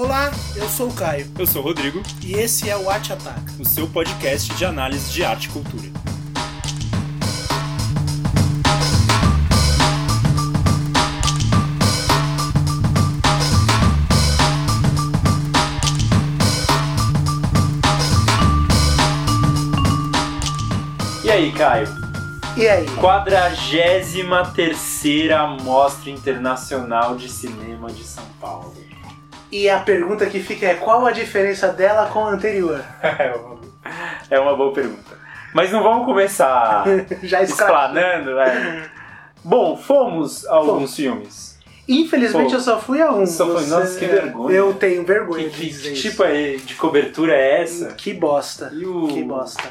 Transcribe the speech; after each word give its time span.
Olá, 0.00 0.30
eu 0.54 0.68
sou 0.68 0.90
o 0.90 0.94
Caio 0.94 1.26
Eu 1.36 1.44
sou 1.44 1.60
o 1.60 1.64
Rodrigo, 1.64 2.00
e 2.22 2.34
esse 2.34 2.70
é 2.70 2.76
o 2.76 2.88
Arte 2.88 3.12
Ataca. 3.12 3.52
o 3.58 3.64
seu 3.64 3.88
podcast 3.88 4.54
de 4.54 4.64
análise 4.64 5.10
de 5.10 5.24
arte 5.24 5.48
e 5.48 5.50
cultura. 5.50 5.88
E 21.24 21.28
aí, 21.28 21.50
Caio? 21.50 21.88
E 22.56 22.68
aí? 22.68 22.86
43 23.00 24.14
Mostra 25.64 26.08
Internacional 26.08 27.16
de 27.16 27.28
Cinema 27.28 27.90
de 27.90 28.04
São 28.04 28.24
Paulo. 28.40 28.87
E 29.50 29.68
a 29.68 29.78
pergunta 29.80 30.26
que 30.26 30.40
fica 30.42 30.66
é 30.66 30.74
qual 30.74 31.06
a 31.06 31.10
diferença 31.12 31.68
dela 31.68 32.06
com 32.12 32.26
a 32.26 32.30
anterior? 32.30 32.84
É 34.30 34.38
uma, 34.38 34.54
boa 34.54 34.72
pergunta. 34.74 35.16
Mas 35.54 35.72
não 35.72 35.82
vamos 35.82 36.04
começar 36.04 36.84
Já 37.22 37.42
explanando, 37.42 38.34
né? 38.34 38.90
Bom, 39.42 39.76
fomos 39.78 40.44
a 40.46 40.54
alguns 40.56 40.74
Fomos. 40.74 40.96
filmes. 40.96 41.58
Infelizmente 41.88 42.50
Pô, 42.50 42.56
eu 42.56 42.60
só 42.60 42.78
fui 42.78 43.00
a 43.00 43.10
um. 43.10 43.24
só 43.24 43.46
foi- 43.46 43.64
nossa, 43.66 43.98
que 43.98 44.04
vergonha. 44.04 44.54
Eu 44.54 44.74
tenho 44.74 45.06
vergonha 45.06 45.48
Que, 45.48 45.56
de 45.56 45.68
dizer 45.68 45.88
que 45.88 45.94
isso. 45.94 46.10
tipo 46.10 46.22
é- 46.24 46.56
de 46.56 46.74
cobertura 46.74 47.32
é 47.34 47.62
essa? 47.62 47.94
Que 47.94 48.12
bosta. 48.12 48.70
O 48.74 49.08
Que 49.08 49.22
bosta. 49.24 49.62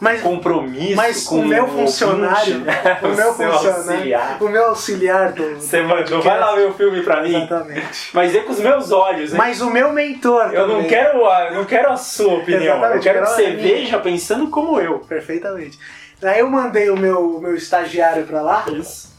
Mas 0.00 0.22
compromisso 0.22 0.96
Mas 0.96 1.24
com 1.24 1.40
o 1.40 1.46
meu 1.46 1.68
funcionário, 1.68 2.62
o 3.02 3.08
meu 3.08 3.14
seu 3.34 3.52
funcionário, 3.52 3.76
auxiliar. 3.76 4.42
o 4.42 4.48
meu 4.48 4.64
auxiliar 4.70 5.32
do. 5.32 5.56
Você 5.56 5.82
do 5.82 5.88
mandou, 5.88 6.22
vai 6.22 6.40
lá 6.40 6.54
ver 6.54 6.68
o 6.68 6.72
filme 6.74 7.02
pra 7.02 7.22
mim. 7.22 7.34
Exatamente. 7.36 8.10
Mas 8.14 8.34
é 8.34 8.40
com 8.40 8.52
os 8.52 8.60
meus 8.60 8.90
olhos, 8.90 9.32
hein? 9.32 9.36
Mas 9.38 9.60
o 9.60 9.68
meu 9.70 9.92
mentor 9.92 10.54
eu 10.54 10.66
não 10.66 10.76
também. 10.76 10.88
quero, 10.88 11.26
a, 11.26 11.50
não 11.50 11.64
quero 11.66 11.92
a 11.92 11.96
sua 11.98 12.34
opinião. 12.38 12.62
Exatamente, 12.78 12.96
eu 12.96 13.02
quero 13.12 13.24
que 13.26 13.30
você 13.32 13.50
veja 13.52 13.98
pensando 13.98 14.48
como 14.48 14.80
eu. 14.80 15.00
Perfeitamente. 15.00 15.78
Daí 16.18 16.40
eu 16.40 16.48
mandei 16.50 16.88
o 16.88 16.96
meu, 16.96 17.36
o 17.36 17.40
meu 17.40 17.54
estagiário 17.54 18.24
pra 18.26 18.40
lá, 18.42 18.64
Isso. 18.72 19.14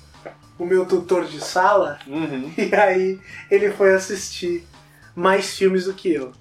o 0.57 0.65
meu 0.65 0.85
tutor 0.85 1.25
de 1.25 1.39
sala, 1.43 1.99
Uhum. 2.07 2.51
e 2.57 2.73
aí 2.75 3.19
ele 3.51 3.69
foi 3.71 3.93
assistir 3.93 4.67
mais 5.15 5.55
filmes 5.55 5.85
do 5.85 5.93
que 5.93 6.11
eu. 6.13 6.31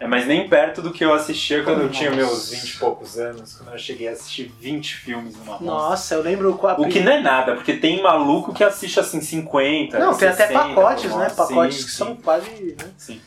É, 0.00 0.06
mas 0.06 0.26
nem 0.26 0.48
perto 0.48 0.80
do 0.80 0.92
que 0.92 1.04
eu 1.04 1.12
assistia 1.12 1.64
quando 1.64 1.80
eu 1.82 1.90
tinha 1.90 2.10
Nossa. 2.10 2.22
meus 2.24 2.50
20 2.50 2.70
e 2.70 2.78
poucos 2.78 3.18
anos, 3.18 3.54
quando 3.56 3.72
eu 3.72 3.78
cheguei 3.78 4.08
a 4.08 4.12
assistir 4.12 4.44
20 4.60 4.94
filmes 4.94 5.34
numa 5.36 5.52
mostra. 5.58 5.66
Nossa, 5.66 6.14
eu 6.14 6.22
lembro 6.22 6.54
qual 6.56 6.80
O 6.80 6.88
que 6.88 7.00
não 7.00 7.10
é 7.12 7.20
nada, 7.20 7.54
porque 7.56 7.74
tem 7.74 8.00
maluco 8.00 8.54
que 8.54 8.62
assiste 8.62 9.00
assim 9.00 9.20
50. 9.20 9.98
Não, 9.98 10.16
tem 10.16 10.28
até 10.28 10.46
60, 10.46 10.68
pacotes, 10.68 11.04
né? 11.10 11.10
nossa, 11.24 11.34
Pacotes 11.34 11.76
sim, 11.78 11.84
que 11.84 11.90
sim, 11.90 11.96
são 11.96 12.16
quase. 12.16 12.76
Né? 12.78 12.90
Sim. 12.96 13.20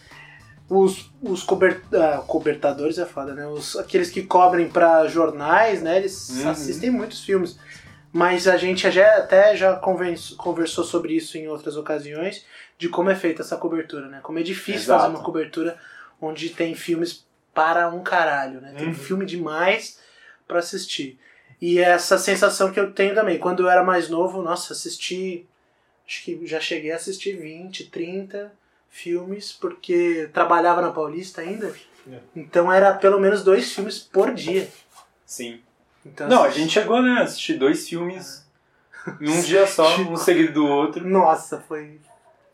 Os, 0.69 1.11
os 1.21 1.43
cober- 1.43 1.81
ah, 1.93 2.23
cobertadores 2.25 2.97
é 2.97 3.05
foda, 3.05 3.33
né? 3.33 3.45
Os, 3.45 3.75
aqueles 3.75 4.09
que 4.09 4.23
cobrem 4.23 4.69
pra 4.69 5.05
jornais, 5.07 5.81
né? 5.81 5.97
Eles 5.97 6.29
Uhum. 6.29 6.49
assistem 6.51 6.89
muitos 6.89 7.21
filmes. 7.21 7.59
Mas 8.13 8.47
a 8.47 8.55
gente 8.55 8.89
já, 8.89 9.17
até 9.17 9.55
já 9.57 9.73
conversou 9.75 10.83
sobre 10.85 11.13
isso 11.13 11.37
em 11.37 11.47
outras 11.49 11.75
ocasiões, 11.75 12.45
de 12.77 12.87
como 12.87 13.09
é 13.09 13.15
feita 13.15 13.41
essa 13.41 13.57
cobertura, 13.57 14.07
né? 14.07 14.19
Como 14.23 14.39
é 14.39 14.43
difícil 14.43 14.81
Exato. 14.83 15.01
fazer 15.03 15.15
uma 15.15 15.23
cobertura 15.23 15.77
onde 16.21 16.49
tem 16.49 16.75
filmes 16.75 17.25
para 17.53 17.89
um 17.89 18.01
caralho, 18.03 18.61
né? 18.61 18.73
Tem 18.77 18.87
Uhum. 18.89 18.93
filme 18.93 19.25
demais 19.25 19.99
pra 20.47 20.59
assistir. 20.59 21.19
E 21.59 21.79
é 21.79 21.83
essa 21.89 22.17
sensação 22.17 22.71
que 22.71 22.79
eu 22.79 22.91
tenho 22.93 23.13
também. 23.13 23.37
Quando 23.39 23.63
eu 23.63 23.69
era 23.69 23.83
mais 23.83 24.09
novo, 24.09 24.41
nossa, 24.41 24.73
assisti. 24.73 25.45
Acho 26.07 26.23
que 26.23 26.45
já 26.47 26.59
cheguei 26.59 26.91
a 26.91 26.95
assistir 26.95 27.37
20, 27.37 27.85
30 27.89 28.51
filmes, 28.89 29.51
porque 29.53 30.29
trabalhava 30.33 30.81
na 30.81 30.91
Paulista 30.91 31.41
ainda. 31.41 31.73
É. 32.11 32.17
Então 32.35 32.71
era 32.71 32.93
pelo 32.93 33.19
menos 33.19 33.43
dois 33.43 33.71
filmes 33.73 33.99
por 33.99 34.33
dia. 34.33 34.67
Sim. 35.25 35.61
Então, 36.05 36.27
Não, 36.27 36.37
a 36.39 36.45
assisti- 36.47 36.61
gente 36.61 36.73
chegou 36.73 37.01
né, 37.01 37.19
a 37.19 37.23
assistir 37.23 37.53
dois 37.53 37.87
filmes 37.87 38.43
em 39.21 39.29
um 39.29 39.41
dia 39.41 39.67
só, 39.67 39.95
um 40.01 40.17
seguido 40.17 40.53
do 40.53 40.65
outro. 40.67 41.07
Nossa, 41.07 41.59
foi 41.67 41.99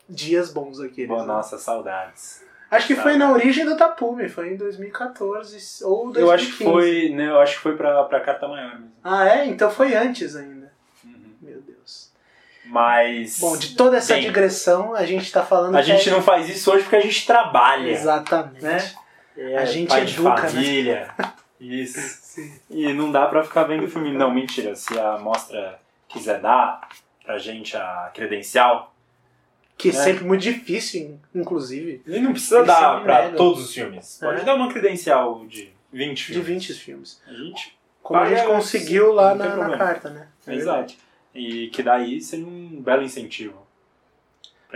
dias 0.08 0.52
bons 0.52 0.78
aqueles. 0.80 1.08
Bom, 1.08 1.20
né? 1.20 1.26
nossa, 1.26 1.56
saudades. 1.58 2.42
Acho 2.70 2.86
que 2.86 2.94
Tá. 2.94 3.02
foi 3.02 3.16
na 3.16 3.32
origem 3.32 3.64
do 3.64 3.76
Tapume, 3.76 4.28
foi 4.28 4.52
em 4.52 4.56
2014 4.56 5.84
ou 5.84 6.12
2015. 6.12 6.20
Eu 6.20 6.30
acho 6.30 6.46
que 6.46 6.64
foi, 6.64 7.08
né, 7.10 7.28
eu 7.28 7.40
acho 7.40 7.56
que 7.56 7.60
foi 7.62 7.76
pra, 7.76 8.04
pra 8.04 8.20
Carta 8.20 8.46
Maior 8.46 8.72
mesmo. 8.74 8.92
Ah, 9.02 9.26
é? 9.26 9.46
Então 9.46 9.70
foi 9.70 9.94
antes 9.94 10.36
ainda. 10.36 10.70
Uhum. 11.04 11.32
Meu 11.40 11.60
Deus. 11.62 12.12
Mas 12.66 13.38
Bom, 13.40 13.56
de 13.56 13.74
toda 13.74 13.96
essa 13.96 14.12
Bem, 14.14 14.24
digressão, 14.24 14.94
a 14.94 15.06
gente 15.06 15.32
tá 15.32 15.42
falando 15.42 15.76
a 15.76 15.82
gente 15.82 16.08
é... 16.08 16.12
não 16.12 16.20
faz 16.22 16.48
isso 16.50 16.70
hoje 16.70 16.82
porque 16.82 16.96
a 16.96 17.00
gente 17.00 17.26
trabalha. 17.26 17.90
Exatamente. 17.90 18.62
né? 18.62 18.78
É, 19.36 19.56
A 19.56 19.64
gente 19.64 19.88
pai 19.88 20.04
de 20.04 20.14
educa, 20.14 20.42
né? 20.42 20.48
família. 20.48 21.08
Isso. 21.60 21.98
Sim. 22.22 22.52
E 22.68 22.92
não 22.92 23.10
dá 23.10 23.26
pra 23.26 23.42
ficar 23.42 23.64
vendo 23.64 23.88
filme. 23.88 24.12
Não, 24.12 24.30
mentira. 24.32 24.74
Se 24.76 24.98
a 24.98 25.16
mostra 25.18 25.78
quiser 26.08 26.40
dar 26.40 26.86
pra 27.24 27.38
gente 27.38 27.76
a 27.76 28.10
credencial, 28.12 28.92
Que 29.78 29.88
é 29.88 29.92
É. 29.92 29.94
sempre 29.94 30.24
muito 30.24 30.42
difícil, 30.42 31.18
inclusive, 31.34 32.02
ele 32.06 32.20
não 32.20 32.32
precisa 32.32 32.64
dar 32.64 33.00
pra 33.02 33.30
todos 33.30 33.64
os 33.64 33.72
filmes. 33.72 34.18
Pode 34.20 34.40
É. 34.40 34.44
dar 34.44 34.54
uma 34.56 34.70
credencial 34.70 35.46
de 35.46 35.72
20 35.92 36.18
de 36.18 36.24
filmes. 36.24 36.46
20 36.46 36.74
filmes. 36.74 37.22
A 37.26 37.32
gente. 37.32 37.78
Como 38.02 38.18
a 38.20 38.28
gente 38.28 38.44
conseguiu 38.46 39.12
lá 39.12 39.34
na, 39.34 39.54
na 39.56 39.78
carta, 39.78 40.10
né? 40.10 40.28
É 40.46 40.54
Exato. 40.54 40.94
E 41.34 41.68
que 41.68 41.82
daí 41.82 42.20
seria 42.20 42.46
um 42.46 42.80
belo 42.82 43.02
incentivo. 43.02 43.66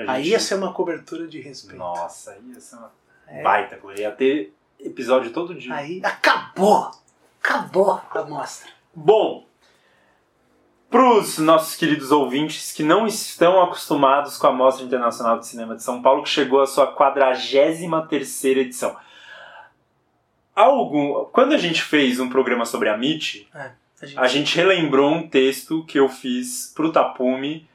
Aí 0.07 0.29
ia 0.29 0.39
ser 0.39 0.55
uma 0.55 0.73
cobertura 0.73 1.27
de 1.27 1.41
respeito. 1.41 1.79
Nossa, 1.79 2.39
ia 2.47 2.61
ser 2.61 2.77
uma 2.77 2.93
É. 3.27 3.43
baita 3.43 3.77
coisa. 3.79 4.01
Ia 4.01 4.13
ter 4.13 4.55
episódio 4.79 5.33
todo 5.33 5.55
dia. 5.55 5.75
Aí 5.75 6.01
acabou! 6.03 6.91
Acabou 7.43 8.01
a 8.13 8.23
mostra. 8.25 8.71
Bom, 8.95 9.47
pros 10.93 11.39
nossos 11.39 11.75
queridos 11.75 12.13
ouvintes 12.13 12.71
que 12.73 12.85
não 12.85 13.07
estão 13.07 13.61
acostumados 13.63 14.37
com 14.37 14.47
a 14.47 14.53
Mostra 14.53 14.85
Internacional 14.85 15.39
de 15.41 15.47
Cinema 15.49 15.75
de 15.75 15.83
São 15.83 16.01
Paulo, 16.01 16.23
que 16.23 16.29
chegou 16.29 16.61
à 16.61 16.67
sua 16.67 16.87
43 16.87 18.45
edição. 18.45 18.95
Algum, 20.55 21.25
quando 21.33 21.55
a 21.55 21.59
gente 21.59 21.83
fez 21.83 22.21
um 22.21 22.29
programa 22.29 22.65
sobre 22.67 22.89
a 22.91 22.95
MIT, 22.95 23.49
A 23.55 24.07
gente, 24.07 24.19
a 24.19 24.27
gente 24.27 24.57
relembrou 24.57 25.11
um 25.11 25.27
texto 25.29 25.85
que 25.87 25.99
eu 25.99 26.09
fiz 26.09 26.73
pro 26.77 26.93
Tapume 26.93 27.67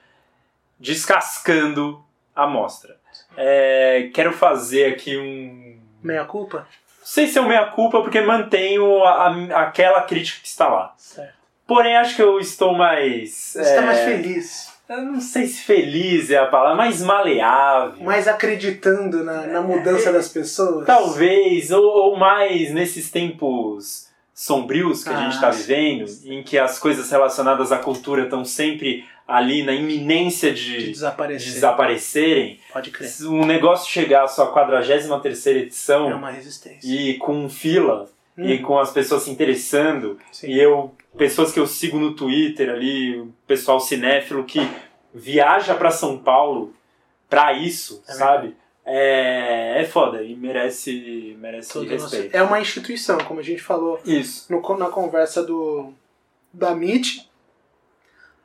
descascando 0.79 2.03
a 2.35 2.45
mostra. 2.45 2.97
É, 3.35 4.09
quero 4.13 4.31
fazer 4.31 4.94
aqui 4.94 5.17
um. 5.17 5.79
Meia 6.03 6.25
culpa? 6.25 6.59
Não 7.00 7.06
sei 7.13 7.25
se 7.27 7.38
é 7.38 7.41
o 7.41 7.47
meia-culpa, 7.47 8.01
porque 8.01 8.19
mantenho 8.22 9.01
a- 9.06 9.27
a- 9.29 9.61
aquela 9.63 10.01
crítica 10.01 10.41
que 10.41 10.47
está 10.47 10.67
lá. 10.67 10.94
Certo. 10.97 11.36
Porém, 11.67 11.97
acho 11.97 12.16
que 12.16 12.22
eu 12.22 12.39
estou 12.39 12.73
mais. 12.73 13.31
Você 13.53 13.61
está 13.61 13.81
é, 13.81 13.85
mais 13.85 14.00
feliz, 14.00 14.69
Eu 14.89 15.01
não 15.03 15.19
sei 15.19 15.45
se 15.47 15.61
feliz 15.63 16.31
é 16.31 16.38
a 16.38 16.45
palavra, 16.45 16.75
mais 16.78 17.01
maleável. 17.01 18.03
mais 18.05 18.28
acreditando 18.28 19.23
na, 19.23 19.45
na 19.47 19.61
mudança 19.61 20.11
das 20.13 20.29
pessoas. 20.29 20.85
Talvez, 20.88 21.72
ou, 21.72 21.83
ou 21.83 22.17
mais 22.17 22.72
nesses 22.73 23.11
tempos 23.11 24.07
sombrios 24.33 25.03
que 25.03 25.09
a 25.09 25.17
gente 25.23 25.33
está 25.33 25.47
Ah, 25.47 25.51
vivendo, 25.51 26.06
em 26.25 26.44
que 26.44 26.57
as 26.57 26.77
coisas 26.79 27.09
relacionadas 27.11 27.72
à 27.72 27.77
cultura 27.79 28.23
estão 28.23 28.45
sempre 28.45 29.03
ali 29.27 29.63
na 29.63 29.73
iminência 29.73 30.53
De 30.53 30.77
de, 30.85 30.91
desaparecer. 30.91 31.53
desaparecerem. 31.53 32.59
Pode 32.72 32.91
crer. 32.91 33.09
Se 33.09 33.25
um 33.25 33.45
negócio 33.45 33.91
chegar 33.91 34.23
à 34.23 34.27
sua 34.27 34.47
43 34.47 35.45
edição 35.47 36.09
É 36.09 36.16
uma 36.16 36.31
resistência. 36.31 36.79
e 36.88 37.16
com 37.16 37.50
fila 37.50 38.07
e 38.38 38.53
Hum, 38.53 38.61
com 38.61 38.77
as 38.79 38.91
pessoas 38.91 39.23
se 39.23 39.31
interessando 39.31 40.19
sim. 40.31 40.47
e 40.47 40.59
eu 40.59 40.94
pessoas 41.17 41.51
que 41.51 41.59
eu 41.59 41.67
sigo 41.67 41.97
no 42.00 42.16
Twitter 42.16 42.69
ali, 42.69 43.19
o 43.19 43.33
pessoal 43.45 43.79
cinéfilo 43.79 44.44
que 44.45 44.59
viaja 45.13 45.73
pra 45.75 45.91
São 45.91 46.17
Paulo 46.17 46.73
pra 47.29 47.53
isso, 47.53 48.03
É 48.07 48.13
sabe? 48.13 48.55
É, 48.85 49.81
é 49.81 49.85
foda 49.85 50.23
e 50.23 50.33
merece 50.35 51.36
merece 51.39 51.74
Todo 51.74 51.89
nosso- 51.91 52.06
respeito. 52.15 52.36
É 52.36 52.41
uma 52.41 52.59
instituição, 52.62 53.18
como 53.18 53.41
a 53.41 53.44
gente 53.44 53.62
falou 53.62 54.00
Isso. 54.06 54.45
no, 54.50 54.62
na 54.77 54.88
conversa 54.89 55.44
do 55.44 55.94
da 56.53 56.71
MIT. 56.71 57.27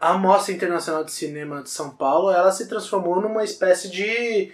A 0.00 0.14
Mostra 0.14 0.52
Internacional 0.52 1.04
de 1.04 1.12
Cinema 1.12 1.62
de 1.62 1.70
São 1.70 1.90
Paulo, 1.90 2.28
ela 2.32 2.50
se 2.50 2.68
transformou 2.68 3.20
numa 3.20 3.44
espécie 3.44 3.88
de 3.88 4.52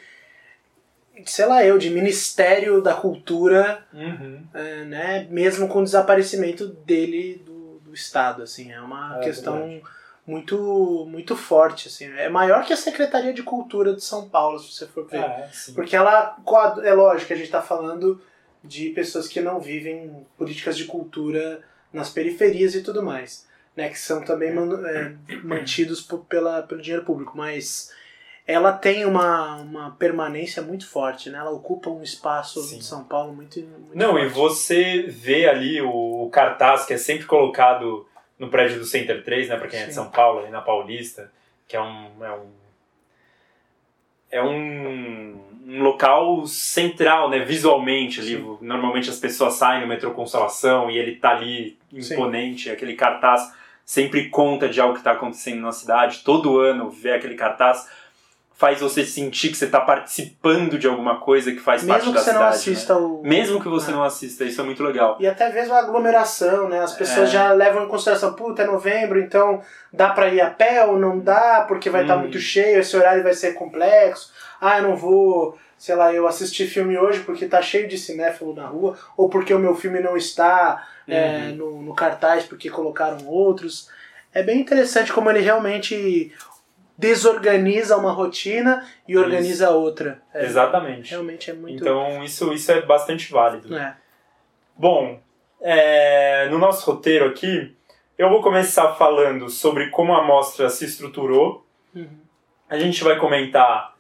sei 1.25 1.47
lá 1.47 1.65
eu, 1.65 1.79
de 1.79 1.89
Ministério 1.91 2.81
da 2.83 2.95
Cultura 2.95 3.85
Uhum. 3.93 4.43
é, 4.55 4.85
né, 4.85 5.27
mesmo 5.31 5.67
com 5.69 5.81
o 5.81 5.85
desaparecimento 5.85 6.67
dele 6.69 7.43
Estado, 7.99 8.43
assim, 8.43 8.73
é 8.73 8.81
uma 8.81 9.19
É 9.19 9.21
questão 9.25 9.57
verdade. 9.59 9.83
muito 10.27 11.07
muito 11.09 11.35
forte, 11.37 11.89
assim, 11.89 12.07
é 12.17 12.29
maior 12.29 12.65
que 12.65 12.73
a 12.73 12.77
Secretaria 12.77 13.33
de 13.33 13.43
Cultura 13.43 13.95
de 13.95 14.03
São 14.05 14.29
Paulo, 14.29 14.59
se 14.59 14.73
você 14.73 14.87
for 14.87 15.07
ver, 15.07 15.21
É, 15.23 15.49
porque 15.75 15.97
ela, 15.97 16.37
é 16.85 16.93
lógico 16.95 17.29
que 17.29 17.33
a 17.33 17.37
gente 17.37 17.47
está 17.47 17.63
falando 17.63 18.21
de 18.63 18.91
pessoas 18.91 19.29
que 19.29 19.41
não 19.41 19.61
vivem 19.61 20.27
políticas 20.37 20.77
de 20.77 20.85
cultura 20.85 21.63
nas 21.93 22.11
periferias 22.11 22.75
e 22.75 22.83
tudo 22.83 23.03
mais, 23.03 23.47
né, 23.77 23.89
que 23.89 23.99
são 23.99 24.23
também 24.25 24.53
man- 24.53 24.87
é, 24.87 25.15
mantidos 25.43 26.07
pela, 26.29 26.63
pelo 26.63 26.83
dinheiro 26.83 27.05
público, 27.05 27.33
mas 27.37 27.91
ela 28.49 28.73
tem 28.73 29.05
uma, 29.05 29.57
uma 29.57 29.91
permanência 29.91 30.63
muito 30.63 30.89
forte, 30.89 31.29
né? 31.29 31.37
Ela 31.39 31.51
ocupa 31.51 31.91
um 31.91 32.03
espaço 32.03 32.63
Sim. 32.63 32.79
de 32.79 32.85
São 32.85 33.05
Paulo 33.05 33.35
muito, 33.35 33.61
muito 33.61 33.95
Não, 33.95 34.13
forte. 34.13 34.25
e 34.25 34.29
você 34.31 35.03
vê 35.07 35.47
ali 35.47 35.83
o, 35.83 36.25
o 36.25 36.31
cartaz 36.31 36.87
que 36.87 36.95
é 36.95 36.97
sempre 36.97 37.27
colocado 37.27 38.07
no 38.39 38.49
prédio 38.49 38.79
do 38.79 38.87
Center 38.87 39.23
3, 39.23 39.51
né, 39.51 39.57
pra 39.59 39.69
quem 39.69 39.81
é 39.81 39.83
de 39.83 39.89
Sim. 39.91 39.97
São 39.97 40.11
Paulo, 40.11 40.41
ali 40.41 40.51
na 40.51 40.63
Paulista, 40.63 41.31
que 41.69 41.77
é 41.77 41.81
um. 41.83 42.25
É 42.25 42.33
um, 42.33 42.47
é 44.31 44.43
um, 44.43 45.41
um 45.67 45.83
local 45.83 46.47
central, 46.47 47.29
né, 47.29 47.41
visualmente 47.41 48.19
ali. 48.19 48.37
Sim. 48.37 48.59
Normalmente 48.63 49.11
as 49.11 49.19
pessoas 49.19 49.55
saem 49.55 49.83
no 49.83 49.87
metrô 49.87 50.13
Consolação 50.13 50.91
e 50.91 50.97
ele 50.97 51.17
tá 51.17 51.33
ali 51.33 51.79
Sim. 52.01 52.15
imponente, 52.15 52.71
aquele 52.71 52.95
cartaz 52.95 53.43
sempre 53.85 54.31
conta 54.31 54.71
de 54.71 54.81
algo 54.81 54.95
que 54.95 55.01
está 55.01 55.13
acontecendo 55.13 55.61
na 55.61 55.73
cidade. 55.73 56.23
Todo 56.25 56.59
ano 56.59 56.89
ver 56.89 57.13
aquele 57.13 57.35
cartaz 57.35 57.87
faz 58.59 58.81
você 58.81 59.05
sentir 59.07 59.51
que 59.51 59.57
você 59.57 59.67
está 59.67 59.81
participando 59.81 60.77
de 60.79 60.89
alguma 60.89 61.21
coisa 61.21 61.53
que 61.53 61.61
faz 61.61 61.85
parte 61.85 62.01
Mesmo 62.07 62.13
que 62.13 62.19
da 62.19 62.25
você 62.25 62.31
cidade. 62.31 62.39
não 62.45 62.51
né? 62.51 62.57
assista 62.57 62.97
o. 62.99 63.23
Mesmo 63.23 63.61
que 63.63 63.69
você 63.69 63.91
É. 63.91 63.95
não 63.95 64.03
assista, 64.03 64.45
isso 64.45 64.61
é 64.61 64.65
muito 64.65 64.83
legal. 64.83 65.17
E 65.21 65.27
até 65.29 65.49
mesmo 65.53 65.73
a 65.75 65.79
aglomeração, 65.79 66.69
né? 66.69 66.81
As 66.81 66.93
pessoas 66.93 67.29
É. 67.29 67.33
já 67.33 67.53
levam 67.53 67.85
em 67.85 67.89
consideração, 67.89 68.35
puta, 68.35 68.63
é 68.63 68.67
novembro, 68.67 69.21
então 69.21 69.63
dá 69.93 70.11
pra 70.11 70.29
ir 70.29 70.41
a 70.41 70.51
pé 70.51 70.85
ou 70.85 70.99
não 70.99 71.21
dá, 71.21 71.65
porque 71.69 71.89
vai 71.89 72.03
estar 72.03 72.17
Hum. 72.17 72.23
muito 72.23 72.39
cheio, 72.41 72.81
esse 72.81 72.97
horário 72.97 73.23
vai 73.23 73.33
ser 73.33 73.55
complexo. 73.55 74.33
Ah, 74.61 74.79
eu 74.79 74.83
não 74.89 74.97
vou, 74.97 75.57
sei 75.77 75.95
lá, 75.95 76.13
eu 76.13 76.27
assisti 76.27 76.67
filme 76.67 76.99
hoje 76.99 77.21
porque 77.21 77.47
tá 77.47 77.63
cheio 77.63 77.87
de 77.87 77.97
cinéfilo 77.97 78.53
na 78.55 78.67
rua, 78.67 78.99
ou 79.17 79.29
porque 79.29 79.55
o 79.55 79.59
meu 79.61 79.77
filme 79.77 80.01
não 80.01 80.17
está 80.17 80.85
é, 81.07 81.47
Uhum. 81.51 81.55
no, 81.57 81.83
no 81.85 81.95
cartaz 81.95 82.45
porque 82.45 82.69
colocaram 82.69 83.25
outros. 83.27 83.89
É 84.35 84.43
bem 84.43 84.61
interessante 84.61 85.11
como 85.13 85.31
ele 85.31 85.41
realmente 85.41 86.35
desorganiza 86.99 87.97
uma 87.97 88.11
rotina 88.11 88.85
e 89.07 89.17
organiza 89.17 89.71
outra. 89.71 90.21
É, 90.35 90.45
Exatamente. 90.45 91.11
Realmente 91.11 91.51
é 91.51 91.55
muito. 91.55 91.81
Então 91.81 92.25
isso, 92.25 92.53
isso 92.53 92.73
é 92.73 92.83
bastante 92.83 93.31
válido. 93.31 93.75
É. 93.77 93.97
Bom, 94.77 95.21
é, 95.61 96.49
no 96.51 96.59
nosso 96.59 96.85
roteiro 96.91 97.27
aqui, 97.27 97.73
eu 98.19 98.29
vou 98.29 98.43
começar 98.43 98.95
falando 98.95 99.49
sobre 99.49 99.91
como 99.91 100.13
a 100.13 100.25
mostra 100.25 100.69
se 100.69 100.85
estruturou. 100.85 101.65
Uhum. 101.95 102.19
A 102.69 102.77
gente 102.77 103.03
vai 103.05 103.17
comentar 103.17 103.97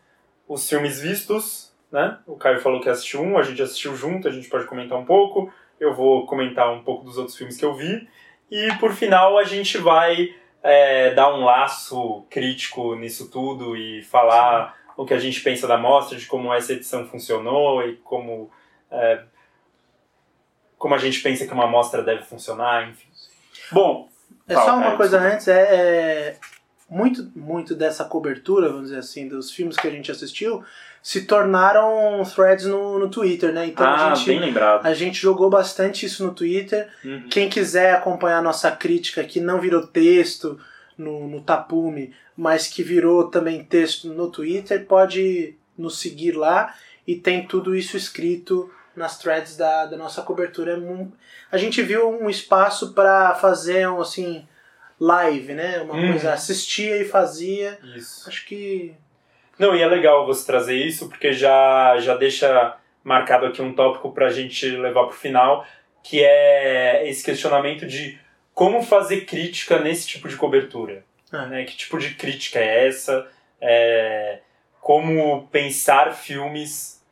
os 0.48 0.68
filmes 0.68 1.00
vistos, 1.00 1.72
né? 1.92 2.18
O 2.26 2.36
Caio 2.36 2.60
falou 2.60 2.80
que 2.80 2.88
assistiu 2.88 3.22
um, 3.22 3.38
a 3.38 3.42
gente 3.42 3.62
assistiu 3.62 3.94
junto, 3.94 4.26
a 4.26 4.32
gente 4.32 4.48
pode 4.48 4.66
comentar 4.66 4.98
um 4.98 5.04
pouco. 5.04 5.52
Eu 5.78 5.94
vou 5.94 6.26
comentar 6.26 6.72
um 6.72 6.82
pouco 6.82 7.04
dos 7.04 7.16
outros 7.16 7.36
filmes 7.36 7.56
que 7.56 7.64
eu 7.64 7.74
vi. 7.74 8.08
E 8.50 8.72
por 8.80 8.92
final 8.92 9.38
a 9.38 9.44
gente 9.44 9.78
vai 9.78 10.34
é, 10.68 11.14
dar 11.14 11.34
um 11.34 11.44
laço 11.44 12.26
crítico 12.28 12.94
nisso 12.94 13.30
tudo 13.30 13.76
e 13.76 14.02
falar 14.02 14.76
o 14.96 15.06
que 15.06 15.14
a 15.14 15.18
gente 15.18 15.40
pensa 15.40 15.66
da 15.66 15.78
mostra, 15.78 16.18
de 16.18 16.26
como 16.26 16.52
essa 16.52 16.72
edição 16.72 17.06
funcionou 17.06 17.82
e 17.82 17.96
como, 17.96 18.50
é, 18.90 19.22
como 20.76 20.94
a 20.94 20.98
gente 20.98 21.20
pensa 21.20 21.46
que 21.46 21.54
uma 21.54 21.66
mostra 21.66 22.02
deve 22.02 22.24
funcionar, 22.24 22.88
enfim. 22.90 23.08
Bom, 23.72 24.08
É 24.46 24.54
só 24.54 24.74
uma 24.74 24.82
Caio, 24.86 24.96
coisa 24.96 25.18
antes, 25.20 25.48
é, 25.48 25.62
é, 25.62 26.36
muito, 26.88 27.30
muito 27.34 27.74
dessa 27.74 28.04
cobertura, 28.04 28.68
vamos 28.68 28.88
dizer 28.88 28.98
assim, 28.98 29.28
dos 29.28 29.50
filmes 29.52 29.76
que 29.76 29.86
a 29.86 29.90
gente 29.90 30.10
assistiu, 30.10 30.64
se 31.02 31.22
tornaram 31.22 32.22
threads 32.24 32.66
no, 32.66 32.98
no 32.98 33.08
Twitter, 33.08 33.52
né? 33.52 33.66
Então 33.66 33.86
ah, 33.86 34.12
a, 34.12 34.14
gente, 34.14 34.26
bem 34.26 34.40
lembrado. 34.40 34.84
a 34.86 34.92
gente 34.94 35.20
jogou 35.20 35.48
bastante 35.48 36.04
isso 36.06 36.24
no 36.24 36.34
Twitter. 36.34 36.88
Uhum. 37.04 37.28
Quem 37.30 37.48
quiser 37.48 37.94
acompanhar 37.94 38.38
a 38.38 38.42
nossa 38.42 38.70
crítica, 38.70 39.24
que 39.24 39.40
não 39.40 39.60
virou 39.60 39.86
texto 39.86 40.58
no, 40.96 41.26
no 41.28 41.40
Tapume, 41.40 42.14
mas 42.36 42.66
que 42.66 42.82
virou 42.82 43.28
também 43.30 43.64
texto 43.64 44.08
no 44.08 44.30
Twitter, 44.30 44.84
pode 44.86 45.54
nos 45.76 45.98
seguir 46.00 46.32
lá 46.32 46.74
e 47.06 47.14
tem 47.14 47.46
tudo 47.46 47.74
isso 47.74 47.96
escrito 47.96 48.70
nas 48.94 49.16
threads 49.18 49.56
da, 49.56 49.86
da 49.86 49.96
nossa 49.96 50.22
cobertura. 50.22 50.72
É 50.72 51.06
A 51.52 51.56
gente 51.56 51.80
viu 51.82 52.10
um 52.10 52.28
espaço 52.28 52.92
para 52.92 53.34
fazer 53.36 53.88
um 53.88 54.00
assim 54.00 54.46
live, 55.00 55.54
né? 55.54 55.80
Uma 55.80 55.94
Uhum. 55.94 56.10
coisa 56.10 56.32
assistia 56.32 57.00
e 57.00 57.04
fazia. 57.04 57.78
Isso. 57.96 58.28
Acho 58.28 58.44
que 58.46 58.94
Não, 59.58 59.74
e 59.74 59.82
é 59.82 59.86
legal 59.86 60.24
você 60.24 60.46
trazer 60.46 60.76
isso, 60.76 61.08
porque 61.08 61.32
já, 61.32 61.98
já 61.98 62.16
deixa 62.16 62.76
marcado 63.02 63.46
aqui 63.46 63.60
um 63.60 63.74
tópico 63.74 64.12
pra 64.12 64.30
gente 64.30 64.68
levar 64.68 65.04
pro 65.04 65.16
final, 65.16 65.66
que 66.02 66.22
é 66.22 67.08
esse 67.08 67.24
questionamento 67.24 67.86
de 67.86 68.18
como 68.54 68.82
fazer 68.82 69.22
crítica 69.24 69.78
nesse 69.78 70.06
tipo 70.06 70.28
de 70.28 70.36
cobertura. 70.36 71.04
É. 71.32 71.46
Né? 71.46 71.64
Que 71.64 71.76
tipo 71.76 71.98
de 71.98 72.14
crítica 72.14 72.58
é 72.58 72.86
essa? 72.86 73.26
É, 73.60 74.40
como 74.80 75.48
pensar 75.48 76.14
filmes 76.14 77.04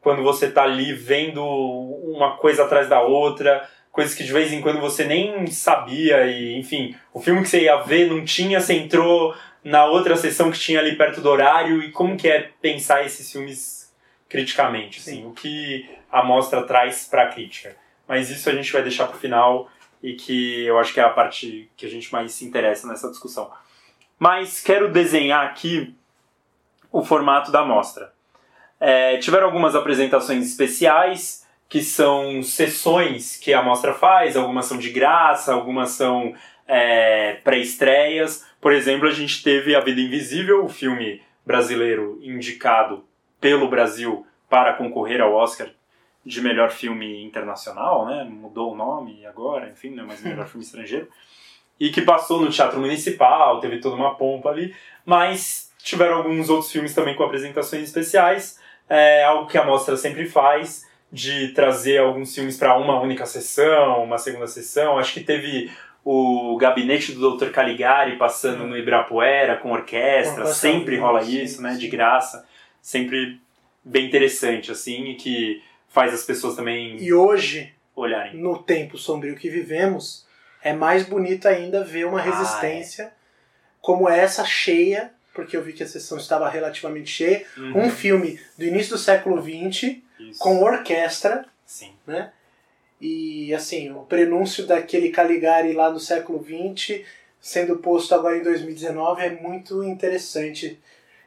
quando 0.00 0.22
você 0.22 0.50
tá 0.50 0.64
ali 0.64 0.92
vendo 0.92 1.42
uma 1.42 2.36
coisa 2.36 2.64
atrás 2.64 2.88
da 2.88 3.00
outra, 3.00 3.66
coisas 3.90 4.14
que 4.14 4.22
de 4.22 4.32
vez 4.32 4.52
em 4.52 4.60
quando 4.60 4.80
você 4.80 5.04
nem 5.04 5.46
sabia, 5.46 6.26
e 6.26 6.58
enfim, 6.58 6.94
o 7.12 7.20
filme 7.20 7.40
que 7.42 7.48
você 7.48 7.62
ia 7.62 7.76
ver 7.76 8.10
não 8.10 8.22
tinha, 8.22 8.60
você 8.60 8.74
entrou 8.74 9.34
na 9.64 9.86
outra 9.86 10.16
sessão 10.16 10.50
que 10.50 10.58
tinha 10.58 10.78
ali 10.78 10.94
perto 10.94 11.20
do 11.20 11.28
horário 11.28 11.82
e 11.82 11.90
como 11.90 12.16
que 12.16 12.28
é 12.28 12.50
pensar 12.60 13.04
esses 13.04 13.32
filmes 13.32 13.92
criticamente, 14.28 15.00
assim, 15.00 15.22
Sim. 15.22 15.26
o 15.26 15.32
que 15.32 15.88
a 16.12 16.22
mostra 16.22 16.62
traz 16.62 17.06
para 17.08 17.22
a 17.22 17.28
crítica. 17.28 17.74
Mas 18.06 18.30
isso 18.30 18.48
a 18.50 18.52
gente 18.52 18.72
vai 18.72 18.82
deixar 18.82 19.06
pro 19.06 19.18
final 19.18 19.70
e 20.02 20.12
que 20.14 20.64
eu 20.66 20.78
acho 20.78 20.92
que 20.92 21.00
é 21.00 21.02
a 21.02 21.08
parte 21.08 21.70
que 21.76 21.86
a 21.86 21.88
gente 21.88 22.12
mais 22.12 22.32
se 22.32 22.44
interessa 22.44 22.86
nessa 22.86 23.08
discussão. 23.08 23.50
Mas 24.18 24.60
quero 24.60 24.92
desenhar 24.92 25.46
aqui 25.46 25.94
o 26.92 27.02
formato 27.02 27.50
da 27.50 27.64
mostra. 27.64 28.12
É, 28.78 29.16
tiveram 29.16 29.46
algumas 29.46 29.74
apresentações 29.74 30.46
especiais 30.46 31.46
que 31.68 31.82
são 31.82 32.42
sessões 32.42 33.36
que 33.36 33.54
a 33.54 33.62
mostra 33.62 33.94
faz, 33.94 34.36
algumas 34.36 34.66
são 34.66 34.78
de 34.78 34.90
graça, 34.90 35.54
algumas 35.54 35.90
são 35.90 36.34
é, 36.68 37.34
pré-estreias. 37.42 38.44
Por 38.64 38.72
exemplo, 38.72 39.06
a 39.06 39.12
gente 39.12 39.42
teve 39.42 39.76
A 39.76 39.80
Vida 39.80 40.00
Invisível, 40.00 40.64
o 40.64 40.70
filme 40.70 41.20
brasileiro 41.44 42.18
indicado 42.22 43.04
pelo 43.38 43.68
Brasil 43.68 44.26
para 44.48 44.72
concorrer 44.72 45.20
ao 45.20 45.34
Oscar 45.34 45.68
de 46.24 46.40
melhor 46.40 46.70
filme 46.70 47.22
internacional, 47.22 48.06
né? 48.06 48.24
Mudou 48.24 48.72
o 48.72 48.74
nome 48.74 49.26
agora, 49.26 49.68
enfim, 49.68 49.90
não 49.90 50.04
é 50.04 50.06
mais 50.06 50.22
melhor 50.22 50.46
filme 50.48 50.64
estrangeiro. 50.64 51.06
E 51.78 51.90
que 51.90 52.00
passou 52.00 52.40
no 52.40 52.48
Teatro 52.48 52.80
Municipal, 52.80 53.60
teve 53.60 53.80
toda 53.80 53.96
uma 53.96 54.14
pompa 54.14 54.48
ali, 54.48 54.74
mas 55.04 55.70
tiveram 55.82 56.16
alguns 56.16 56.48
outros 56.48 56.72
filmes 56.72 56.94
também 56.94 57.14
com 57.14 57.22
apresentações 57.22 57.82
especiais, 57.82 58.58
é 58.88 59.24
algo 59.24 59.46
que 59.46 59.58
a 59.58 59.64
mostra 59.66 59.94
sempre 59.94 60.24
faz, 60.26 60.86
de 61.12 61.48
trazer 61.48 61.98
alguns 61.98 62.34
filmes 62.34 62.56
para 62.56 62.78
uma 62.78 62.98
única 62.98 63.26
sessão, 63.26 64.02
uma 64.02 64.18
segunda 64.18 64.48
sessão. 64.48 64.98
Acho 64.98 65.12
que 65.12 65.20
teve 65.20 65.70
o 66.04 66.56
Gabinete 66.58 67.12
do 67.12 67.36
Dr. 67.36 67.50
Caligari 67.50 68.16
passando 68.18 68.66
no 68.66 68.76
Ibirapuera 68.76 69.56
com 69.56 69.72
orquestra, 69.72 70.46
sempre 70.46 70.98
rola 70.98 71.22
isso, 71.22 71.62
né, 71.62 71.74
de 71.74 71.88
graça, 71.88 72.46
sempre 72.82 73.40
bem 73.82 74.06
interessante 74.06 74.70
assim 74.70 75.10
e 75.10 75.14
que 75.14 75.62
faz 75.88 76.12
as 76.12 76.24
pessoas 76.24 76.56
também 76.56 76.96
e 77.02 77.12
hoje 77.12 77.72
olharem. 77.96 78.36
no 78.36 78.58
tempo 78.62 78.98
sombrio 78.98 79.36
que 79.36 79.48
vivemos, 79.48 80.26
é 80.62 80.72
mais 80.72 81.04
bonito 81.04 81.46
ainda 81.48 81.82
ver 81.84 82.06
uma 82.06 82.20
Ah, 82.20 82.22
resistência 82.22 83.12
como 83.80 84.08
essa 84.08 84.44
cheia, 84.44 85.12
porque 85.34 85.56
eu 85.56 85.62
vi 85.62 85.72
que 85.72 85.82
a 85.82 85.86
sessão 85.86 86.16
estava 86.16 86.48
relativamente 86.48 87.10
cheia. 87.10 87.44
Uhum. 87.56 87.84
Um 87.86 87.90
filme 87.90 88.40
do 88.56 88.64
início 88.64 88.92
do 88.92 88.98
século 88.98 89.42
XX, 89.42 89.96
Isso. 90.18 90.38
com 90.38 90.62
orquestra, 90.62 91.44
Sim. 91.66 91.92
E 93.06 93.54
assim, 93.54 93.90
o 93.92 94.00
prenúncio 94.00 94.66
daquele 94.66 95.10
Caligari 95.10 95.72
lá 95.74 95.90
no 95.90 96.00
século 96.00 96.42
XX, 96.42 97.02
sendo 97.40 97.76
posto 97.76 98.14
agora 98.14 98.38
em 98.38 98.42
2019, 98.42 99.22
é 99.22 99.30
muito 99.30 99.82
interessante. 99.84 100.80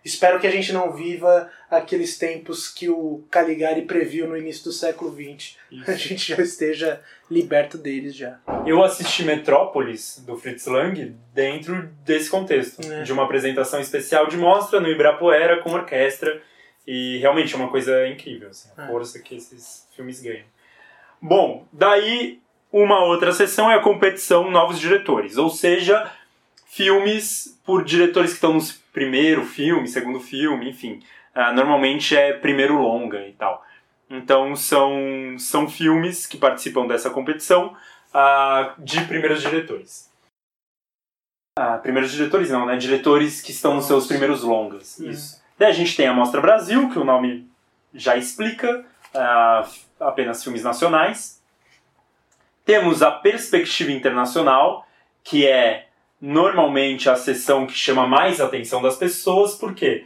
Espero 0.03 0.39
que 0.39 0.48
a 0.48 0.51
gente 0.51 0.72
não 0.72 0.93
viva 0.93 1.51
aqueles 1.69 2.17
tempos 2.17 2.67
que 2.69 2.89
o 2.89 3.24
Caligari 3.29 3.81
previu 3.84 4.25
no 4.27 4.38
início 4.38 4.63
do 4.63 4.72
século 4.72 5.12
XX. 5.13 5.57
A 5.88 5.91
Isso. 5.91 6.07
gente 6.07 6.36
já 6.36 6.41
esteja 6.41 7.01
liberto 7.29 7.77
deles 7.77 8.15
já. 8.15 8.39
Eu 8.65 8.81
assisti 8.84 9.24
Metrópolis, 9.24 10.24
do 10.25 10.38
Fritz 10.38 10.65
Lang, 10.65 11.13
dentro 11.34 11.89
desse 12.05 12.29
contexto. 12.29 12.81
É. 12.91 13.03
De 13.03 13.12
uma 13.12 13.25
apresentação 13.25 13.79
especial 13.81 14.27
de 14.27 14.38
mostra 14.38 14.79
no 14.79 14.88
Ibirapuera 14.89 15.62
com 15.62 15.72
orquestra. 15.72 16.41
E 16.88 17.17
realmente 17.17 17.53
é 17.53 17.57
uma 17.57 17.69
coisa 17.69 18.07
incrível, 18.07 18.48
assim, 18.50 18.69
a 18.77 18.86
É. 18.86 18.88
força 18.88 19.19
que 19.19 19.36
esses 19.36 19.86
filmes 19.93 20.22
ganham. 20.22 20.46
Bom, 21.22 21.66
daí 21.72 22.40
uma 22.72 23.04
outra 23.04 23.32
sessão 23.32 23.72
é 23.72 23.76
a 23.76 23.82
competição 23.82 24.52
Novos 24.52 24.80
Diretores. 24.80 25.38
Ou 25.38 25.50
seja, 25.50 26.12
filmes 26.66 27.60
por 27.66 27.84
diretores 27.84 28.32
que 28.32 28.36
estão 28.36 28.54
no 28.54 28.62
primeiro 28.94 29.44
filme, 29.44 29.88
segundo 29.88 30.20
filme, 30.20 30.70
enfim. 30.70 31.02
Ah, 31.34 31.52
normalmente 31.52 32.16
é 32.16 32.34
primeiro 32.34 32.82
longa 32.82 33.26
e 33.28 33.34
tal. 33.34 33.64
Então 34.10 34.56
são, 34.56 35.36
são 35.38 35.68
filmes 35.68 36.26
que 36.26 36.38
participam 36.38 36.88
dessa 36.88 37.10
competição 37.10 37.76
ah, 38.14 38.74
de 38.78 39.02
primeiros 39.06 39.42
diretores. 39.42 40.12
Ah, 41.58 41.78
primeiros 41.78 42.12
diretores 42.12 42.52
não, 42.52 42.66
né? 42.66 42.78
Diretores 42.78 43.42
que 43.42 43.52
estão 43.52 43.74
nos 43.74 43.86
seus 43.86 44.08
primeiros 44.08 44.44
longas. 44.44 45.00
Uhum. 45.00 45.10
Isso. 45.10 45.42
Daí 45.58 45.70
a 45.70 45.74
gente 45.74 45.96
tem 45.96 46.08
a 46.08 46.14
Mostra 46.14 46.40
Brasil, 46.40 46.90
que 46.90 47.00
o 47.00 47.04
nome 47.04 47.50
já 47.94 48.16
explica, 48.16 48.86
uh, 49.16 49.68
apenas 50.00 50.44
filmes 50.44 50.63
nacionais. 50.63 51.42
Temos 52.66 53.01
a 53.01 53.12
Perspectiva 53.12 53.92
Internacional, 53.92 54.86
que 55.24 55.48
é 55.48 55.88
normalmente 56.20 57.10
a 57.10 57.16
sessão 57.16 57.66
que 57.68 57.74
chama 57.74 58.08
mais 58.08 58.42
a 58.42 58.46
atenção 58.46 58.82
das 58.82 58.98
pessoas, 58.98 59.56
porque 59.56 60.06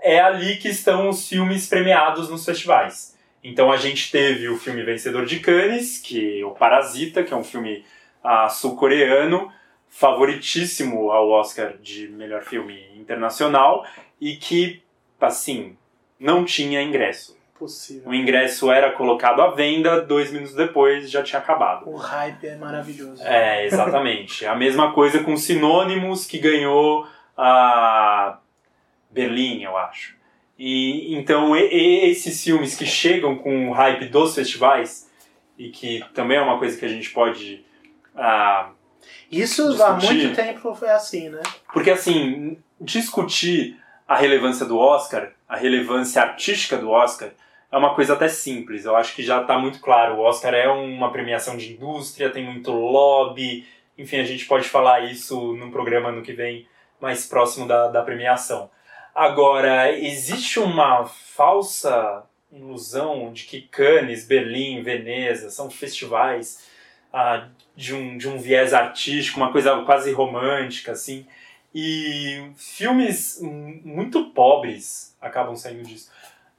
é 0.00 0.20
ali 0.20 0.56
que 0.56 0.68
estão 0.68 1.08
os 1.08 1.28
filmes 1.28 1.68
premiados 1.68 2.28
nos 2.28 2.44
festivais. 2.44 3.16
Então 3.42 3.70
a 3.70 3.76
gente 3.76 4.10
teve 4.10 4.48
o 4.48 4.58
filme 4.58 4.82
vencedor 4.82 5.24
de 5.24 5.40
Cannes, 5.40 5.98
que 5.98 6.40
é 6.40 6.44
o 6.44 6.50
Parasita, 6.50 7.22
que 7.22 7.32
é 7.32 7.36
um 7.36 7.44
filme 7.44 7.84
uh, 8.24 8.50
sul-coreano, 8.50 9.52
favoritíssimo 9.88 11.10
ao 11.10 11.30
Oscar 11.30 11.76
de 11.78 12.08
melhor 12.08 12.42
filme 12.42 12.86
internacional 12.96 13.84
e 14.20 14.36
que, 14.36 14.82
assim, 15.20 15.76
não 16.18 16.44
tinha 16.44 16.82
ingresso. 16.82 17.39
Possível. 17.60 18.10
O 18.10 18.14
ingresso 18.14 18.72
era 18.72 18.90
colocado 18.90 19.40
à 19.40 19.50
venda, 19.50 20.00
dois 20.00 20.32
minutos 20.32 20.54
depois 20.54 21.08
já 21.08 21.22
tinha 21.22 21.38
acabado. 21.38 21.88
O 21.88 21.94
hype 21.94 22.46
é 22.46 22.56
maravilhoso. 22.56 23.22
É, 23.22 23.66
exatamente. 23.66 24.44
a 24.46 24.56
mesma 24.56 24.92
coisa 24.92 25.22
com 25.22 25.36
Sinônimos, 25.36 26.26
que 26.26 26.38
ganhou 26.38 27.06
a 27.36 28.38
Berlim, 29.10 29.62
eu 29.62 29.76
acho. 29.76 30.16
E 30.58 31.14
então 31.14 31.54
e, 31.54 31.68
e 31.70 32.10
esses 32.10 32.42
filmes 32.42 32.74
que 32.74 32.86
chegam 32.86 33.36
com 33.36 33.68
o 33.68 33.72
hype 33.72 34.06
dos 34.06 34.34
festivais 34.34 35.08
e 35.58 35.68
que 35.68 36.02
também 36.14 36.38
é 36.38 36.42
uma 36.42 36.58
coisa 36.58 36.76
que 36.78 36.84
a 36.84 36.88
gente 36.88 37.10
pode 37.10 37.64
ah, 38.16 38.70
isso 39.30 39.68
discutir. 39.70 39.82
há 39.82 40.12
muito 40.12 40.34
tempo 40.34 40.74
foi 40.74 40.90
assim, 40.90 41.28
né? 41.28 41.40
Porque, 41.72 41.90
assim, 41.90 42.58
discutir 42.80 43.78
a 44.06 44.16
relevância 44.16 44.66
do 44.66 44.76
Oscar, 44.76 45.30
a 45.48 45.56
relevância 45.56 46.20
artística 46.20 46.76
do 46.76 46.90
Oscar, 46.90 47.30
é 47.70 47.76
uma 47.76 47.94
coisa 47.94 48.14
até 48.14 48.28
simples. 48.28 48.84
Eu 48.84 48.96
acho 48.96 49.14
que 49.14 49.22
já 49.22 49.42
está 49.42 49.58
muito 49.58 49.80
claro. 49.80 50.16
O 50.16 50.20
Oscar 50.20 50.54
é 50.54 50.68
uma 50.68 51.12
premiação 51.12 51.56
de 51.56 51.72
indústria, 51.72 52.30
tem 52.30 52.44
muito 52.44 52.72
lobby. 52.72 53.66
Enfim, 53.96 54.18
a 54.18 54.24
gente 54.24 54.46
pode 54.46 54.68
falar 54.68 55.00
isso 55.10 55.54
num 55.54 55.70
programa 55.70 56.10
no 56.10 56.22
que 56.22 56.32
vem 56.32 56.66
mais 57.00 57.26
próximo 57.26 57.66
da, 57.66 57.88
da 57.88 58.02
premiação. 58.02 58.70
Agora, 59.14 59.92
existe 59.92 60.58
uma 60.58 61.04
falsa 61.04 62.24
ilusão 62.52 63.32
de 63.32 63.44
que 63.44 63.62
Cannes, 63.62 64.26
Berlim, 64.26 64.82
Veneza 64.82 65.50
são 65.50 65.70
festivais 65.70 66.68
ah, 67.12 67.48
de, 67.76 67.94
um, 67.94 68.16
de 68.16 68.28
um 68.28 68.38
viés 68.38 68.74
artístico, 68.74 69.38
uma 69.38 69.52
coisa 69.52 69.82
quase 69.84 70.12
romântica, 70.12 70.92
assim. 70.92 71.26
E 71.74 72.50
filmes 72.56 73.40
muito 73.40 74.30
pobres 74.30 75.16
acabam 75.20 75.54
saindo 75.54 75.84
disso. 75.84 76.10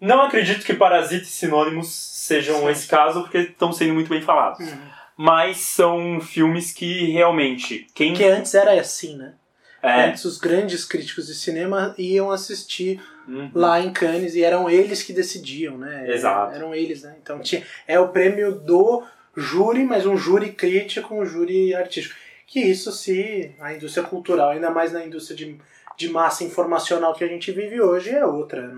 Não 0.01 0.19
acredito 0.23 0.65
que 0.65 0.73
Parasita 0.73 1.23
e 1.23 1.27
Sinônimos 1.27 1.93
sejam 1.93 2.61
Sim. 2.61 2.69
esse 2.69 2.87
caso, 2.87 3.21
porque 3.21 3.37
estão 3.37 3.71
sendo 3.71 3.93
muito 3.93 4.09
bem 4.09 4.21
falados. 4.21 4.59
Uhum. 4.59 4.79
Mas 5.15 5.57
são 5.57 6.19
filmes 6.19 6.71
que 6.71 7.11
realmente. 7.11 7.85
Quem... 7.93 8.15
Que 8.15 8.25
antes 8.25 8.55
era 8.55 8.73
assim, 8.73 9.15
né? 9.15 9.35
É. 9.83 10.05
Antes 10.05 10.25
os 10.25 10.39
grandes 10.39 10.85
críticos 10.85 11.27
de 11.27 11.35
cinema 11.35 11.93
iam 11.97 12.31
assistir 12.31 12.99
uhum. 13.27 13.51
lá 13.53 13.79
em 13.79 13.91
Cannes 13.91 14.35
e 14.35 14.43
eram 14.43 14.67
eles 14.67 15.03
que 15.03 15.13
decidiam, 15.13 15.77
né? 15.77 16.11
Exato. 16.11 16.55
Eram 16.55 16.73
eles, 16.73 17.03
né? 17.03 17.15
Então 17.21 17.39
tinha, 17.39 17.63
é 17.87 17.99
o 17.99 18.09
prêmio 18.09 18.53
do 18.53 19.03
júri, 19.35 19.83
mas 19.83 20.05
um 20.05 20.17
júri 20.17 20.51
crítico, 20.51 21.15
um 21.15 21.25
júri 21.25 21.75
artístico. 21.75 22.15
Que 22.45 22.59
isso 22.59 22.91
se 22.91 23.51
a 23.59 23.73
indústria 23.73 24.05
cultural, 24.05 24.49
ainda 24.49 24.69
mais 24.69 24.91
na 24.91 25.05
indústria 25.05 25.37
de, 25.37 25.57
de 25.97 26.09
massa 26.09 26.43
informacional 26.43 27.13
que 27.13 27.23
a 27.23 27.27
gente 27.27 27.51
vive 27.51 27.81
hoje, 27.81 28.09
é 28.09 28.25
outra. 28.25 28.71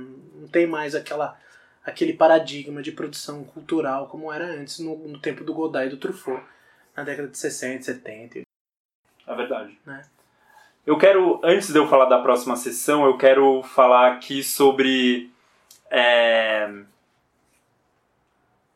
Não 0.53 0.61
tem 0.61 0.67
mais 0.67 0.93
aquela 0.93 1.35
aquele 1.83 2.13
paradigma 2.13 2.83
de 2.83 2.91
produção 2.91 3.43
cultural 3.43 4.05
como 4.05 4.31
era 4.31 4.45
antes 4.45 4.77
no, 4.77 4.95
no 4.95 5.17
tempo 5.17 5.43
do 5.43 5.51
Godard 5.51 5.87
e 5.87 5.89
do 5.89 5.97
Truffaut, 5.97 6.43
na 6.95 7.03
década 7.03 7.27
de 7.27 7.37
60, 7.37 7.81
70. 7.81 8.41
É 9.25 9.35
verdade. 9.35 9.75
Né? 9.83 10.03
Eu 10.85 10.95
quero, 10.95 11.41
antes 11.43 11.73
de 11.73 11.79
eu 11.79 11.87
falar 11.87 12.05
da 12.05 12.21
próxima 12.21 12.55
sessão, 12.55 13.03
eu 13.03 13.17
quero 13.17 13.63
falar 13.63 14.13
aqui 14.13 14.43
sobre 14.43 15.31
é, 15.89 16.71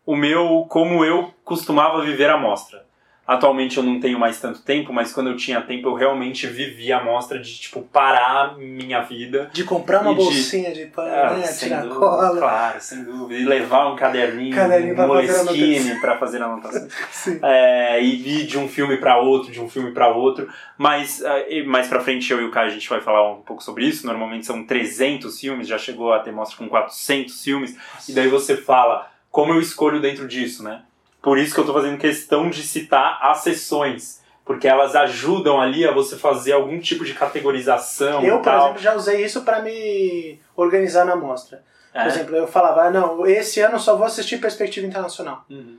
o 0.04 0.16
meu, 0.16 0.66
como 0.68 1.06
eu 1.06 1.32
costumava 1.44 2.02
viver 2.02 2.32
a 2.32 2.38
mostra. 2.38 2.87
Atualmente 3.28 3.76
eu 3.76 3.84
não 3.84 4.00
tenho 4.00 4.18
mais 4.18 4.40
tanto 4.40 4.62
tempo, 4.62 4.94
mas 4.94 5.12
quando 5.12 5.30
eu 5.30 5.36
tinha 5.36 5.60
tempo 5.60 5.90
eu 5.90 5.94
realmente 5.94 6.48
vivia 6.48 6.98
a 6.98 7.04
mostra 7.04 7.38
de 7.38 7.60
tipo 7.60 7.82
parar 7.82 8.58
minha 8.58 9.02
vida. 9.02 9.50
De 9.52 9.66
comprar 9.66 10.02
uma 10.02 10.14
bolsinha 10.14 10.72
de, 10.72 10.86
de 10.86 10.92
pano, 10.92 11.14
ah, 11.14 11.34
né? 11.38 11.46
Tirar 11.48 11.82
dúvida, 11.82 12.00
cola. 12.00 12.40
Claro, 12.40 12.78
sem 12.80 13.04
dúvida. 13.04 13.42
E 13.42 13.44
levar 13.44 13.92
um 13.92 13.98
caderninho, 13.98 14.56
caderninho 14.56 14.94
um 15.04 15.08
Moleskine 15.08 16.00
para 16.00 16.18
fazer 16.18 16.42
anotação. 16.42 16.88
é, 17.44 18.02
e 18.02 18.46
de 18.46 18.58
um 18.58 18.70
filme 18.70 18.96
para 18.96 19.20
outro, 19.20 19.52
de 19.52 19.60
um 19.60 19.70
filme 19.70 19.92
para 19.92 20.08
outro. 20.08 20.48
Mas 20.78 21.20
uh, 21.20 21.68
mais 21.68 21.90
para 21.90 22.00
frente 22.00 22.32
eu 22.32 22.40
e 22.42 22.46
o 22.46 22.52
Caio 22.52 22.68
a 22.68 22.74
gente 22.74 22.88
vai 22.88 23.02
falar 23.02 23.30
um 23.30 23.42
pouco 23.42 23.62
sobre 23.62 23.86
isso. 23.86 24.08
Normalmente 24.08 24.46
são 24.46 24.64
300 24.64 25.38
filmes, 25.38 25.68
já 25.68 25.78
chegou 25.78 26.14
a 26.14 26.20
ter 26.20 26.32
mostra 26.32 26.58
com 26.58 26.70
400 26.70 27.44
filmes. 27.44 27.76
Nossa. 27.76 28.10
E 28.10 28.16
daí 28.16 28.30
você 28.30 28.56
fala 28.56 29.12
como 29.30 29.52
eu 29.52 29.60
escolho 29.60 30.00
dentro 30.00 30.28
disso, 30.28 30.64
né? 30.64 30.84
Por 31.22 31.38
isso 31.38 31.54
que 31.54 31.60
eu 31.60 31.64
estou 31.64 31.76
fazendo 31.76 31.98
questão 31.98 32.50
de 32.50 32.64
citar 32.64 33.20
as 33.22 33.40
sessões. 33.40 34.22
Porque 34.46 34.68
elas 34.68 34.96
ajudam 34.96 35.60
ali 35.60 35.86
a 35.86 35.92
você 35.92 36.16
fazer 36.16 36.54
algum 36.54 36.80
tipo 36.80 37.04
de 37.04 37.14
categorização. 37.14 38.24
Eu, 38.24 38.42
por 38.42 38.54
exemplo, 38.54 38.80
já 38.80 38.96
usei 38.96 39.26
isso 39.26 39.42
para 39.42 39.62
me 39.62 40.40
organizar 40.56 41.06
na 41.06 41.18
mostra. 41.18 41.62
É. 41.94 42.02
Por 42.02 42.08
exemplo, 42.08 42.36
eu 42.36 42.48
falava, 42.48 42.84
ah, 42.84 42.92
não, 42.92 43.28
esse 43.28 43.60
ano 43.60 43.78
só 43.78 43.98
vou 43.98 44.06
assistir 44.06 44.38
Perspectiva 44.38 44.88
Internacional. 44.88 45.44
Uhum. 45.50 45.78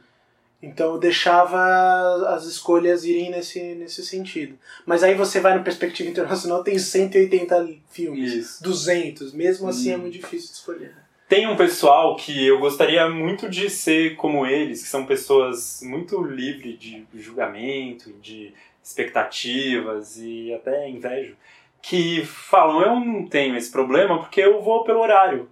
Então 0.61 0.95
eu 0.95 0.99
deixava 0.99 2.35
as 2.35 2.45
escolhas 2.45 3.05
irem 3.05 3.31
nesse, 3.31 3.61
nesse 3.77 4.05
sentido. 4.05 4.59
Mas 4.85 5.05
aí 5.05 5.15
você 5.15 5.41
vai 5.41 5.57
no 5.57 5.63
Perspectiva 5.63 6.11
Internacional, 6.11 6.65
tem 6.65 6.79
180 6.79 7.69
filmes, 7.91 8.33
Isso. 8.33 8.63
200. 8.63 9.33
Mesmo 9.33 9.69
assim 9.69 9.93
é 9.93 9.97
muito 9.97 10.15
difícil 10.15 10.49
de 10.49 10.57
escolher. 10.57 10.95
Tem 11.29 11.47
um 11.47 11.57
pessoal 11.57 12.17
que 12.17 12.47
eu 12.47 12.59
gostaria 12.59 13.07
muito 13.11 13.51
de 13.51 13.69
ser 13.69 14.17
como 14.17 14.47
eles, 14.47 14.83
que 14.83 14.89
são 14.89 15.05
pessoas 15.05 15.83
muito 15.83 16.23
livres 16.23 16.79
de 16.79 17.07
julgamento, 17.17 18.11
de 18.15 18.55
expectativas 18.83 20.17
e 20.17 20.55
até 20.55 20.89
invejo, 20.89 21.37
que 21.83 22.25
falam: 22.25 22.81
eu 22.81 22.99
não 22.99 23.27
tenho 23.27 23.55
esse 23.57 23.71
problema 23.71 24.19
porque 24.19 24.41
eu 24.41 24.63
vou 24.63 24.85
pelo 24.85 25.01
horário. 25.01 25.51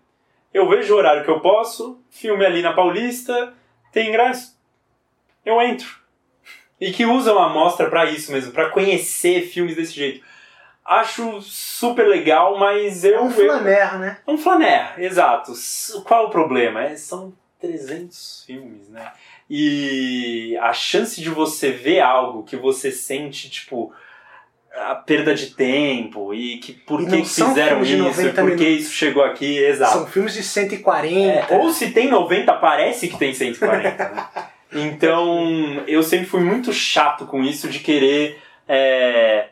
Eu 0.52 0.66
vejo 0.66 0.95
o 0.95 0.97
horário 0.97 1.25
que 1.25 1.30
eu 1.30 1.40
posso, 1.40 2.00
filme 2.09 2.47
ali 2.47 2.62
na 2.62 2.73
Paulista, 2.73 3.52
tem 3.92 4.09
ingresso. 4.09 4.59
Eu 5.45 5.61
entro. 5.61 6.00
E 6.80 6.90
que 6.90 7.04
usam 7.04 7.38
a 7.38 7.50
mostra 7.50 7.90
para 7.90 8.06
isso 8.06 8.33
mesmo, 8.33 8.50
para 8.50 8.71
conhecer 8.71 9.42
filmes 9.42 9.76
desse 9.76 9.92
jeito 9.92 10.25
acho 10.87 11.40
super 11.43 12.07
legal, 12.07 12.59
mas 12.59 13.05
eu. 13.05 13.16
É 13.16 13.21
um 13.21 13.31
flaner, 13.31 13.99
né? 13.99 14.19
É 14.26 14.31
um 14.31 14.38
flaner, 14.38 14.95
exato. 14.99 15.52
Qual 16.05 16.25
é 16.25 16.26
o 16.26 16.31
problema? 16.31 16.85
É, 16.85 16.97
são 16.97 17.33
300 17.61 18.45
filmes, 18.47 18.88
né? 18.88 19.12
E 19.49 20.57
a 20.61 20.73
chance 20.73 21.21
de 21.21 21.31
você 21.31 21.71
ver 21.71 22.00
algo 22.00 22.43
que 22.43 22.57
você 22.57 22.90
sente, 22.90 23.49
tipo, 23.49 23.93
a 24.75 24.95
perda 24.95 25.35
de 25.35 25.50
tempo 25.50 26.35
e 26.35 26.59
que 26.59 26.73
por 26.73 27.00
e 27.00 27.07
que 27.07 27.25
fizeram 27.25 27.83
isso, 27.83 28.26
e 28.26 28.33
por 28.33 28.57
que 28.57 28.69
isso 28.69 28.93
chegou 28.93 29.23
aqui, 29.23 29.59
exato. 29.59 29.93
São 29.93 30.07
filmes 30.07 30.35
de 30.35 30.43
140. 30.43 31.55
É, 31.55 31.59
ou 31.59 31.71
se 31.71 31.90
tem 31.93 32.09
90, 32.09 32.52
parece 32.55 33.09
que 33.09 33.16
tem 33.16 33.33
140. 33.33 34.09
né? 34.09 34.26
Então, 34.73 35.85
eu 35.87 36.02
sempre 36.02 36.26
fui 36.26 36.40
muito 36.40 36.73
chato 36.73 37.25
com 37.25 37.43
isso 37.43 37.69
de 37.69 37.78
querer. 37.78 38.40
É, 38.69 39.49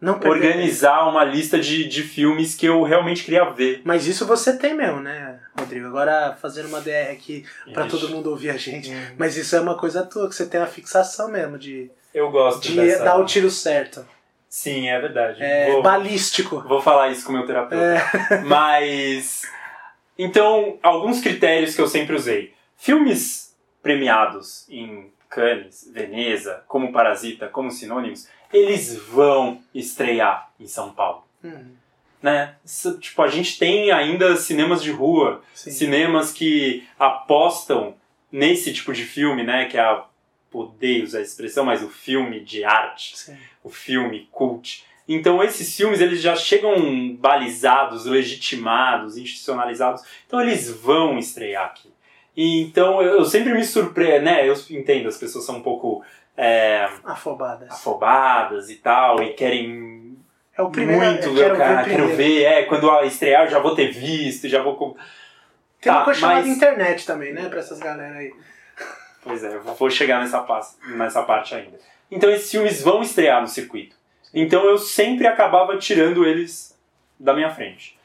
não 0.00 0.20
organizar 0.20 1.08
uma 1.08 1.24
lista 1.24 1.58
de, 1.58 1.88
de 1.88 2.02
filmes 2.02 2.54
que 2.54 2.66
eu 2.66 2.82
realmente 2.82 3.24
queria 3.24 3.44
ver. 3.50 3.82
Mas 3.84 4.06
isso 4.06 4.26
você 4.26 4.56
tem 4.56 4.74
mesmo, 4.74 5.00
né, 5.00 5.40
Rodrigo? 5.58 5.86
Agora 5.86 6.36
fazendo 6.40 6.68
uma 6.68 6.80
DR 6.80 7.10
aqui 7.10 7.44
para 7.74 7.86
todo 7.86 8.08
mundo 8.08 8.30
ouvir 8.30 8.50
a 8.50 8.56
gente. 8.56 8.90
Hum. 8.90 9.14
Mas 9.18 9.36
isso 9.36 9.56
é 9.56 9.60
uma 9.60 9.76
coisa 9.76 10.04
tua, 10.04 10.28
que 10.28 10.34
você 10.34 10.46
tem 10.46 10.60
uma 10.60 10.66
fixação 10.66 11.28
mesmo 11.28 11.58
de. 11.58 11.90
Eu 12.14 12.30
gosto 12.30 12.62
de 12.62 12.76
dessa... 12.76 13.04
dar 13.04 13.16
o 13.16 13.24
tiro 13.24 13.50
certo. 13.50 14.06
Sim, 14.48 14.88
é 14.88 14.98
verdade. 15.00 15.42
É 15.42 15.72
vou, 15.72 15.82
balístico. 15.82 16.60
Vou 16.66 16.80
falar 16.80 17.10
isso 17.10 17.26
com 17.26 17.32
o 17.32 17.36
meu 17.36 17.46
terapeuta. 17.46 17.84
É. 17.84 18.40
Mas. 18.46 19.42
Então, 20.16 20.78
alguns 20.82 21.20
critérios 21.20 21.74
que 21.74 21.80
eu 21.80 21.86
sempre 21.86 22.14
usei. 22.14 22.54
Filmes 22.76 23.54
premiados 23.82 24.64
em 24.68 25.12
Cannes, 25.28 25.90
Veneza, 25.92 26.62
como 26.66 26.92
Parasita, 26.92 27.48
como 27.48 27.70
sinônimos, 27.70 28.28
eles 28.52 28.96
vão 28.96 29.60
estrear 29.74 30.50
em 30.58 30.66
São 30.66 30.90
Paulo. 30.90 31.24
Uhum. 31.42 31.76
Né? 32.22 32.54
Tipo, 33.00 33.22
a 33.22 33.28
gente 33.28 33.58
tem 33.58 33.90
ainda 33.92 34.36
cinemas 34.36 34.82
de 34.82 34.90
rua, 34.90 35.42
Sim. 35.54 35.70
cinemas 35.70 36.32
que 36.32 36.86
apostam 36.98 37.94
nesse 38.30 38.72
tipo 38.72 38.92
de 38.92 39.04
filme, 39.04 39.44
né? 39.44 39.66
Que 39.66 39.76
é 39.76 39.80
a, 39.80 40.04
odeio 40.52 41.04
usar 41.04 41.18
a 41.18 41.22
expressão, 41.22 41.64
mas 41.64 41.82
o 41.82 41.88
filme 41.88 42.40
de 42.40 42.64
arte, 42.64 43.16
Sim. 43.16 43.36
o 43.62 43.70
filme 43.70 44.28
cult. 44.32 44.84
Então 45.06 45.42
esses 45.42 45.74
filmes 45.74 46.00
eles 46.00 46.20
já 46.20 46.36
chegam 46.36 47.14
balizados, 47.16 48.04
legitimados, 48.04 49.16
institucionalizados. 49.16 50.02
Então 50.26 50.40
eles 50.40 50.70
vão 50.70 51.18
estrear 51.18 51.66
aqui. 51.66 51.90
E, 52.36 52.60
então 52.62 53.00
eu, 53.00 53.18
eu 53.18 53.24
sempre 53.24 53.52
me 53.54 53.64
surpreendo, 53.64 54.26
né? 54.26 54.48
Eu 54.48 54.54
entendo, 54.70 55.08
as 55.08 55.16
pessoas 55.16 55.44
são 55.44 55.56
um 55.56 55.62
pouco 55.62 56.04
é, 56.40 56.88
Afobadas. 57.04 57.68
afobadas 57.70 58.70
e 58.70 58.76
tal, 58.76 59.20
e 59.22 59.32
querem 59.34 60.16
É 60.56 60.62
o 60.62 60.70
primeiro. 60.70 61.02
muito 61.04 61.34
ver, 61.34 61.52
o 61.52 61.56
cara, 61.58 61.82
ver 61.82 61.90
quero 61.90 62.08
ver, 62.16 62.44
é, 62.44 62.62
quando 62.62 63.04
estrear 63.04 63.44
eu 63.44 63.50
já 63.50 63.58
vou 63.58 63.74
ter 63.74 63.90
visto, 63.90 64.48
já 64.48 64.62
vou. 64.62 64.96
Tem 65.80 65.90
uma 65.92 65.98
Tá, 65.98 66.04
coisa 66.04 66.20
chamada 66.20 66.40
mas- 66.46 66.56
internet 66.56 67.04
também, 67.04 67.32
né? 67.32 67.48
Pra 67.48 67.58
essas 67.58 67.80
galera 67.80 68.14
aí. 68.18 68.32
Pois 69.22 69.42
é, 69.42 69.52
eu 69.54 69.62
vou 69.62 69.90
chegar 69.90 70.20
nessa, 70.20 70.46
nessa 70.96 71.22
parte 71.24 71.54
ainda. 71.56 71.78
Então 72.10 72.30
esses 72.30 72.50
filmes 72.50 72.80
vão 72.82 73.02
estrear 73.02 73.40
no 73.40 73.48
circuito. 73.48 73.96
Então 74.32 74.64
eu 74.64 74.78
sempre 74.78 75.26
acabava 75.26 75.76
tirando 75.76 76.24
eles 76.24 76.78
da 77.18 77.34
minha 77.34 77.50
frente. 77.50 77.98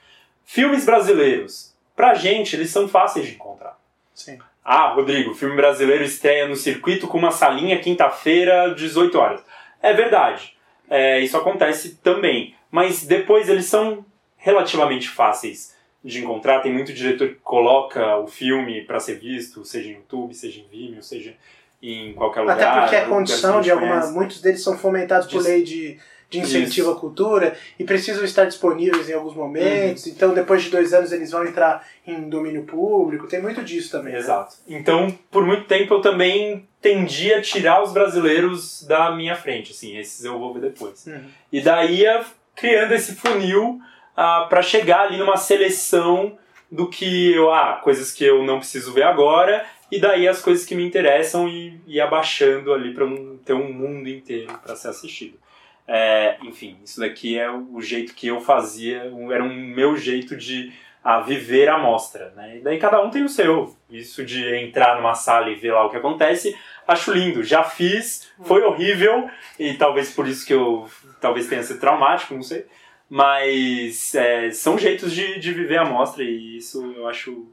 Filmes 0.43 0.85
brasileiros. 0.85 1.71
Pra 1.95 2.15
gente, 2.15 2.55
eles 2.55 2.71
são 2.71 2.87
fáceis 2.87 3.27
de 3.27 3.35
encontrar. 3.35 3.77
Sim. 4.15 4.39
Ah, 4.63 4.93
Rodrigo, 4.93 5.33
filme 5.33 5.55
brasileiro 5.55 6.03
estreia 6.03 6.47
no 6.47 6.55
circuito 6.55 7.07
com 7.07 7.17
uma 7.17 7.31
salinha 7.31 7.79
quinta-feira, 7.79 8.73
18 8.73 9.19
horas. 9.19 9.41
É 9.81 9.93
verdade. 9.93 10.55
É, 10.89 11.19
isso 11.19 11.35
acontece 11.35 11.97
também. 11.97 12.55
Mas 12.71 13.05
depois 13.05 13.49
eles 13.49 13.65
são 13.65 14.05
relativamente 14.37 15.09
fáceis 15.09 15.75
de 16.03 16.23
encontrar. 16.23 16.61
Tem 16.61 16.71
muito 16.71 16.93
diretor 16.93 17.29
que 17.29 17.35
coloca 17.35 18.17
o 18.17 18.27
filme 18.27 18.81
para 18.81 18.99
ser 18.99 19.19
visto, 19.19 19.65
seja 19.65 19.89
em 19.89 19.93
YouTube, 19.93 20.33
seja 20.33 20.59
em 20.59 20.67
Vimeo, 20.67 21.03
seja 21.03 21.35
em 21.81 22.13
qualquer 22.13 22.41
lugar. 22.41 22.57
Até 22.57 22.79
porque 22.81 23.01
que 23.01 23.09
condição 23.09 23.57
a 23.57 23.61
de 23.61 23.71
alguma. 23.71 23.91
conhece. 23.91 24.13
Muitos 24.13 24.41
deles 24.41 24.63
são 24.63 24.77
fomentados 24.77 25.27
por 25.27 25.41
lei 25.41 25.63
de, 25.63 25.99
de 26.33 26.39
incentivo 26.39 26.91
à 26.91 26.95
cultura 26.95 27.55
e 27.77 27.83
precisam 27.83 28.23
estar 28.23 28.45
disponíveis 28.45 29.07
em 29.09 29.13
alguns 29.13 29.35
momentos. 29.35 30.07
Então, 30.07 30.33
depois 30.33 30.63
de 30.63 30.69
dois 30.69 30.93
anos, 30.93 31.11
eles 31.11 31.29
vão 31.29 31.45
entrar 31.45 31.85
em 32.05 32.27
domínio 32.27 32.63
público. 32.63 33.27
Tem 33.27 33.41
muito 33.41 33.61
disso 33.63 33.91
também. 33.91 34.13
né? 34.13 34.19
Exato. 34.19 34.55
Então, 34.67 35.15
por 35.29 35.45
muito 35.45 35.65
tempo 35.65 35.93
eu 35.93 36.01
também 36.01 36.67
tendi 36.81 37.33
a 37.33 37.41
tirar 37.41 37.83
os 37.83 37.93
brasileiros 37.93 38.83
da 38.83 39.11
minha 39.11 39.35
frente, 39.35 39.71
assim, 39.71 39.97
esses 39.97 40.25
eu 40.25 40.37
vou 40.39 40.53
ver 40.53 40.61
depois. 40.61 41.05
Uhum. 41.05 41.21
E 41.51 41.61
daí 41.61 42.01
ia 42.01 42.25
criando 42.55 42.93
esse 42.93 43.15
funil 43.15 43.79
ah, 44.17 44.47
para 44.49 44.61
chegar 44.61 45.01
ali 45.01 45.17
numa 45.17 45.37
seleção 45.37 46.37
do 46.71 46.89
que 46.89 47.33
eu, 47.33 47.53
ah, 47.53 47.79
coisas 47.83 48.11
que 48.11 48.23
eu 48.25 48.43
não 48.43 48.57
preciso 48.57 48.91
ver 48.91 49.03
agora, 49.03 49.63
e 49.91 49.99
daí 49.99 50.27
as 50.27 50.41
coisas 50.41 50.65
que 50.65 50.73
me 50.73 50.83
interessam 50.83 51.47
e 51.47 51.79
ir 51.85 52.01
abaixando 52.01 52.73
ali 52.73 52.93
para 52.93 53.05
ter 53.45 53.53
um 53.53 53.71
mundo 53.71 54.09
inteiro 54.09 54.51
para 54.63 54.75
ser 54.75 54.87
assistido. 54.87 55.42
É, 55.87 56.37
enfim, 56.43 56.77
isso 56.83 56.99
daqui 56.99 57.37
é 57.37 57.51
o 57.51 57.81
jeito 57.81 58.13
que 58.13 58.27
eu 58.27 58.39
fazia, 58.39 59.11
era 59.31 59.43
um 59.43 59.53
meu 59.53 59.97
jeito 59.97 60.35
de 60.35 60.71
a 61.03 61.19
viver 61.19 61.67
a 61.67 61.77
mostra, 61.77 62.31
né? 62.35 62.57
E 62.57 62.61
daí 62.61 62.79
cada 62.79 63.03
um 63.03 63.09
tem 63.09 63.23
o 63.23 63.29
seu. 63.29 63.75
Isso 63.89 64.25
de 64.25 64.55
entrar 64.55 64.95
numa 64.95 65.13
sala 65.13 65.49
e 65.49 65.55
ver 65.55 65.73
lá 65.73 65.85
o 65.85 65.89
que 65.89 65.97
acontece, 65.97 66.57
acho 66.87 67.11
lindo. 67.11 67.43
Já 67.43 67.61
fiz, 67.63 68.31
foi 68.41 68.63
horrível 68.63 69.29
e 69.59 69.73
talvez 69.73 70.13
por 70.13 70.27
isso 70.27 70.45
que 70.45 70.53
eu 70.53 70.89
talvez 71.19 71.47
tenha 71.47 71.61
sido 71.61 71.79
traumático, 71.79 72.33
não 72.33 72.41
sei. 72.41 72.65
Mas 73.09 74.15
é, 74.15 74.49
são 74.51 74.77
jeitos 74.77 75.11
de, 75.11 75.39
de 75.39 75.51
viver 75.51 75.77
a 75.77 75.85
mostra 75.85 76.23
e 76.23 76.57
isso 76.57 76.93
eu 76.95 77.05
acho 77.05 77.51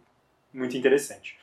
muito 0.55 0.77
interessante. 0.77 1.40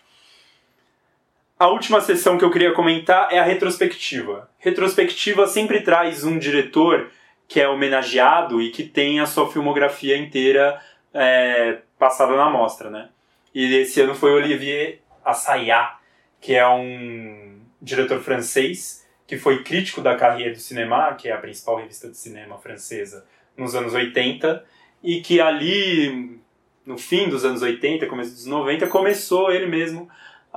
A 1.59 1.69
última 1.69 1.99
sessão 1.99 2.37
que 2.37 2.45
eu 2.45 2.51
queria 2.51 2.71
comentar 2.71 3.29
é 3.33 3.39
a 3.39 3.43
retrospectiva. 3.43 4.47
Retrospectiva 4.59 5.47
sempre 5.47 5.81
traz 5.81 6.23
um 6.23 6.37
diretor 6.37 7.09
que 7.47 7.59
é 7.59 7.67
homenageado 7.67 8.61
e 8.61 8.69
que 8.69 8.83
tem 8.83 9.19
a 9.19 9.25
sua 9.25 9.51
filmografia 9.51 10.15
inteira 10.15 10.79
é, 11.11 11.79
passada 11.97 12.35
na 12.35 12.47
mostra, 12.47 12.91
né? 12.91 13.09
E 13.55 13.73
esse 13.73 13.99
ano 13.99 14.13
foi 14.13 14.33
Olivier 14.33 14.99
Assayas, 15.25 15.93
que 16.39 16.53
é 16.53 16.67
um 16.67 17.59
diretor 17.81 18.19
francês 18.19 19.03
que 19.25 19.35
foi 19.35 19.63
crítico 19.63 19.99
da 19.99 20.15
Carrière 20.15 20.53
do 20.53 20.59
Cinéma, 20.59 21.15
que 21.15 21.27
é 21.27 21.31
a 21.31 21.37
principal 21.39 21.77
revista 21.77 22.07
de 22.07 22.17
cinema 22.17 22.59
francesa 22.59 23.25
nos 23.57 23.73
anos 23.73 23.95
80, 23.95 24.63
e 25.03 25.21
que 25.21 25.41
ali, 25.41 26.39
no 26.85 26.99
fim 26.99 27.27
dos 27.27 27.43
anos 27.43 27.63
80, 27.63 28.05
começo 28.05 28.31
dos 28.31 28.45
90, 28.45 28.85
começou 28.87 29.51
ele 29.51 29.65
mesmo 29.65 30.07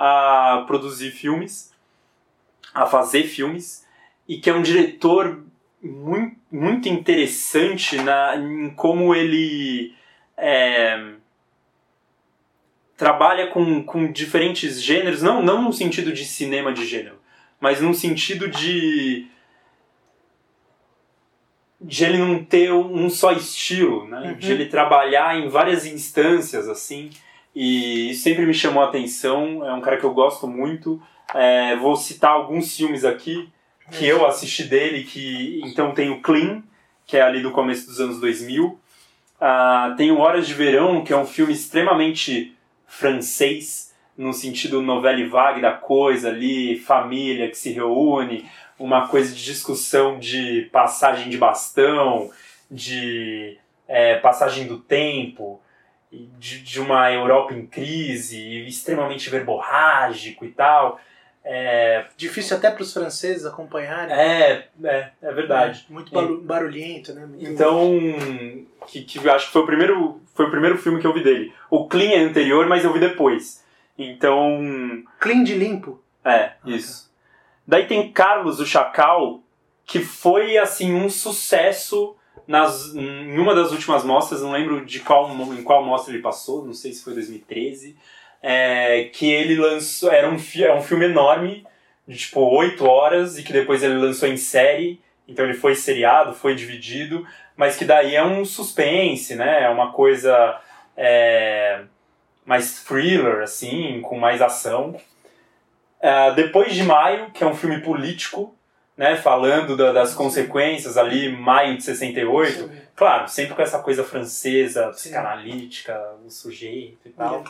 a 0.02 0.64
produzir 0.66 1.10
filmes, 1.10 1.74
a 2.72 2.86
fazer 2.86 3.24
filmes, 3.24 3.86
e 4.26 4.38
que 4.38 4.48
é 4.48 4.54
um 4.54 4.62
diretor 4.62 5.44
muito, 5.82 6.36
muito 6.50 6.88
interessante 6.88 7.96
na, 8.00 8.34
em 8.34 8.70
como 8.70 9.14
ele 9.14 9.94
é, 10.38 11.16
trabalha 12.96 13.48
com, 13.48 13.84
com 13.84 14.10
diferentes 14.10 14.82
gêneros, 14.82 15.20
não, 15.20 15.42
não 15.42 15.60
no 15.60 15.72
sentido 15.72 16.14
de 16.14 16.24
cinema 16.24 16.72
de 16.72 16.86
gênero, 16.86 17.18
mas 17.60 17.82
num 17.82 17.92
sentido 17.92 18.48
de 18.48 19.28
de 21.78 22.04
ele 22.04 22.18
não 22.18 22.44
ter 22.44 22.70
um 22.72 23.08
só 23.08 23.32
estilo, 23.32 24.06
né? 24.06 24.32
Uhum. 24.32 24.34
De 24.34 24.52
ele 24.52 24.66
trabalhar 24.66 25.38
em 25.38 25.48
várias 25.48 25.86
instâncias, 25.86 26.68
assim. 26.68 27.08
E 27.54 28.14
sempre 28.14 28.46
me 28.46 28.54
chamou 28.54 28.82
a 28.82 28.86
atenção. 28.86 29.66
É 29.66 29.72
um 29.72 29.80
cara 29.80 29.96
que 29.96 30.04
eu 30.04 30.14
gosto 30.14 30.46
muito. 30.46 31.02
É, 31.34 31.76
vou 31.76 31.96
citar 31.96 32.30
alguns 32.30 32.76
filmes 32.76 33.04
aqui 33.04 33.48
que 33.90 34.06
eu 34.06 34.26
assisti 34.26 34.64
dele, 34.64 35.04
que 35.04 35.60
então 35.64 35.92
tem 35.92 36.10
o 36.10 36.20
Clean, 36.20 36.62
que 37.06 37.16
é 37.16 37.22
ali 37.22 37.42
do 37.42 37.50
começo 37.50 37.86
dos 37.86 38.00
anos 38.00 38.20
2000. 38.20 38.78
Ah, 39.40 39.94
tem 39.96 40.10
o 40.10 40.18
Horas 40.18 40.46
de 40.46 40.54
Verão, 40.54 41.02
que 41.02 41.12
é 41.12 41.16
um 41.16 41.26
filme 41.26 41.52
extremamente 41.52 42.56
francês, 42.86 43.94
no 44.16 44.32
sentido 44.32 44.82
novela 44.82 45.26
vague 45.28 45.60
da 45.60 45.72
coisa 45.72 46.28
ali, 46.28 46.78
família 46.78 47.48
que 47.48 47.56
se 47.56 47.72
reúne, 47.72 48.48
uma 48.78 49.08
coisa 49.08 49.34
de 49.34 49.42
discussão 49.42 50.18
de 50.18 50.68
passagem 50.72 51.30
de 51.30 51.38
bastão, 51.38 52.30
de 52.70 53.56
é, 53.88 54.16
passagem 54.16 54.66
do 54.66 54.78
tempo, 54.78 55.60
de, 56.12 56.60
de 56.62 56.80
uma 56.80 57.10
Europa 57.12 57.54
em 57.54 57.66
crise, 57.66 58.66
extremamente 58.66 59.30
verborrágico 59.30 60.44
e 60.44 60.50
tal. 60.50 61.00
É, 61.42 62.04
Difícil 62.16 62.56
até 62.56 62.70
para 62.70 62.82
os 62.82 62.92
franceses 62.92 63.46
acompanharem. 63.46 64.14
é, 64.14 64.68
é, 64.84 65.10
é 65.22 65.32
verdade. 65.32 65.86
Muito 65.88 66.12
barulho- 66.12 66.40
barulhento, 66.42 67.14
né? 67.14 67.24
Muito- 67.24 67.44
Então, 67.44 67.98
que, 68.86 69.02
que 69.02 69.18
eu 69.18 69.32
acho 69.32 69.46
que 69.46 69.52
foi 69.52 69.62
o 69.62 69.66
primeiro 69.66 70.20
foi 70.34 70.46
o 70.46 70.50
primeiro 70.50 70.76
filme 70.78 71.00
que 71.00 71.06
eu 71.06 71.12
vi 71.14 71.22
dele. 71.22 71.52
O 71.70 71.86
Clean 71.88 72.10
é 72.12 72.18
anterior, 72.24 72.66
mas 72.66 72.84
eu 72.84 72.92
vi 72.92 73.00
depois. 73.00 73.64
Então, 73.98 75.02
Clean 75.18 75.42
de 75.44 75.54
limpo. 75.54 76.00
é, 76.24 76.52
isso. 76.64 77.10
Daí 77.66 77.86
tem 77.86 78.10
Carlos 78.12 78.58
o 78.60 78.66
Chacal, 78.66 79.40
que 79.86 80.00
foi 80.00 80.58
assim 80.58 80.94
um 80.94 81.08
sucesso 81.08 82.16
nas, 82.46 82.94
em 82.94 83.38
uma 83.38 83.54
das 83.54 83.72
últimas 83.72 84.04
mostras, 84.04 84.42
não 84.42 84.52
lembro 84.52 84.84
de 84.84 85.00
qual 85.00 85.30
em 85.30 85.62
qual 85.62 85.84
mostra 85.84 86.12
ele 86.12 86.22
passou, 86.22 86.64
não 86.64 86.74
sei 86.74 86.92
se 86.92 87.02
foi 87.02 87.14
2013, 87.14 87.96
é, 88.42 89.04
que 89.12 89.30
ele 89.30 89.56
lançou, 89.56 90.10
era 90.10 90.28
um, 90.28 90.36
é 90.36 90.74
um 90.74 90.82
filme 90.82 91.06
enorme, 91.06 91.64
de 92.06 92.16
tipo 92.16 92.40
8 92.40 92.84
horas, 92.84 93.38
e 93.38 93.42
que 93.42 93.52
depois 93.52 93.82
ele 93.82 93.94
lançou 93.94 94.28
em 94.28 94.36
série, 94.36 95.00
então 95.28 95.44
ele 95.44 95.54
foi 95.54 95.74
seriado, 95.74 96.34
foi 96.34 96.54
dividido, 96.54 97.26
mas 97.56 97.76
que 97.76 97.84
daí 97.84 98.16
é 98.16 98.24
um 98.24 98.44
suspense, 98.44 99.34
né? 99.36 99.64
É 99.64 99.68
uma 99.68 99.92
coisa 99.92 100.58
é, 100.96 101.82
mais 102.44 102.82
thriller, 102.82 103.42
assim, 103.42 104.00
com 104.00 104.18
mais 104.18 104.42
ação. 104.42 104.96
Ah, 106.02 106.30
Depois 106.30 106.74
de 106.74 106.82
Maio, 106.82 107.30
que 107.30 107.44
é 107.44 107.46
um 107.46 107.54
filme 107.54 107.80
político, 107.80 108.56
né? 109.00 109.16
Falando 109.16 109.78
da- 109.78 109.92
das 109.92 110.12
consequências 110.12 110.98
ali, 110.98 111.34
maio 111.34 111.78
de 111.78 111.82
68. 111.84 112.70
Claro, 112.94 113.26
sempre 113.28 113.54
com 113.54 113.62
essa 113.62 113.78
coisa 113.78 114.04
francesa, 114.04 114.88
psicanalítica, 114.88 115.98
o 116.22 116.30
sujeito 116.30 116.98
e 117.06 117.10
tal. 117.10 117.42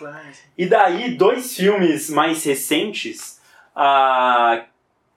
E 0.57 0.65
daí, 0.67 1.17
dois 1.17 1.57
filmes 1.57 2.09
mais 2.09 2.45
recentes 2.45 3.41
ah, 3.75 4.65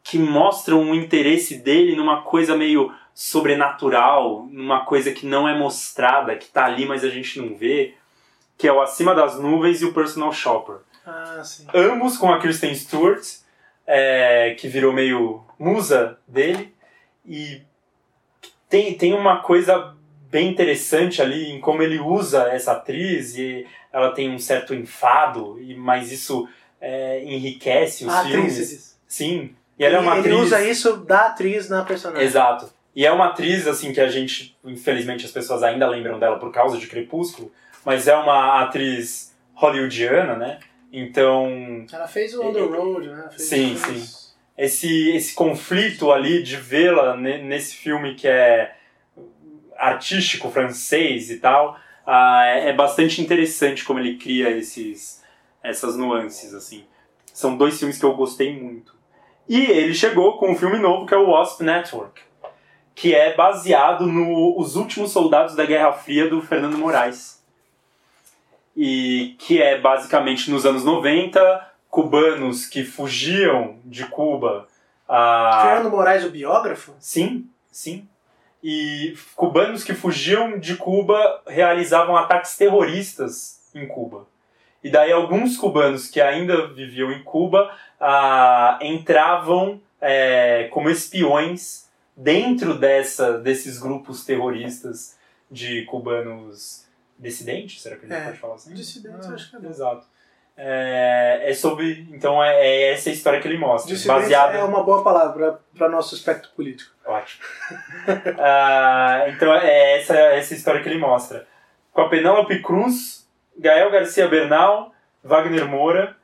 que 0.04 0.18
mostram 0.18 0.90
o 0.90 0.96
interesse 0.96 1.58
dele 1.60 1.96
numa 1.96 2.24
coisa 2.24 2.58
meio 2.58 2.92
sobrenatural, 3.14 4.48
numa 4.52 4.86
coisa 4.86 5.12
que 5.12 5.28
não 5.28 5.48
é 5.48 5.56
mostrada, 5.56 6.36
que 6.36 6.48
tá 6.48 6.66
ali, 6.66 6.88
mas 6.88 7.04
a 7.04 7.10
gente 7.10 7.40
não 7.40 7.56
vê, 7.56 7.94
que 8.58 8.68
é 8.68 8.74
o 8.74 8.82
Acima 8.82 9.14
das 9.14 9.40
Nuvens 9.40 9.84
e 9.84 9.86
o 9.86 9.94
Personal 9.94 10.32
Shopper. 10.34 10.78
Ah, 11.06 11.42
sim. 11.44 11.68
Ambos 11.76 12.18
com 12.18 12.32
a 12.34 12.40
Kristen 12.40 12.74
Stewart, 12.74 13.24
é, 13.86 14.56
que 14.58 14.68
virou 14.68 14.94
meio 14.94 15.44
musa 15.64 16.18
dele, 16.28 16.74
e 17.26 17.62
tem, 18.70 18.94
tem 18.96 19.14
uma 19.14 19.42
coisa 19.42 19.96
bem 20.30 20.50
interessante 20.50 21.22
ali 21.22 21.52
em 21.52 21.60
como 21.62 21.82
ele 21.82 22.00
usa 22.00 22.50
essa 22.50 22.74
atriz, 22.74 23.38
e 23.38 23.66
ela 23.92 24.12
tem 24.12 24.30
um 24.30 24.40
certo 24.40 24.74
enfado, 24.74 25.60
e 25.62 25.76
mas 25.76 26.12
isso 26.12 26.48
é, 26.82 27.24
enriquece 27.24 28.06
os 28.06 28.14
A 28.14 28.24
filmes. 28.24 29.00
Sim, 29.08 29.56
e 29.78 29.86
ela 29.86 29.98
é 29.98 30.00
uma 30.00 30.18
ele 30.18 30.28
atriz... 30.30 30.40
usa 30.42 30.64
isso 30.64 30.98
da 30.98 31.28
atriz 31.28 31.70
na 31.70 31.84
personagem. 31.84 32.26
Exato. 32.26 32.70
E 32.96 33.06
é 33.06 33.12
uma 33.12 33.28
atriz, 33.30 33.66
assim, 33.68 33.92
que 33.92 34.00
a 34.00 34.08
gente, 34.08 34.56
infelizmente, 34.64 35.26
as 35.26 35.32
pessoas 35.32 35.64
ainda 35.64 35.88
lembram 35.88 36.20
dela 36.20 36.38
por 36.38 36.52
causa 36.52 36.78
de 36.78 36.86
Crepúsculo, 36.86 37.52
mas 37.84 38.08
é 38.08 38.16
uma 38.16 38.62
atriz 38.62 39.34
hollywoodiana, 39.56 40.36
né? 40.36 40.60
Então, 40.92 41.86
Ela 41.92 42.08
fez 42.08 42.36
o 42.36 42.44
On 42.44 42.54
the 42.54 42.60
Road, 42.60 43.08
né? 43.08 43.30
Fez 43.32 43.50
Sim, 43.50 43.76
filmes- 43.76 44.23
esse, 44.58 45.10
esse 45.16 45.34
conflito 45.34 46.12
ali 46.12 46.44
de 46.44 46.58
vê-la 46.58 47.18
ne- 47.18 47.42
nesse 47.44 47.76
filme 47.76 48.16
que 48.16 48.28
é 48.28 48.76
artístico, 49.78 50.50
francês 50.52 51.30
e 51.30 51.38
tal, 51.38 51.78
ah, 52.06 52.46
é 52.46 52.70
é 52.70 52.74
bastante 52.74 53.22
interessante 53.22 53.84
como 53.84 54.00
ele 54.00 54.18
cria 54.18 54.50
esses, 54.50 55.24
essas 55.62 55.98
nuances, 55.98 56.54
assim. 56.54 56.86
São 57.34 57.58
dois 57.58 57.78
filmes 57.80 57.98
que 57.98 58.06
eu 58.06 58.16
gostei 58.16 58.58
muito. 58.60 58.94
E 59.50 59.60
ele 59.62 59.94
chegou 59.94 60.38
com 60.38 60.52
um 60.52 60.56
filme 60.56 60.78
novo 60.78 61.06
que 61.06 61.14
é 61.14 61.18
o 61.18 61.32
Wasp 61.32 61.62
Network, 61.62 62.22
que 62.96 63.14
é 63.14 63.36
baseado 63.36 64.06
no 64.06 64.58
Os 64.58 64.76
Últimos 64.76 65.12
Soldados 65.12 65.56
da 65.56 65.66
Guerra 65.66 65.92
Fria 65.92 66.30
do 66.30 66.42
Fernando 66.42 66.78
Moraes. 66.78 67.44
E 68.76 69.36
que 69.40 69.62
é 69.62 69.80
basicamente 69.80 70.50
nos 70.50 70.66
anos 70.66 70.84
90, 70.84 71.73
cubanos 71.94 72.66
que 72.66 72.84
fugiam 72.84 73.78
de 73.86 74.04
Cuba. 74.08 74.68
a 75.08 75.62
Fernando 75.64 75.92
Moraes, 75.92 76.26
o 76.26 76.32
biógrafo? 76.32 76.96
Sim, 77.00 77.48
sim. 77.72 78.08
E 78.64 79.16
cubanos 79.36 79.84
que 79.84 79.94
fugiam 79.94 80.58
de 80.58 80.76
Cuba 80.76 81.44
realizavam 81.46 82.18
ataques 82.18 82.58
terroristas 82.58 83.62
em 83.76 83.88
Cuba. 83.88 84.26
E 84.84 84.90
daí 84.90 85.12
alguns 85.12 85.56
cubanos 85.56 86.08
que 86.10 86.20
ainda 86.20 86.66
viviam 86.74 87.12
em 87.12 87.24
Cuba 87.24 87.72
ah, 88.00 88.80
entravam 88.82 89.80
é, 90.02 90.70
como 90.74 90.90
espiões 90.90 91.88
dentro 92.18 92.74
dessa, 92.74 93.38
desses 93.38 93.78
grupos 93.78 94.26
terroristas 94.26 95.16
de 95.52 95.84
cubanos 95.86 96.88
dissidentes, 97.20 97.84
será 97.84 97.98
que 97.98 98.06
a 98.08 98.10
gente 98.10 98.18
É, 98.18 98.26
pode 98.26 98.38
falar 98.40 98.56
assim? 98.56 98.74
dissidentes, 98.74 99.28
Ah, 99.30 99.34
acho 99.36 99.52
que 99.52 99.64
é. 99.64 99.70
Exato. 99.70 100.08
É, 100.56 101.42
é 101.46 101.54
sobre. 101.54 102.08
Então 102.12 102.44
é, 102.44 102.66
é 102.66 102.94
essa 102.94 103.10
história 103.10 103.40
que 103.40 103.48
ele 103.48 103.58
mostra. 103.58 103.94
Dissidente 103.94 104.22
baseada 104.22 104.58
é 104.58 104.64
uma 104.64 104.84
boa 104.84 105.04
palavra 105.04 105.60
para 105.76 105.90
nosso 105.90 106.14
aspecto 106.14 106.50
político. 106.56 106.92
Ótimo. 107.06 107.44
Ah, 108.40 109.26
então 109.30 109.54
é 109.54 110.00
essa, 110.00 110.16
essa 110.16 110.54
história 110.54 110.82
que 110.82 110.90
ele 110.90 111.00
mostra. 111.00 111.48
Com 111.92 112.02
a 112.02 112.10
Penélope 112.10 112.62
Cruz, 112.62 113.28
Gael 113.58 113.90
Garcia 113.92 114.28
Bernal, 114.28 114.94
Wagner 115.24 115.68
Moura. 115.68 116.16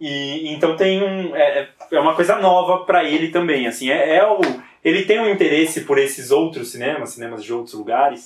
E 0.00 0.52
então 0.52 0.76
tem 0.76 1.02
um. 1.02 1.34
É, 1.34 1.68
é 1.90 2.00
uma 2.00 2.14
coisa 2.14 2.36
nova 2.36 2.84
para 2.84 3.04
ele 3.04 3.28
também. 3.28 3.66
Assim, 3.66 3.90
é, 3.90 4.16
é 4.16 4.26
o, 4.26 4.38
ele 4.84 5.04
tem 5.04 5.18
um 5.18 5.28
interesse 5.28 5.82
por 5.82 5.98
esses 5.98 6.30
outros 6.30 6.70
cinemas, 6.70 7.10
cinemas 7.10 7.42
de 7.42 7.52
outros 7.52 7.74
lugares, 7.74 8.24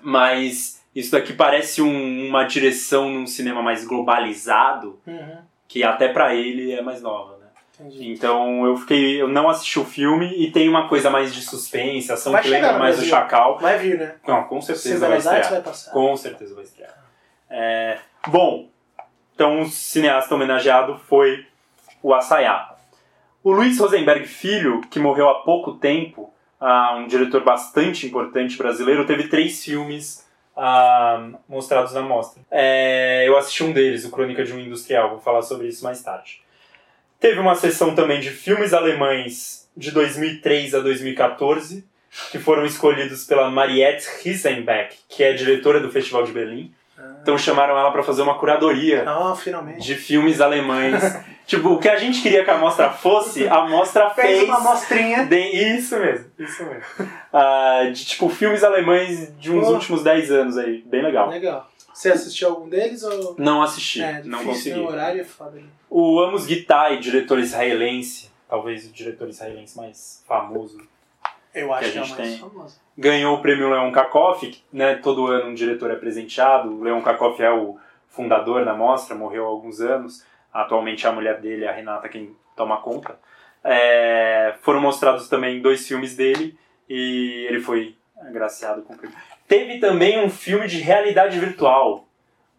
mas 0.00 0.82
isso 0.94 1.12
daqui 1.12 1.32
parece 1.32 1.82
um- 1.82 2.28
uma 2.28 2.44
direção 2.44 3.10
num 3.10 3.26
cinema 3.26 3.62
mais 3.62 3.84
globalizado, 3.86 4.98
Uhum, 5.06 5.38
que 5.68 5.82
até 5.82 6.08
para 6.08 6.34
ele 6.34 6.72
é 6.72 6.80
mais 6.82 7.00
nova, 7.02 7.36
né? 7.38 7.46
entendi. 7.80 8.10
Então 8.12 8.64
eu 8.64 8.76
fiquei. 8.76 9.20
Eu 9.20 9.28
não 9.28 9.48
assisti 9.48 9.78
o 9.80 9.84
filme 9.84 10.32
e 10.36 10.50
tem 10.52 10.68
uma 10.68 10.88
coisa 10.88 11.10
mais 11.10 11.34
de 11.34 11.42
suspense, 11.42 12.12
ação 12.12 12.32
Vai 12.32 12.42
que 12.42 12.48
lembra 12.48 12.78
mais 12.78 12.98
do. 12.98 13.04
Chacal. 13.04 13.58
Vai 13.58 13.78
vir, 13.78 13.98
né? 13.98 14.14
Não, 14.26 14.44
com 14.44 14.60
certeza 14.60 15.08
vai 15.08 15.18
estrear. 15.18 15.50
vai 15.50 15.62
passar. 15.62 15.90
Com 15.92 16.16
certeza 16.16 16.54
vai 16.54 16.64
estrear. 16.64 16.94
É, 17.50 17.98
bom, 18.28 18.68
então 19.34 19.60
o 19.62 19.66
cineasta 19.66 20.34
homenageado 20.34 20.98
foi 21.08 21.46
o 22.02 22.14
Assayá. 22.14 22.70
O 23.42 23.50
Luiz 23.52 23.78
Rosenberg 23.78 24.26
Filho, 24.26 24.80
que 24.90 24.98
morreu 24.98 25.28
há 25.28 25.42
pouco 25.42 25.72
tempo, 25.72 26.32
ah, 26.60 26.94
um 26.96 27.06
diretor 27.06 27.42
bastante 27.44 28.06
importante 28.06 28.56
brasileiro, 28.56 29.04
teve 29.06 29.28
três 29.28 29.62
filmes 29.64 30.23
mostrados 31.48 31.92
na 31.92 32.02
mostra. 32.02 32.42
É, 32.50 33.24
eu 33.26 33.36
assisti 33.36 33.64
um 33.64 33.72
deles, 33.72 34.04
o 34.04 34.10
Crônica 34.10 34.44
de 34.44 34.52
um 34.52 34.60
Industrial, 34.60 35.10
vou 35.10 35.20
falar 35.20 35.42
sobre 35.42 35.68
isso 35.68 35.84
mais 35.84 36.02
tarde. 36.02 36.42
Teve 37.18 37.40
uma 37.40 37.54
sessão 37.54 37.94
também 37.94 38.20
de 38.20 38.30
filmes 38.30 38.72
alemães 38.72 39.68
de 39.76 39.90
2003 39.90 40.74
a 40.74 40.80
2014, 40.80 41.84
que 42.30 42.38
foram 42.38 42.64
escolhidos 42.64 43.24
pela 43.24 43.50
Mariette 43.50 44.06
Riesenbeck, 44.22 44.96
que 45.08 45.24
é 45.24 45.32
diretora 45.32 45.80
do 45.80 45.90
Festival 45.90 46.24
de 46.24 46.32
Berlim. 46.32 46.72
Então 47.22 47.38
chamaram 47.38 47.76
ela 47.78 47.90
para 47.90 48.02
fazer 48.02 48.22
uma 48.22 48.38
curadoria 48.38 49.04
finalmente. 49.36 49.80
de 49.80 49.94
filmes 49.94 50.40
alemães. 50.40 51.02
tipo, 51.46 51.70
o 51.70 51.78
que 51.78 51.88
a 51.88 51.96
gente 51.96 52.20
queria 52.22 52.44
que 52.44 52.50
a 52.50 52.58
mostra 52.58 52.90
fosse, 52.90 53.48
a 53.48 53.66
mostra 53.66 54.10
Fez 54.10 54.38
fez. 54.38 54.48
uma 54.48 54.58
amostrinha. 54.58 55.24
de- 55.24 55.36
Isso 55.76 55.98
mesmo, 55.98 56.26
isso 56.38 56.64
mesmo. 56.64 56.82
Ah, 57.32 57.82
de 57.92 58.04
tipo 58.04 58.28
filmes 58.28 58.62
alemães 58.62 59.32
de 59.38 59.50
uns 59.50 59.66
Pô. 59.66 59.72
últimos 59.72 60.02
10 60.02 60.30
anos 60.30 60.58
aí, 60.58 60.82
bem 60.86 61.02
legal. 61.02 61.28
Legal. 61.30 61.70
Você 61.94 62.10
assistiu 62.10 62.48
algum 62.48 62.68
deles 62.68 63.02
ou. 63.04 63.36
Não 63.38 63.62
assisti, 63.62 64.02
É, 64.02 64.20
não 64.24 64.44
consegui. 64.44 64.76
né? 64.78 64.82
O 64.82 64.88
horário 64.88 65.20
é 65.20 65.24
foda. 65.24 65.52
né? 65.52 65.62
O 65.88 66.18
Amos 66.20 66.44
Guitai, 66.44 66.98
diretor 66.98 67.38
israelense, 67.38 68.30
talvez 68.48 68.84
o 68.86 68.92
diretor 68.92 69.28
israelense 69.28 69.76
mais 69.76 70.22
famoso, 70.26 70.78
Eu 71.54 71.72
acho 71.72 71.82
Que 71.84 71.88
a 71.88 71.92
que, 71.92 71.98
é 71.98 72.02
gente 72.02 72.18
mais 72.18 72.30
tem. 72.30 72.38
famoso. 72.38 72.80
ganhou 72.98 73.36
o 73.36 73.40
prêmio 73.42 73.70
Leon 73.70 73.92
Kakoff, 73.92 74.62
né, 74.72 74.96
todo 74.96 75.26
ano 75.28 75.50
um 75.50 75.54
diretor 75.54 75.90
é 75.90 75.96
presenteado. 75.96 76.68
O 76.70 76.82
Leon 76.82 77.00
Kakoff 77.02 77.40
é 77.42 77.50
o 77.50 77.76
fundador 78.08 78.64
da 78.64 78.74
mostra, 78.74 79.14
morreu 79.14 79.44
há 79.44 79.48
alguns 79.48 79.80
anos. 79.80 80.24
Atualmente 80.52 81.06
é 81.06 81.08
a 81.08 81.12
mulher 81.12 81.40
dele, 81.40 81.66
a 81.66 81.72
Renata, 81.72 82.08
quem 82.08 82.34
toma 82.56 82.76
conta. 82.78 83.18
É, 83.62 84.54
foram 84.62 84.80
mostrados 84.80 85.28
também 85.28 85.60
dois 85.62 85.86
filmes 85.86 86.14
dele 86.16 86.56
e 86.88 87.46
ele 87.48 87.60
foi 87.60 87.96
agraciado 88.20 88.82
com 88.82 88.94
o 88.94 88.96
prêmio. 88.98 89.16
Teve 89.48 89.78
também 89.78 90.22
um 90.24 90.28
filme 90.30 90.66
de 90.66 90.78
realidade 90.80 91.38
virtual, 91.38 92.06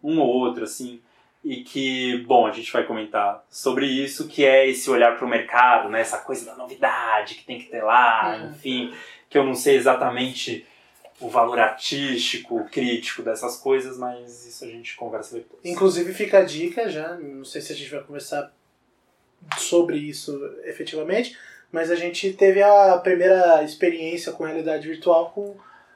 um 0.02 0.20
ou 0.20 0.28
outro, 0.28 0.64
assim, 0.64 1.00
e 1.48 1.62
que, 1.62 2.24
bom, 2.26 2.44
a 2.46 2.50
gente 2.50 2.72
vai 2.72 2.82
comentar 2.84 3.44
sobre 3.48 3.86
isso, 3.86 4.26
que 4.26 4.44
é 4.44 4.68
esse 4.68 4.90
olhar 4.90 5.16
para 5.16 5.24
o 5.24 5.28
mercado, 5.30 5.88
né, 5.88 6.00
essa 6.00 6.18
coisa 6.18 6.44
da 6.44 6.56
novidade 6.56 7.36
que 7.36 7.44
tem 7.44 7.58
que 7.60 7.66
ter 7.70 7.82
lá, 7.84 8.36
Uhum. 8.42 8.50
enfim, 8.50 8.92
que 9.30 9.38
eu 9.38 9.44
não 9.44 9.54
sei 9.54 9.76
exatamente 9.76 10.66
o 11.20 11.28
valor 11.30 11.58
artístico, 11.60 12.64
crítico 12.70 13.22
dessas 13.22 13.56
coisas, 13.58 13.96
mas 13.96 14.44
isso 14.44 14.64
a 14.64 14.68
gente 14.68 14.96
conversa 14.96 15.36
depois. 15.36 15.60
Inclusive 15.64 16.12
fica 16.12 16.38
a 16.38 16.44
dica 16.44 16.88
já, 16.90 17.14
não 17.14 17.44
sei 17.44 17.60
se 17.60 17.72
a 17.72 17.76
gente 17.76 17.90
vai 17.90 18.00
conversar 18.02 18.52
sobre 19.56 19.96
isso 19.98 20.38
efetivamente, 20.64 21.36
mas 21.70 21.90
a 21.90 21.94
gente 21.96 22.32
teve 22.32 22.62
a 22.62 22.98
primeira 22.98 23.62
experiência 23.62 24.32
com 24.32 24.44
realidade 24.44 24.86
virtual 24.88 25.30
com. 25.30 25.54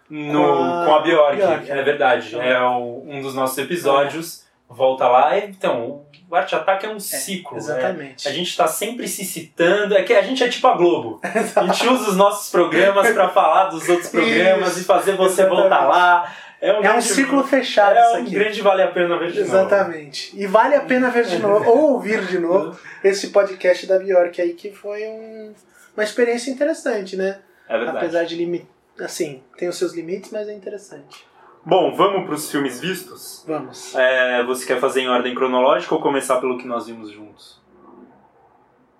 No, 0.08 0.32
Com 0.42 0.64
a- 0.64 0.86
com 0.86 0.94
a 0.94 1.02
Bjork, 1.02 1.36
Bjork, 1.36 1.70
é 1.70 1.82
verdade. 1.82 2.36
É 2.38 2.60
o- 2.60 3.04
um 3.06 3.20
dos 3.22 3.34
nossos 3.34 3.56
episódios. 3.58 4.44
Volta 4.70 5.06
lá. 5.08 5.36
e, 5.36 5.46
Então, 5.50 6.02
o 6.30 6.34
Arte 6.36 6.54
Ataque 6.54 6.86
é 6.86 6.88
um 6.88 7.00
ciclo. 7.00 7.52
né? 7.54 7.58
Exatamente. 7.58 8.28
A 8.28 8.32
gente 8.32 8.48
está 8.48 8.66
sempre 8.68 9.08
se 9.08 9.24
citando. 9.24 9.96
É 9.96 10.02
que 10.02 10.12
a 10.14 10.22
gente 10.22 10.42
é 10.44 10.48
tipo 10.48 10.66
a 10.68 10.76
Globo. 10.76 11.20
A 11.56 11.66
gente 11.66 11.88
usa 11.88 12.10
os 12.10 12.16
nossos 12.16 12.50
programas 12.50 13.10
para 13.10 13.28
falar 13.28 13.64
dos 13.66 13.88
outros 13.88 14.08
programas 14.08 14.70
Isso, 14.72 14.80
e 14.80 14.84
fazer 14.84 15.16
você 15.16 15.42
exatamente. 15.42 15.60
voltar 15.62 15.86
lá. 15.88 16.32
É 16.62 16.72
um, 16.78 16.84
É 16.84 16.94
um 16.94 17.00
ciclo 17.00 17.42
fechado 17.42 17.96
É 17.96 18.18
um 18.18 18.24
grande 18.26 18.60
vale 18.60 18.82
a 18.82 18.88
pena 18.88 19.18
ver 19.18 19.32
de 19.32 19.40
novo. 19.40 19.50
Exatamente. 19.56 20.30
E 20.38 20.46
vale 20.46 20.74
a 20.74 20.82
pena 20.82 21.10
ver 21.10 21.24
de 21.24 21.38
novo, 21.42 21.68
ou 21.70 21.92
ouvir 21.94 22.24
de 22.26 22.38
novo, 22.38 22.78
esse 23.02 23.28
podcast 23.28 23.86
da 23.86 23.98
Bjork 23.98 24.40
aí, 24.40 24.52
que 24.52 24.70
foi 24.70 25.02
um- 25.06 25.54
uma 25.96 26.04
experiência 26.04 26.50
interessante, 26.50 27.16
né? 27.16 27.38
É 27.68 27.76
verdade. 27.76 27.96
Apesar 27.98 28.24
de 28.24 28.36
limite. 28.36 28.66
Assim, 29.00 29.42
tem 29.56 29.68
os 29.68 29.76
seus 29.78 29.94
limites, 29.94 30.30
mas 30.30 30.48
é 30.48 30.52
interessante. 30.52 31.24
Bom, 31.64 31.94
vamos 31.94 32.24
para 32.24 32.34
os 32.34 32.50
filmes 32.50 32.80
vistos? 32.80 33.44
Vamos. 33.46 33.94
É, 33.94 34.42
você 34.44 34.66
quer 34.66 34.80
fazer 34.80 35.02
em 35.02 35.08
ordem 35.08 35.34
cronológica 35.34 35.94
ou 35.94 36.00
começar 36.00 36.40
pelo 36.40 36.56
que 36.56 36.66
nós 36.66 36.86
vimos 36.86 37.10
juntos? 37.10 37.60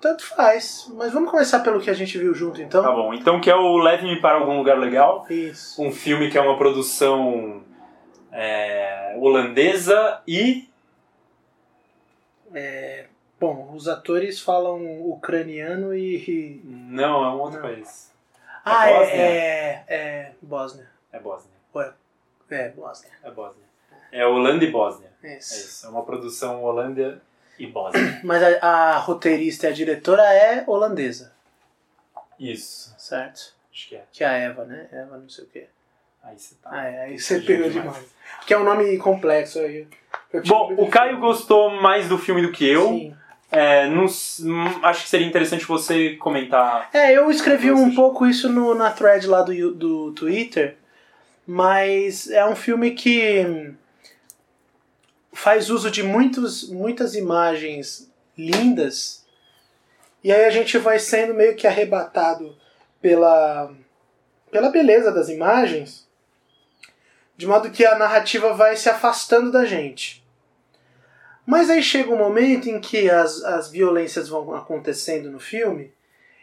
Tanto 0.01 0.25
faz. 0.27 0.91
Mas 0.95 1.13
vamos 1.13 1.31
começar 1.31 1.61
pelo 1.61 1.81
que 1.81 1.91
a 1.91 1.95
gente 1.95 2.17
viu 2.19 2.35
junto, 2.35 2.61
então? 2.61 2.83
Tá 2.83 2.91
bom. 2.93 3.13
Então, 3.15 3.41
que 3.41 3.51
é 3.51 3.55
o 3.55 3.77
Leve-me 3.79 4.21
para 4.21 4.39
algum 4.39 4.57
lugar 4.57 4.79
legal. 4.79 5.27
Isso. 5.29 5.83
Um 5.83 5.91
filme 5.93 6.31
que 6.31 6.39
é 6.39 6.41
uma 6.41 6.57
produção 6.57 7.63
é, 8.33 9.17
holandesa 9.19 10.23
e. 10.27 10.69
Bom, 13.39 13.73
os 13.75 13.89
atores 13.89 14.39
falam 14.39 15.01
ucraniano 15.09 15.95
e. 15.95 16.61
Não, 16.65 17.25
é 17.25 17.29
um 17.31 17.41
outro 17.41 17.61
Não. 17.63 17.69
país. 17.69 18.13
Ah, 18.63 18.87
Bósnia? 18.87 19.15
é, 19.15 19.27
é. 19.27 19.85
É. 19.89 20.33
Bósnia. 20.43 20.91
É 21.11 21.19
Bósnia. 21.19 21.50
É, 22.51 22.69
Bósnia. 22.71 23.13
É 23.23 23.31
Bósnia. 23.31 23.65
É 24.13 24.27
Holanda 24.27 24.65
e 24.65 24.71
Bósnia. 24.71 25.11
É 25.23 25.39
Isso. 25.39 25.55
isso. 25.55 25.87
É 25.87 25.89
uma 25.91 26.03
produção 26.05 26.63
Holanda 26.65 27.23
e 27.59 27.67
Bósnia. 27.67 28.21
Mas 28.25 28.43
a, 28.43 28.67
a 28.95 28.97
roteirista 28.99 29.67
e 29.67 29.71
a 29.71 29.73
diretora 29.73 30.23
é 30.35 30.65
holandesa, 30.67 31.33
Isso. 32.39 32.95
certo? 32.99 33.55
Acho 33.73 33.89
que 33.89 33.97
é. 33.97 34.03
Que 34.13 34.25
é 34.25 34.27
a 34.27 34.33
Eva, 34.33 34.65
né? 34.65 34.89
Eva 34.93 35.17
não 35.19 35.29
sei 35.29 35.45
o 35.45 35.47
quê. 35.49 35.67
Aí 36.23 36.39
você 36.39 36.55
tá. 36.63 36.71
Ah, 36.73 36.87
é, 36.87 37.03
aí 37.05 37.19
você 37.19 37.41
pegou 37.41 37.69
demais. 37.71 37.95
demais. 37.95 38.11
Porque 38.39 38.53
é 38.55 38.59
um 38.59 38.65
nome 38.65 38.97
complexo 38.99 39.59
aí. 39.61 39.87
Bom, 40.47 40.75
o 40.77 40.89
Caio 40.89 41.19
gostou 41.19 41.71
mais 41.71 42.09
do 42.09 42.19
filme 42.19 42.43
do 42.43 42.53
que 42.53 42.69
eu. 42.69 42.89
Sim. 42.89 43.17
É, 43.53 43.89
não 43.89 44.05
s- 44.05 44.47
hum, 44.49 44.65
acho 44.85 45.03
que 45.05 45.09
seria 45.09 45.27
interessante 45.27 45.65
você 45.65 46.15
comentar. 46.17 46.89
É, 46.93 47.13
eu 47.17 47.31
escrevi 47.31 47.73
um 47.73 47.93
pouco 47.95 48.27
isso 48.27 48.49
no, 48.49 48.75
na 48.75 48.91
thread 48.91 49.27
lá 49.27 49.43
do, 49.43 49.73
do 49.75 50.13
Twitter, 50.13 50.77
mas 51.53 52.31
é 52.31 52.47
um 52.47 52.55
filme 52.55 52.93
que 52.93 53.75
faz 55.33 55.69
uso 55.69 55.91
de 55.91 56.01
muitos, 56.01 56.71
muitas 56.71 57.17
imagens 57.17 58.09
lindas 58.39 59.27
e 60.23 60.31
aí 60.31 60.45
a 60.45 60.51
gente 60.51 60.79
vai 60.79 61.01
sendo 61.01 61.35
meio 61.35 61.57
que 61.57 61.67
arrebatado 61.67 62.57
pela, 63.03 63.75
pela 64.49 64.69
beleza 64.69 65.11
das 65.11 65.29
imagens, 65.29 66.07
de 67.37 67.49
modo 67.49 67.73
que 67.73 67.85
a 67.85 67.99
narrativa 67.99 68.53
vai 68.53 68.77
se 68.77 68.89
afastando 68.89 69.51
da 69.51 69.65
gente. 69.65 70.25
Mas 71.45 71.69
aí 71.69 71.83
chega 71.83 72.13
um 72.13 72.19
momento 72.19 72.69
em 72.69 72.81
que 72.81 73.11
as, 73.11 73.43
as 73.43 73.69
violências 73.69 74.29
vão 74.29 74.55
acontecendo 74.55 75.33
no 75.33 75.41
filme 75.41 75.93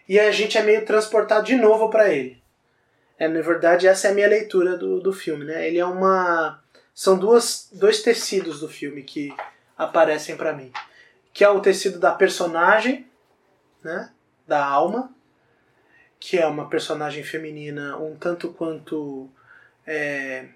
e 0.06 0.20
a 0.20 0.34
gente 0.34 0.58
é 0.58 0.63
meio 0.63 0.86
transportado 0.86 1.46
de 1.46 1.56
novo 1.56 1.89
para 1.89 2.10
ele. 2.10 2.46
É, 3.20 3.28
na 3.28 3.42
verdade, 3.42 3.88
essa 3.88 4.08
é 4.08 4.12
a 4.12 4.14
minha 4.14 4.28
leitura 4.28 4.78
do, 4.78 5.00
do 5.00 5.12
filme. 5.12 5.46
Né? 5.46 5.68
Ele 5.68 5.80
é 5.80 5.86
uma. 5.86 6.62
São 6.94 7.18
duas, 7.18 7.70
dois 7.72 8.02
tecidos 8.02 8.60
do 8.60 8.68
filme 8.68 9.04
que 9.04 9.34
aparecem 9.78 10.36
para 10.36 10.54
mim. 10.54 10.72
Que 11.34 11.44
é 11.44 11.50
o 11.50 11.60
tecido 11.60 12.00
da 12.00 12.12
personagem, 12.12 13.08
né? 13.84 14.12
da 14.48 14.66
alma, 14.66 15.14
que 16.20 16.38
é 16.38 16.48
uma 16.48 16.70
personagem 16.70 17.24
feminina 17.24 17.98
um 17.98 18.16
tanto 18.16 18.50
quanto. 18.50 19.30
é, 19.86 20.48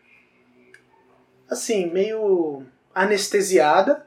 assim, 1.49 1.91
meio 1.91 2.65
anestesiada, 2.95 4.05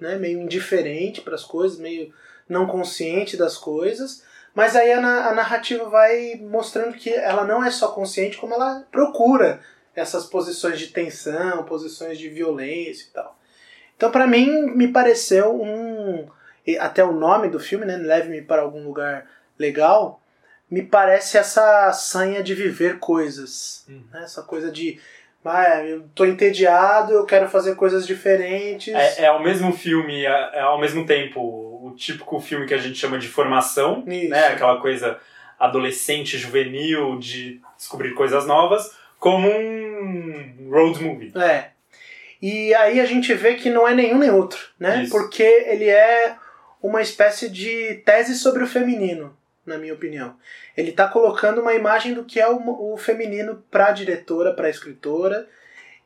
né? 0.00 0.16
meio 0.16 0.40
indiferente 0.40 1.20
para 1.20 1.34
as 1.34 1.44
coisas, 1.44 1.78
meio 1.78 2.12
não 2.48 2.66
consciente 2.66 3.36
das 3.36 3.56
coisas. 3.56 4.24
Mas 4.54 4.74
aí 4.76 4.92
a, 4.92 5.00
na- 5.00 5.28
a 5.28 5.34
narrativa 5.34 5.88
vai 5.88 6.36
mostrando 6.42 6.94
que 6.96 7.10
ela 7.12 7.44
não 7.44 7.64
é 7.64 7.70
só 7.70 7.88
consciente, 7.92 8.36
como 8.38 8.54
ela 8.54 8.84
procura 8.90 9.60
essas 9.94 10.26
posições 10.26 10.78
de 10.78 10.88
tensão, 10.88 11.64
posições 11.64 12.18
de 12.18 12.28
violência 12.28 13.04
e 13.08 13.12
tal. 13.12 13.38
Então, 13.96 14.10
pra 14.10 14.26
mim, 14.26 14.62
me 14.74 14.88
pareceu 14.88 15.60
um. 15.60 16.28
Até 16.78 17.02
o 17.04 17.12
nome 17.12 17.48
do 17.48 17.58
filme, 17.60 17.84
né? 17.84 17.96
Leve-me 17.96 18.42
para 18.42 18.62
algum 18.62 18.84
lugar 18.84 19.26
legal. 19.58 20.22
Me 20.70 20.82
parece 20.82 21.36
essa 21.36 21.92
sanha 21.92 22.42
de 22.42 22.54
viver 22.54 22.98
coisas. 22.98 23.84
Uhum. 23.88 24.04
né, 24.12 24.22
Essa 24.22 24.42
coisa 24.42 24.70
de. 24.70 25.00
Ah, 25.44 25.82
eu 25.84 26.04
tô 26.14 26.26
entediado, 26.26 27.12
eu 27.12 27.24
quero 27.24 27.48
fazer 27.48 27.74
coisas 27.74 28.06
diferentes. 28.06 28.94
É, 28.94 29.22
é 29.22 29.26
ao 29.26 29.42
mesmo 29.42 29.72
filme, 29.72 30.24
é, 30.24 30.50
é 30.54 30.60
ao 30.60 30.78
mesmo 30.78 31.06
tempo 31.06 31.40
o 31.40 31.94
típico 31.96 32.38
filme 32.40 32.66
que 32.66 32.74
a 32.74 32.78
gente 32.78 32.98
chama 32.98 33.18
de 33.18 33.26
formação, 33.26 34.04
Isso. 34.06 34.28
né? 34.28 34.48
Aquela 34.48 34.78
coisa 34.78 35.18
adolescente, 35.58 36.38
juvenil, 36.38 37.18
de 37.18 37.60
descobrir 37.76 38.14
coisas 38.14 38.46
novas, 38.46 38.94
como 39.18 39.48
um 39.48 40.68
road 40.70 41.02
movie. 41.02 41.32
É. 41.36 41.70
E 42.40 42.74
aí 42.74 43.00
a 43.00 43.04
gente 43.04 43.32
vê 43.34 43.54
que 43.54 43.68
não 43.68 43.86
é 43.86 43.94
nenhum 43.94 44.18
nem 44.18 44.30
outro, 44.30 44.58
né? 44.78 45.02
Isso. 45.02 45.10
Porque 45.10 45.42
ele 45.42 45.88
é 45.88 46.36
uma 46.82 47.02
espécie 47.02 47.50
de 47.50 48.02
tese 48.04 48.34
sobre 48.34 48.62
o 48.62 48.66
feminino, 48.66 49.36
na 49.64 49.78
minha 49.78 49.94
opinião. 49.94 50.36
Ele 50.76 50.90
está 50.90 51.08
colocando 51.08 51.60
uma 51.60 51.74
imagem 51.74 52.14
do 52.14 52.24
que 52.24 52.40
é 52.40 52.48
o, 52.48 52.92
o 52.92 52.96
feminino 52.96 53.62
para 53.70 53.92
diretora, 53.92 54.54
para 54.54 54.70
escritora. 54.70 55.48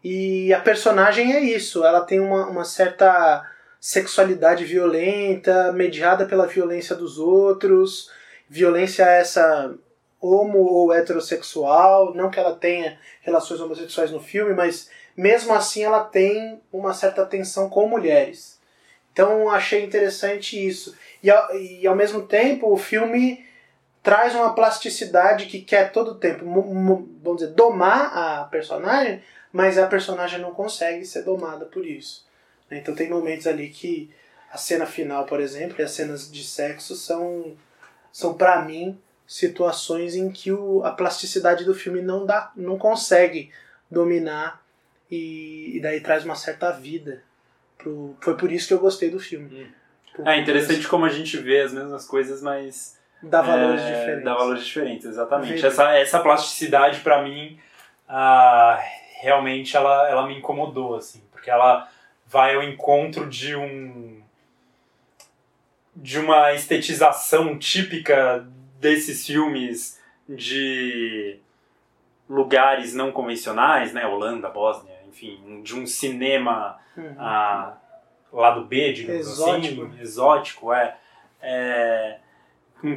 E 0.03 0.53
a 0.53 0.61
personagem 0.61 1.33
é 1.33 1.41
isso. 1.41 1.85
Ela 1.85 2.03
tem 2.03 2.21
uma, 2.21 2.47
uma 2.47 2.65
certa 2.65 3.49
sexualidade 3.81 4.65
violenta, 4.65 5.73
mediada 5.73 6.27
pela 6.27 6.47
violência 6.47 6.95
dos 6.95 7.19
outros. 7.19 8.11
Violência 8.49 9.05
essa 9.05 9.75
homo 10.21 10.59
ou 10.59 10.93
heterossexual. 10.93 12.15
Não 12.15 12.31
que 12.31 12.39
ela 12.39 12.55
tenha 12.55 12.99
relações 13.23 13.61
homossexuais 13.61 14.11
no 14.11 14.21
filme, 14.21 14.53
mas 14.53 14.91
mesmo 15.17 15.55
assim 15.55 15.85
ela 15.85 16.03
tem 16.03 16.61
uma 16.73 16.93
certa 16.93 17.25
tensão 17.25 17.71
com 17.71 17.89
mulheres. 17.89 18.54
Então 19.15 19.49
achei 19.49 19.85
interessante 19.85 20.59
isso. 20.67 20.95
E 21.23 21.31
ao, 21.31 21.57
e 21.57 21.87
ao 21.87 21.95
mesmo 21.95 22.23
tempo 22.27 22.71
o 22.71 22.77
filme 22.77 23.47
traz 24.03 24.35
uma 24.35 24.55
plasticidade 24.55 25.47
que 25.47 25.63
quer 25.63 25.93
todo 25.93 26.11
o 26.11 26.15
tempo, 26.17 26.45
mo- 26.45 26.75
mo- 26.75 27.09
vamos 27.23 27.41
dizer, 27.41 27.55
domar 27.55 28.13
a 28.13 28.45
personagem, 28.45 29.23
mas 29.53 29.79
a 29.79 29.87
personagem 29.87 30.41
não 30.41 30.53
consegue 30.53 31.07
ser 31.07 31.23
domada 31.23 31.65
por 31.65 31.87
isso. 31.87 32.27
Então 32.71 32.93
tem 32.95 33.09
momentos 33.09 33.47
ali 33.47 33.69
que 33.69 34.11
a 34.51 34.59
cena 34.59 34.85
final, 34.85 35.25
por 35.27 35.41
exemplo, 35.41 35.77
e 35.79 35.83
as 35.83 35.93
cenas 35.93 36.31
de 36.31 36.43
sexo 36.45 36.97
são, 36.97 37.57
são 38.13 38.35
para 38.35 38.63
mim 38.63 38.99
situações 39.29 40.17
em 40.17 40.29
que 40.31 40.51
o, 40.51 40.85
a 40.85 40.91
plasticidade 40.91 41.65
do 41.65 41.75
filme 41.75 42.03
não 42.03 42.27
dá, 42.27 42.53
não 42.57 42.77
consegue 42.77 43.51
dominar 43.89 44.61
e, 45.11 45.77
e 45.77 45.81
daí 45.81 46.01
traz 46.01 46.25
uma 46.25 46.35
certa 46.35 46.73
vida. 46.73 47.23
Pro, 47.85 48.17
foi 48.21 48.37
por 48.37 48.51
isso 48.51 48.67
que 48.67 48.75
eu 48.75 48.79
gostei 48.81 49.11
do 49.11 49.21
filme. 49.21 49.71
Por 50.17 50.27
É 50.27 50.39
interessante 50.39 50.89
como 50.89 51.05
a 51.05 51.11
gente 51.11 51.37
vê 51.37 51.61
as 51.61 51.73
mesmas 51.73 52.07
coisas, 52.07 52.43
mas 52.43 52.99
Dá 53.23 53.43
valores 53.43 53.83
é, 53.83 53.93
diferentes. 53.93 54.25
Dá 54.25 54.35
valores 54.35 54.65
diferentes, 54.65 55.07
exatamente. 55.07 55.53
Verdade. 55.53 55.67
Essa, 55.73 55.93
essa 55.97 56.21
plasticidade, 56.21 57.01
pra 57.01 57.23
mim, 57.23 57.59
ah, 58.09 58.79
realmente 59.21 59.77
ela, 59.77 60.09
ela 60.09 60.27
me 60.27 60.39
incomodou, 60.39 60.97
assim, 60.97 61.23
porque 61.31 61.51
ela 61.51 61.89
vai 62.27 62.55
ao 62.55 62.63
encontro 62.63 63.29
de 63.29 63.55
um 63.55 64.23
de 65.97 66.19
uma 66.19 66.53
estetização 66.53 67.57
típica 67.57 68.45
desses 68.81 69.25
filmes 69.25 70.01
de 70.29 71.39
lugares 72.29 72.95
não 72.95 73.13
convencionais, 73.13 73.93
né, 73.93 74.05
Holanda, 74.05 74.49
Bósnia, 74.49 74.94
enfim, 75.15 75.63
de 75.63 75.75
um 75.79 75.87
cinema 75.87 76.79
Uhum. 76.97 77.15
a 77.19 77.77
lado 78.33 78.65
B, 78.65 78.93
digamos 78.93 79.27
Exótico. 79.29 79.85
assim, 79.87 80.01
exótico, 80.01 80.73
é, 80.73 80.97
é, 81.41 82.19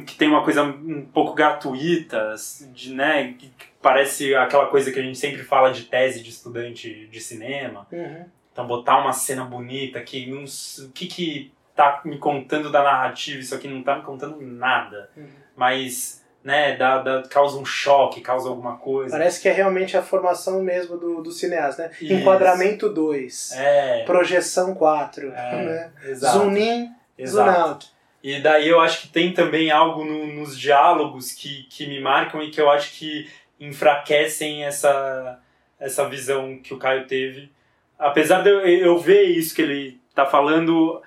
que 0.06 0.16
tem 0.16 0.28
uma 0.28 0.42
coisa 0.44 0.62
um 0.64 1.04
pouco 1.06 1.32
gratuita, 1.34 2.34
de, 2.72 2.92
né, 2.92 3.34
que 3.38 3.50
parece 3.80 4.34
aquela 4.34 4.66
coisa 4.66 4.90
que 4.92 4.98
a 4.98 5.02
gente 5.02 5.18
sempre 5.18 5.42
fala 5.42 5.70
de 5.70 5.84
tese 5.84 6.22
de 6.22 6.30
estudante 6.30 7.06
de 7.06 7.20
cinema. 7.20 7.86
Uhum. 7.90 8.24
Então 8.52 8.66
botar 8.66 8.98
uma 8.98 9.12
cena 9.12 9.44
bonita 9.44 10.00
que 10.00 10.26
não, 10.26 10.44
o 10.44 10.90
que 10.92 11.06
que 11.06 11.52
tá 11.74 12.00
me 12.04 12.18
contando 12.18 12.70
da 12.72 12.82
narrativa, 12.82 13.38
isso 13.40 13.54
aqui 13.54 13.68
não 13.68 13.82
tá 13.82 13.96
me 13.96 14.02
contando 14.02 14.40
nada, 14.40 15.10
Uhum. 15.16 15.26
mas 15.56 16.17
né, 16.44 16.76
dá, 16.76 16.98
dá, 17.02 17.22
causa 17.28 17.58
um 17.58 17.64
choque, 17.64 18.20
causa 18.20 18.48
alguma 18.48 18.76
coisa. 18.76 19.10
Parece 19.16 19.40
que 19.42 19.48
é 19.48 19.52
realmente 19.52 19.96
a 19.96 20.02
formação 20.02 20.62
mesmo 20.62 20.96
do, 20.96 21.22
do 21.22 21.30
cineasta, 21.32 21.82
né? 21.84 21.90
Isso. 22.00 22.12
Enquadramento 22.14 22.88
2, 22.88 23.52
É, 23.56 24.04
projeção 24.04 24.74
4, 24.74 25.32
É, 25.32 25.64
né? 25.64 25.92
exato. 26.06 26.38
Zoom 26.38 26.56
in, 26.56 26.84
zoom 26.86 26.92
exato. 27.18 27.60
out. 27.70 27.86
E 28.22 28.40
daí 28.40 28.68
eu 28.68 28.80
acho 28.80 29.02
que 29.02 29.08
tem 29.08 29.32
também 29.32 29.70
algo 29.70 30.04
no- 30.04 30.26
nos 30.26 30.58
diálogos 30.58 31.32
que, 31.32 31.64
que 31.70 31.86
me 31.86 32.00
marcam 32.00 32.42
e 32.42 32.50
que 32.50 32.60
eu 32.60 32.68
acho 32.70 32.92
que 32.98 33.28
enfraquecem 33.60 34.64
essa, 34.64 35.38
essa 35.78 36.08
visão 36.08 36.58
que 36.58 36.74
o 36.74 36.78
Caio 36.78 37.06
teve. 37.06 37.50
Apesar 37.98 38.42
de 38.42 38.50
eu, 38.50 38.60
eu 38.66 38.98
ver 38.98 39.22
isso 39.24 39.54
que 39.54 39.62
ele 39.62 40.00
tá 40.14 40.26
falando, 40.26 41.00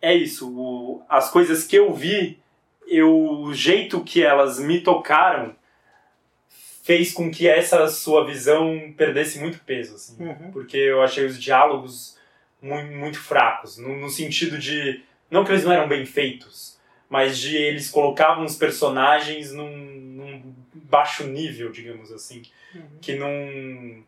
é 0.00 0.14
isso. 0.14 0.50
o- 0.50 1.02
as 1.08 1.30
coisas 1.30 1.64
que 1.66 1.76
eu 1.76 1.92
vi, 1.92 2.39
eu, 2.90 3.14
o 3.16 3.54
jeito 3.54 4.02
que 4.02 4.22
elas 4.22 4.58
me 4.58 4.80
tocaram 4.80 5.54
fez 6.82 7.12
com 7.12 7.30
que 7.30 7.48
essa 7.48 7.86
sua 7.88 8.26
visão 8.26 8.92
perdesse 8.96 9.38
muito 9.38 9.60
peso. 9.60 9.94
Assim 9.94 10.16
Uhum. 10.22 10.50
porque 10.52 10.76
eu 10.76 11.02
achei 11.02 11.24
os 11.24 11.40
diálogos 11.40 12.18
muito, 12.60 12.92
muito 12.92 13.18
fracos, 13.18 13.78
no, 13.78 13.96
no 13.96 14.10
sentido 14.10 14.58
de, 14.58 15.02
não 15.30 15.44
que 15.44 15.52
eles 15.52 15.64
não 15.64 15.72
eram 15.72 15.88
bem 15.88 16.04
feitos, 16.04 16.78
mas 17.08 17.38
de 17.38 17.56
eles 17.56 17.88
colocavam 17.90 18.44
os 18.44 18.56
personagens 18.56 19.52
num, 19.52 19.70
num 19.76 20.54
baixo 20.74 21.24
nível, 21.26 21.70
digamos 21.70 22.12
assim, 22.12 22.42
Uhum. 22.74 22.82
que 23.00 23.16
não, 23.16 24.04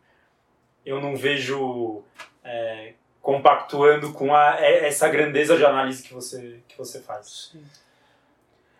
eu 0.85 1.01
não 1.01 1.17
vejo 1.17 2.01
é, 2.43 2.93
compactuando 3.21 4.13
com 4.13 4.33
a, 4.33 4.55
é- 4.59 4.87
essa 4.87 5.09
grandeza 5.09 5.57
de 5.57 5.65
análise 5.65 6.01
que 6.03 6.13
você, 6.13 6.59
que 6.67 6.77
você 6.77 7.01
faz. 7.01 7.53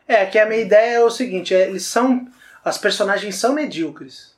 É, 0.08 0.26
que 0.26 0.38
a 0.38 0.46
minha 0.46 0.62
ideia 0.62 0.96
é 0.96 1.04
o 1.04 1.10
seguinte, 1.10 1.54
é, 1.56 1.68
eles 1.68 1.86
são. 1.86 2.28
As 2.64 2.78
personagens 2.78 3.36
são 3.36 3.54
medíocres. 3.54 4.34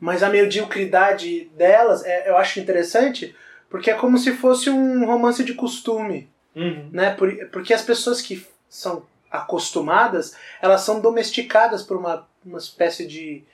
Mas 0.00 0.22
a 0.22 0.28
mediocridade 0.30 1.50
delas, 1.56 2.04
é, 2.04 2.28
eu 2.30 2.36
acho 2.36 2.60
interessante, 2.60 3.34
porque 3.68 3.90
é 3.90 3.94
como 3.94 4.16
se 4.18 4.32
fosse 4.32 4.70
um 4.70 5.04
romance 5.04 5.42
de 5.44 5.54
costume. 5.54 6.28
Uhum. 6.56 6.88
né? 6.90 7.14
Por- 7.14 7.46
porque 7.52 7.72
as 7.72 7.82
pessoas 7.82 8.20
que 8.20 8.44
são 8.68 9.06
acostumadas, 9.30 10.34
elas 10.60 10.80
são 10.80 11.00
domesticadas 11.00 11.82
por 11.82 11.96
uma, 11.96 12.26
uma 12.44 12.58
espécie 12.58 13.06
de, 13.06 13.44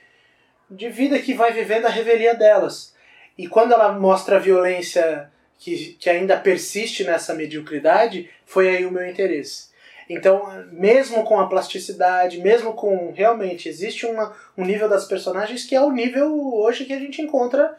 de 0.71 0.89
vida 0.89 1.19
que 1.19 1.33
vai 1.33 1.51
vivendo 1.53 1.85
a 1.85 1.89
revelia 1.89 2.33
delas. 2.33 2.95
E 3.37 3.47
quando 3.47 3.73
ela 3.73 3.91
mostra 3.91 4.37
a 4.37 4.39
violência 4.39 5.29
que, 5.59 5.95
que 5.99 6.09
ainda 6.09 6.37
persiste 6.37 7.03
nessa 7.03 7.33
mediocridade, 7.33 8.29
foi 8.45 8.69
aí 8.69 8.85
o 8.85 8.91
meu 8.91 9.07
interesse. 9.07 9.67
Então, 10.09 10.47
mesmo 10.71 11.23
com 11.23 11.39
a 11.39 11.47
plasticidade, 11.47 12.39
mesmo 12.39 12.73
com. 12.73 13.11
Realmente, 13.11 13.67
existe 13.67 14.05
uma, 14.05 14.33
um 14.57 14.63
nível 14.63 14.87
das 14.87 15.05
personagens 15.05 15.65
que 15.65 15.75
é 15.75 15.81
o 15.81 15.91
nível 15.91 16.53
hoje 16.55 16.85
que 16.85 16.93
a 16.93 16.99
gente 16.99 17.21
encontra 17.21 17.75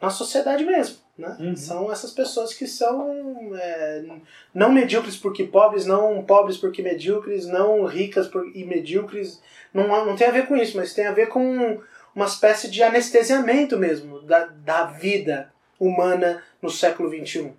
na 0.00 0.10
sociedade 0.10 0.64
mesmo. 0.64 0.96
Né? 1.16 1.36
Uhum. 1.40 1.56
São 1.56 1.90
essas 1.90 2.10
pessoas 2.10 2.52
que 2.52 2.66
são 2.66 3.50
é, 3.56 4.04
não 4.52 4.70
medíocres 4.70 5.16
porque 5.16 5.44
pobres, 5.44 5.86
não 5.86 6.22
pobres 6.22 6.58
porque 6.58 6.82
medíocres, 6.82 7.46
não 7.46 7.84
ricas 7.86 8.26
por, 8.26 8.46
e 8.54 8.64
medíocres. 8.64 9.40
Não, 9.72 9.86
não 10.04 10.16
tem 10.16 10.26
a 10.26 10.32
ver 10.32 10.46
com 10.46 10.56
isso, 10.56 10.76
mas 10.76 10.92
tem 10.92 11.06
a 11.06 11.12
ver 11.12 11.28
com 11.28 11.80
uma 12.14 12.26
espécie 12.26 12.70
de 12.70 12.82
anestesiamento 12.82 13.78
mesmo 13.78 14.20
da, 14.22 14.46
da 14.46 14.84
vida 14.84 15.52
humana 15.78 16.42
no 16.60 16.70
século 16.70 17.08
XXI. 17.08 17.52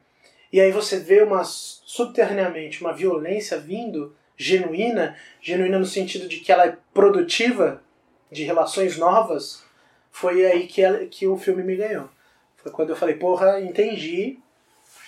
E 0.52 0.62
aí 0.62 0.72
você 0.72 1.00
vê 1.00 1.22
uma, 1.22 1.42
subterraneamente 1.88 2.82
uma 2.82 2.92
violência 2.92 3.58
vindo, 3.58 4.14
genuína, 4.36 5.16
genuína 5.42 5.80
no 5.80 5.86
sentido 5.86 6.28
de 6.28 6.42
que 6.42 6.52
ela 6.52 6.66
é 6.66 6.78
produtiva 6.94 7.82
de 8.30 8.44
relações 8.44 8.98
novas, 8.98 9.64
foi 10.12 10.46
aí 10.46 10.68
que, 10.68 10.82
ela, 10.82 11.06
que 11.06 11.26
o 11.26 11.38
filme 11.38 11.64
me 11.64 11.78
ganhou. 11.78 12.10
Foi 12.58 12.74
quando 12.74 12.90
eu 12.90 12.96
falei, 12.98 13.16
porra, 13.16 13.62
entendi, 13.62 14.38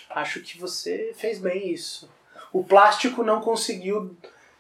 acho 0.09 0.39
que 0.39 0.57
você 0.57 1.11
fez 1.13 1.37
bem 1.37 1.69
isso. 1.69 2.09
O 2.53 2.63
plástico 2.63 3.23
não 3.25 3.41
conseguiu 3.41 4.15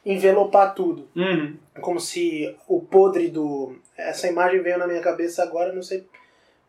envelopar 0.05 0.75
tudo. 0.75 1.07
Uhum. 1.15 1.55
Como 1.79 2.01
se 2.01 2.53
o 2.67 2.81
podre 2.81 3.29
do. 3.29 3.77
Essa 3.95 4.27
imagem 4.27 4.61
veio 4.61 4.77
na 4.77 4.87
minha 4.87 5.01
cabeça 5.01 5.41
agora, 5.41 5.71
não 5.71 5.81
sei 5.81 6.05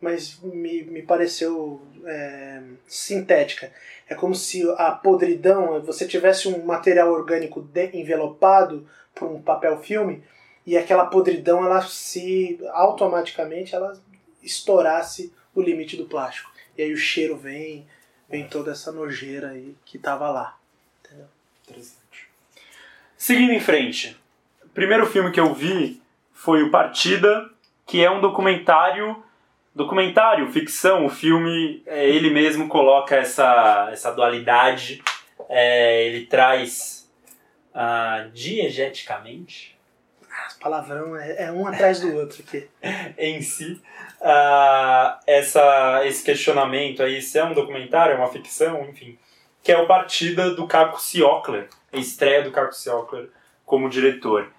mas 0.01 0.41
me, 0.43 0.83
me 0.83 1.03
pareceu 1.03 1.83
é, 2.05 2.63
sintética. 2.87 3.73
É 4.09 4.15
como 4.15 4.35
se 4.35 4.69
a 4.77 4.91
podridão, 4.91 5.81
você 5.83 6.07
tivesse 6.07 6.49
um 6.49 6.65
material 6.65 7.13
orgânico 7.13 7.61
de, 7.61 7.91
envelopado 7.97 8.89
por 9.15 9.31
um 9.31 9.43
papel 9.43 9.79
filme 9.83 10.23
e 10.67 10.77
aquela 10.77 11.07
podridão 11.07 11.65
ela 11.65 11.83
se 11.83 12.59
automaticamente 12.73 13.75
ela 13.75 14.01
estourasse 14.43 15.33
o 15.55 15.61
limite 15.61 15.97
do 15.97 16.07
plástico. 16.07 16.51
E 16.77 16.83
aí 16.83 16.93
o 16.93 16.97
cheiro 16.97 17.37
vem, 17.37 17.87
vem 18.29 18.49
toda 18.49 18.73
essa 18.73 18.91
nojeira 18.91 19.51
aí 19.51 19.75
que 19.85 19.99
tava 19.99 20.31
lá. 20.31 20.57
Entendeu? 21.05 21.27
Interessante. 21.65 22.29
Seguindo 23.17 23.53
em 23.53 23.61
frente, 23.61 24.17
o 24.65 24.69
primeiro 24.71 25.07
filme 25.07 25.31
que 25.31 25.41
eu 25.41 25.53
vi 25.53 26.01
foi 26.33 26.63
o 26.63 26.71
Partida, 26.71 27.51
que 27.87 28.03
é 28.03 28.11
um 28.11 28.21
documentário 28.21 29.23
documentário, 29.75 30.51
ficção, 30.51 31.07
o 31.07 31.11
filme, 31.11 31.83
é, 31.87 32.09
ele 32.09 32.31
mesmo 32.31 32.69
coloca 32.69 33.17
essa, 33.17 33.89
essa 33.93 34.11
dualidade, 34.13 35.03
é, 35.49 36.07
ele 36.07 36.27
traz 36.27 37.11
uh, 37.75 38.31
diegeticamente. 38.31 39.79
Ah, 40.31 40.49
palavrão 40.61 41.17
é, 41.17 41.45
é, 41.45 41.53
um 41.53 41.67
atrás 41.67 42.01
do 42.01 42.15
outro 42.15 42.43
aqui. 42.47 42.69
em 43.19 43.43
si, 43.43 43.81
uh, 44.21 45.19
essa, 45.27 46.03
esse 46.05 46.25
questionamento 46.25 47.03
aí, 47.03 47.21
se 47.21 47.39
é 47.39 47.45
um 47.45 47.55
documentário, 47.55 48.15
é 48.15 48.17
uma 48.17 48.31
ficção, 48.31 48.85
enfim, 48.89 49.19
que 49.63 49.73
é 49.73 49.79
o 49.79 49.87
Partida 49.87 50.55
do 50.55 50.67
Caco 50.67 51.01
Ciocler, 51.01 51.69
a 51.93 51.97
estreia 51.97 52.43
do 52.43 52.51
Caco 52.51 52.75
Ciocler 52.75 53.29
como 53.65 53.89
diretor. 53.89 54.53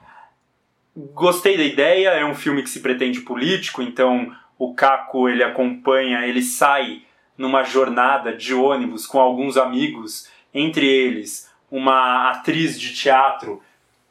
Gostei 0.95 1.57
da 1.57 1.63
ideia, 1.63 2.09
é 2.09 2.25
um 2.25 2.35
filme 2.35 2.61
que 2.63 2.69
se 2.69 2.81
pretende 2.81 3.21
político, 3.21 3.81
então 3.81 4.35
o 4.63 4.75
Caco 4.75 5.27
ele 5.27 5.43
acompanha, 5.43 6.27
ele 6.27 6.43
sai 6.43 7.01
numa 7.35 7.63
jornada 7.63 8.31
de 8.31 8.53
ônibus 8.53 9.07
com 9.07 9.19
alguns 9.19 9.57
amigos, 9.57 10.29
entre 10.53 10.85
eles 10.87 11.49
uma 11.71 12.29
atriz 12.29 12.79
de 12.79 12.93
teatro 12.93 13.59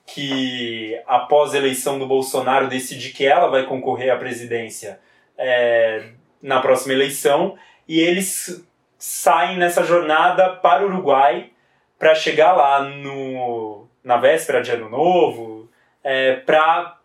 que 0.04 1.00
após 1.06 1.54
a 1.54 1.58
eleição 1.58 2.00
do 2.00 2.06
Bolsonaro 2.06 2.66
decide 2.66 3.10
que 3.10 3.24
ela 3.24 3.46
vai 3.46 3.64
concorrer 3.64 4.12
à 4.12 4.16
presidência 4.16 4.98
é, 5.38 6.08
na 6.42 6.58
próxima 6.60 6.94
eleição 6.94 7.56
e 7.86 8.00
eles 8.00 8.66
saem 8.98 9.56
nessa 9.56 9.84
jornada 9.84 10.56
para 10.56 10.82
o 10.82 10.88
Uruguai 10.88 11.50
para 11.96 12.12
chegar 12.16 12.54
lá 12.54 12.82
no, 12.82 13.86
na 14.02 14.16
véspera 14.16 14.60
de 14.60 14.72
Ano 14.72 14.88
Novo 14.88 15.70
é, 16.02 16.34
para 16.34 16.98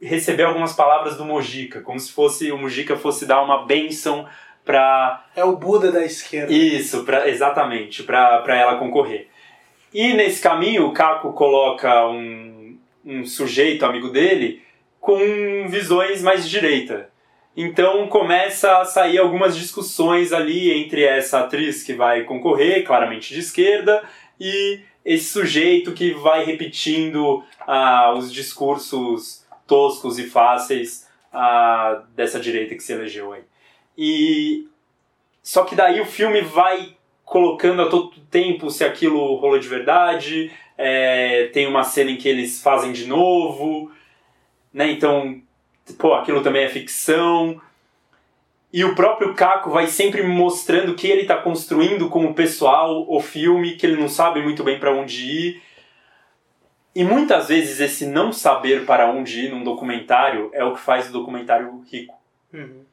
receber 0.00 0.44
algumas 0.44 0.72
palavras 0.72 1.16
do 1.16 1.24
Mojica, 1.24 1.80
como 1.80 1.98
se 1.98 2.12
fosse 2.12 2.52
o 2.52 2.58
Mojica 2.58 2.96
fosse 2.96 3.26
dar 3.26 3.42
uma 3.42 3.66
benção 3.66 4.26
para 4.64 5.24
é 5.34 5.42
o 5.42 5.56
Buda 5.56 5.90
da 5.90 6.04
esquerda. 6.04 6.52
Isso, 6.52 7.04
pra, 7.04 7.28
exatamente, 7.28 8.02
para 8.02 8.44
ela 8.54 8.76
concorrer. 8.76 9.28
E 9.92 10.12
nesse 10.12 10.42
caminho 10.42 10.86
o 10.86 10.92
Caco 10.92 11.32
coloca 11.32 12.06
um, 12.08 12.78
um 13.04 13.24
sujeito 13.24 13.86
amigo 13.86 14.10
dele 14.10 14.62
com 15.00 15.18
visões 15.68 16.22
mais 16.22 16.44
de 16.44 16.50
direita. 16.50 17.08
Então 17.56 18.06
começa 18.08 18.78
a 18.78 18.84
sair 18.84 19.18
algumas 19.18 19.56
discussões 19.56 20.32
ali 20.32 20.70
entre 20.70 21.02
essa 21.02 21.40
atriz 21.40 21.82
que 21.82 21.94
vai 21.94 22.24
concorrer, 22.24 22.84
claramente 22.84 23.32
de 23.32 23.40
esquerda, 23.40 24.04
e 24.38 24.80
esse 25.04 25.32
sujeito 25.32 25.92
que 25.92 26.12
vai 26.12 26.44
repetindo 26.44 27.42
ah, 27.66 28.14
os 28.16 28.30
discursos 28.30 29.47
toscos 29.68 30.18
e 30.18 30.24
fáceis 30.24 31.06
ah, 31.32 32.02
dessa 32.16 32.40
direita 32.40 32.74
que 32.74 32.82
se 32.82 32.92
elegeu 32.92 33.32
aí. 33.32 33.42
E 33.96 34.66
só 35.42 35.64
que 35.64 35.76
daí 35.76 36.00
o 36.00 36.06
filme 36.06 36.40
vai 36.40 36.96
colocando 37.24 37.82
a 37.82 37.88
todo 37.88 38.18
tempo 38.30 38.70
se 38.70 38.84
aquilo 38.84 39.36
rolou 39.36 39.58
de 39.58 39.68
verdade. 39.68 40.50
É, 40.76 41.50
tem 41.52 41.66
uma 41.66 41.84
cena 41.84 42.10
em 42.10 42.16
que 42.16 42.28
eles 42.28 42.62
fazem 42.62 42.92
de 42.92 43.06
novo, 43.06 43.90
né? 44.72 44.90
Então, 44.90 45.40
pô, 45.98 46.14
aquilo 46.14 46.42
também 46.42 46.64
é 46.64 46.68
ficção. 46.68 47.60
E 48.72 48.84
o 48.84 48.94
próprio 48.94 49.34
Caco 49.34 49.70
vai 49.70 49.86
sempre 49.86 50.22
mostrando 50.22 50.94
que 50.94 51.06
ele 51.06 51.22
está 51.22 51.36
construindo 51.36 52.08
com 52.08 52.26
o 52.26 52.34
pessoal 52.34 53.06
o 53.08 53.20
filme, 53.20 53.76
que 53.76 53.86
ele 53.86 54.00
não 54.00 54.08
sabe 54.08 54.42
muito 54.42 54.62
bem 54.62 54.78
para 54.78 54.94
onde 54.94 55.24
ir. 55.24 55.62
E 56.98 57.04
muitas 57.04 57.46
vezes 57.46 57.78
esse 57.78 58.04
não 58.06 58.32
saber 58.32 58.84
para 58.84 59.08
onde 59.08 59.44
ir 59.44 59.50
num 59.52 59.62
documentário 59.62 60.50
é 60.52 60.64
o 60.64 60.74
que 60.74 60.80
faz 60.80 61.08
o 61.08 61.12
documentário 61.12 61.80
rico. 61.88 62.20
Uhum. 62.52 62.84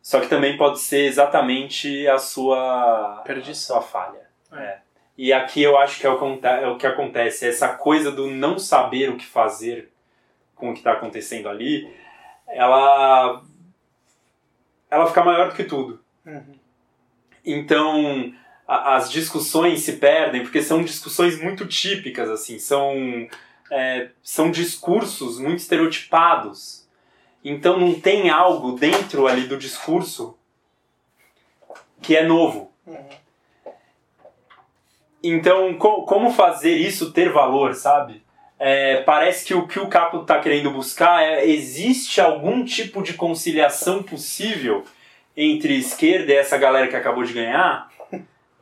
Só 0.00 0.20
que 0.20 0.28
também 0.28 0.56
pode 0.56 0.78
ser 0.78 1.06
exatamente 1.06 2.06
a 2.06 2.18
sua, 2.18 3.20
Perdição. 3.26 3.78
a 3.78 3.80
sua 3.80 3.90
falha. 3.90 4.20
É. 4.52 4.78
E 5.18 5.32
aqui 5.32 5.60
eu 5.60 5.76
acho 5.76 5.98
que 5.98 6.06
é 6.06 6.08
o, 6.08 6.40
é 6.46 6.68
o 6.68 6.78
que 6.78 6.86
acontece. 6.86 7.48
Essa 7.48 7.70
coisa 7.70 8.12
do 8.12 8.28
não 8.28 8.60
saber 8.60 9.10
o 9.10 9.16
que 9.16 9.26
fazer 9.26 9.90
com 10.54 10.70
o 10.70 10.72
que 10.72 10.78
está 10.78 10.92
acontecendo 10.92 11.48
ali, 11.48 11.92
ela, 12.46 13.42
ela 14.88 15.06
fica 15.08 15.24
maior 15.24 15.48
do 15.48 15.56
que 15.56 15.64
tudo. 15.64 16.00
Uhum. 16.24 16.54
Então, 17.44 18.32
as 18.70 19.10
discussões 19.10 19.80
se 19.80 19.94
perdem, 19.94 20.42
porque 20.42 20.62
são 20.62 20.84
discussões 20.84 21.40
muito 21.42 21.66
típicas, 21.66 22.30
assim, 22.30 22.56
são, 22.60 23.26
é, 23.68 24.10
são 24.22 24.48
discursos 24.48 25.40
muito 25.40 25.58
estereotipados. 25.58 26.88
Então 27.44 27.80
não 27.80 27.98
tem 27.98 28.30
algo 28.30 28.72
dentro 28.72 29.26
ali 29.26 29.48
do 29.48 29.58
discurso 29.58 30.38
que 32.00 32.16
é 32.16 32.24
novo. 32.24 32.70
Então, 35.20 35.74
co 35.74 36.04
como 36.04 36.30
fazer 36.30 36.76
isso 36.76 37.12
ter 37.12 37.32
valor, 37.32 37.74
sabe? 37.74 38.22
É, 38.56 39.02
parece 39.02 39.44
que 39.44 39.54
o 39.54 39.66
que 39.66 39.80
o 39.80 39.88
Capo 39.88 40.20
está 40.20 40.38
querendo 40.38 40.70
buscar 40.70 41.24
é 41.24 41.44
existe 41.44 42.20
algum 42.20 42.64
tipo 42.64 43.02
de 43.02 43.14
conciliação 43.14 44.00
possível 44.02 44.84
entre 45.36 45.76
esquerda 45.76 46.32
e 46.32 46.36
essa 46.36 46.56
galera 46.56 46.86
que 46.86 46.96
acabou 46.96 47.24
de 47.24 47.32
ganhar 47.32 47.89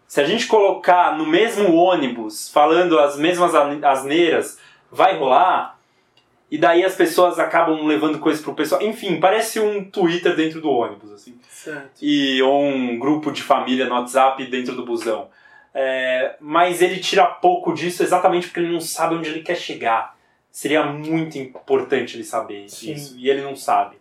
se 0.09 0.23
a 0.23 0.25
gente 0.25 0.47
colocar 0.47 1.19
no 1.19 1.27
mesmo 1.27 1.75
ônibus, 1.75 2.49
falando 2.49 2.99
as 2.99 3.19
mesmas 3.19 3.55
asneiras, 3.55 4.59
vai 4.91 5.19
rolar. 5.19 5.79
E 6.51 6.57
daí 6.57 6.83
as 6.83 6.95
pessoas 6.95 7.39
acabam 7.39 7.85
levando 7.85 8.19
coisas 8.19 8.43
pro 8.43 8.55
pessoal. 8.55 8.81
Enfim, 8.81 9.21
parece 9.21 9.61
um 9.61 9.85
Twitter 9.85 10.35
dentro 10.35 10.63
do 10.63 10.71
ônibus, 10.71 11.13
assim. 11.13 11.39
Certo. 11.51 11.91
E, 12.01 12.41
ou 12.41 12.65
um 12.65 12.99
grupo 12.99 13.31
de 13.31 13.43
família 13.43 13.85
no 13.85 13.97
WhatsApp 13.97 14.43
dentro 14.47 14.75
do 14.75 14.87
busão. 14.87 15.29
É, 15.75 16.37
mas 16.41 16.81
ele 16.81 17.01
tira 17.01 17.27
pouco 17.27 17.75
disso 17.75 18.03
exatamente 18.03 18.47
porque 18.47 18.61
ele 18.61 18.73
não 18.73 18.81
sabe 18.81 19.15
onde 19.15 19.29
ele 19.29 19.43
quer 19.43 19.57
chegar. 19.57 20.17
Seria 20.51 20.85
muito 20.85 21.37
importante 21.37 22.17
ele 22.17 22.25
saber 22.25 22.67
Sim. 22.71 22.95
isso. 22.95 23.15
E 23.19 23.29
ele 23.29 23.43
não 23.43 23.55
sabe. 23.55 23.99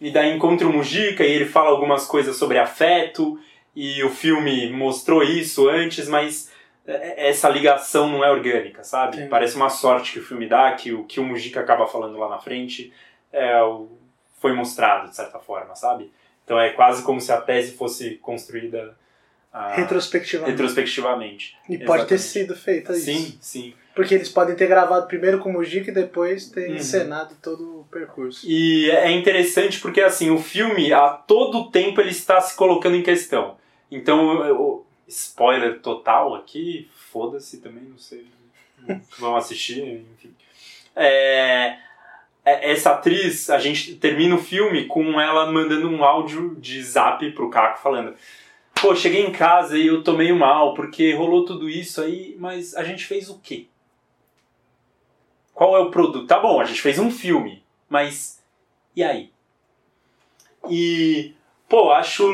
E 0.00 0.10
daí 0.10 0.34
encontra 0.34 0.66
o 0.66 0.72
Mujica 0.72 1.24
e 1.24 1.30
ele 1.30 1.46
fala 1.46 1.70
algumas 1.70 2.04
coisas 2.04 2.36
sobre 2.36 2.58
afeto 2.58 3.38
e 3.76 4.02
o 4.02 4.08
filme 4.10 4.70
mostrou 4.72 5.22
isso 5.22 5.68
antes, 5.68 6.08
mas 6.08 6.50
é, 6.86 7.28
essa 7.28 7.48
ligação 7.48 8.08
não 8.08 8.24
é 8.24 8.30
orgânica, 8.30 8.82
sabe? 8.82 9.18
Sim. 9.18 9.28
Parece 9.28 9.54
uma 9.54 9.68
sorte 9.68 10.12
que 10.14 10.18
o 10.18 10.24
filme 10.24 10.48
dá, 10.48 10.72
que 10.72 10.92
o 10.94 11.04
que 11.04 11.20
o 11.20 11.24
Mujica 11.24 11.60
acaba 11.60 11.86
falando 11.86 12.16
lá 12.18 12.28
na 12.30 12.38
frente 12.38 12.90
é, 13.32 13.52
foi 14.40 14.52
mostrado, 14.54 15.10
de 15.10 15.14
certa 15.16 15.38
forma, 15.38 15.74
sabe? 15.76 16.10
Então 16.44 16.58
é 16.58 16.70
quase 16.70 17.02
como 17.02 17.20
se 17.20 17.30
a 17.30 17.40
tese 17.40 17.72
fosse 17.72 18.16
construída 18.16 18.96
ah, 19.52 19.74
Retrospectivamente. 19.74 20.50
retrospectivamente. 20.52 21.56
E 21.68 21.78
pode 21.78 22.06
ter 22.06 22.14
Exatamente. 22.16 22.22
sido 22.22 22.56
feita 22.56 22.92
isso. 22.92 23.04
Sim, 23.04 23.38
sim. 23.40 23.74
Porque 23.94 24.14
eles 24.14 24.28
podem 24.28 24.54
ter 24.54 24.66
gravado 24.66 25.06
primeiro 25.06 25.38
com 25.38 25.48
o 25.48 25.52
Mujica 25.54 25.90
e 25.90 25.94
depois 25.94 26.50
ter 26.50 26.68
Uhum. 26.68 26.76
encenado 26.76 27.34
todo 27.42 27.80
o 27.80 27.84
percurso. 27.90 28.46
E 28.46 28.90
é 28.90 29.10
interessante 29.10 29.80
porque 29.80 30.02
assim, 30.02 30.30
o 30.30 30.38
filme 30.38 30.92
a 30.92 31.08
todo 31.08 31.70
tempo 31.70 32.00
ele 32.00 32.10
está 32.10 32.38
se 32.40 32.54
colocando 32.54 32.96
em 32.96 33.02
questão. 33.02 33.56
Então, 33.90 34.44
eu- 34.44 34.86
spoiler 35.08 35.80
total 35.80 36.34
aqui, 36.34 36.88
foda-se 36.92 37.60
também, 37.60 37.84
não 37.84 37.98
sei. 37.98 38.26
Vão 39.18 39.36
assistir, 39.36 40.04
enfim. 40.12 40.34
É, 40.94 41.78
é- 42.44 42.72
essa 42.72 42.92
atriz, 42.92 43.48
a 43.50 43.58
gente 43.58 43.94
termina 43.96 44.34
o 44.34 44.42
filme 44.42 44.86
com 44.86 45.20
ela 45.20 45.50
mandando 45.50 45.88
um 45.88 46.02
áudio 46.04 46.56
de 46.56 46.82
zap 46.82 47.30
pro 47.32 47.50
Caco 47.50 47.78
falando: 47.78 48.14
Pô, 48.80 48.94
cheguei 48.94 49.24
em 49.24 49.32
casa 49.32 49.78
e 49.78 49.86
eu 49.86 50.02
tô 50.02 50.12
meio 50.14 50.36
mal 50.36 50.74
porque 50.74 51.12
rolou 51.14 51.44
tudo 51.44 51.68
isso 51.68 52.00
aí, 52.02 52.36
mas 52.38 52.74
a 52.74 52.82
gente 52.84 53.04
fez 53.04 53.30
o 53.30 53.38
quê? 53.38 53.66
Qual 55.54 55.76
é 55.76 55.80
o 55.80 55.90
produto? 55.90 56.26
Tá 56.26 56.38
bom, 56.38 56.60
a 56.60 56.64
gente 56.64 56.82
fez 56.82 56.98
um 56.98 57.10
filme, 57.10 57.62
mas 57.88 58.42
e 58.94 59.02
aí? 59.02 59.30
E, 60.68 61.32
pô, 61.68 61.90
acho. 61.92 62.24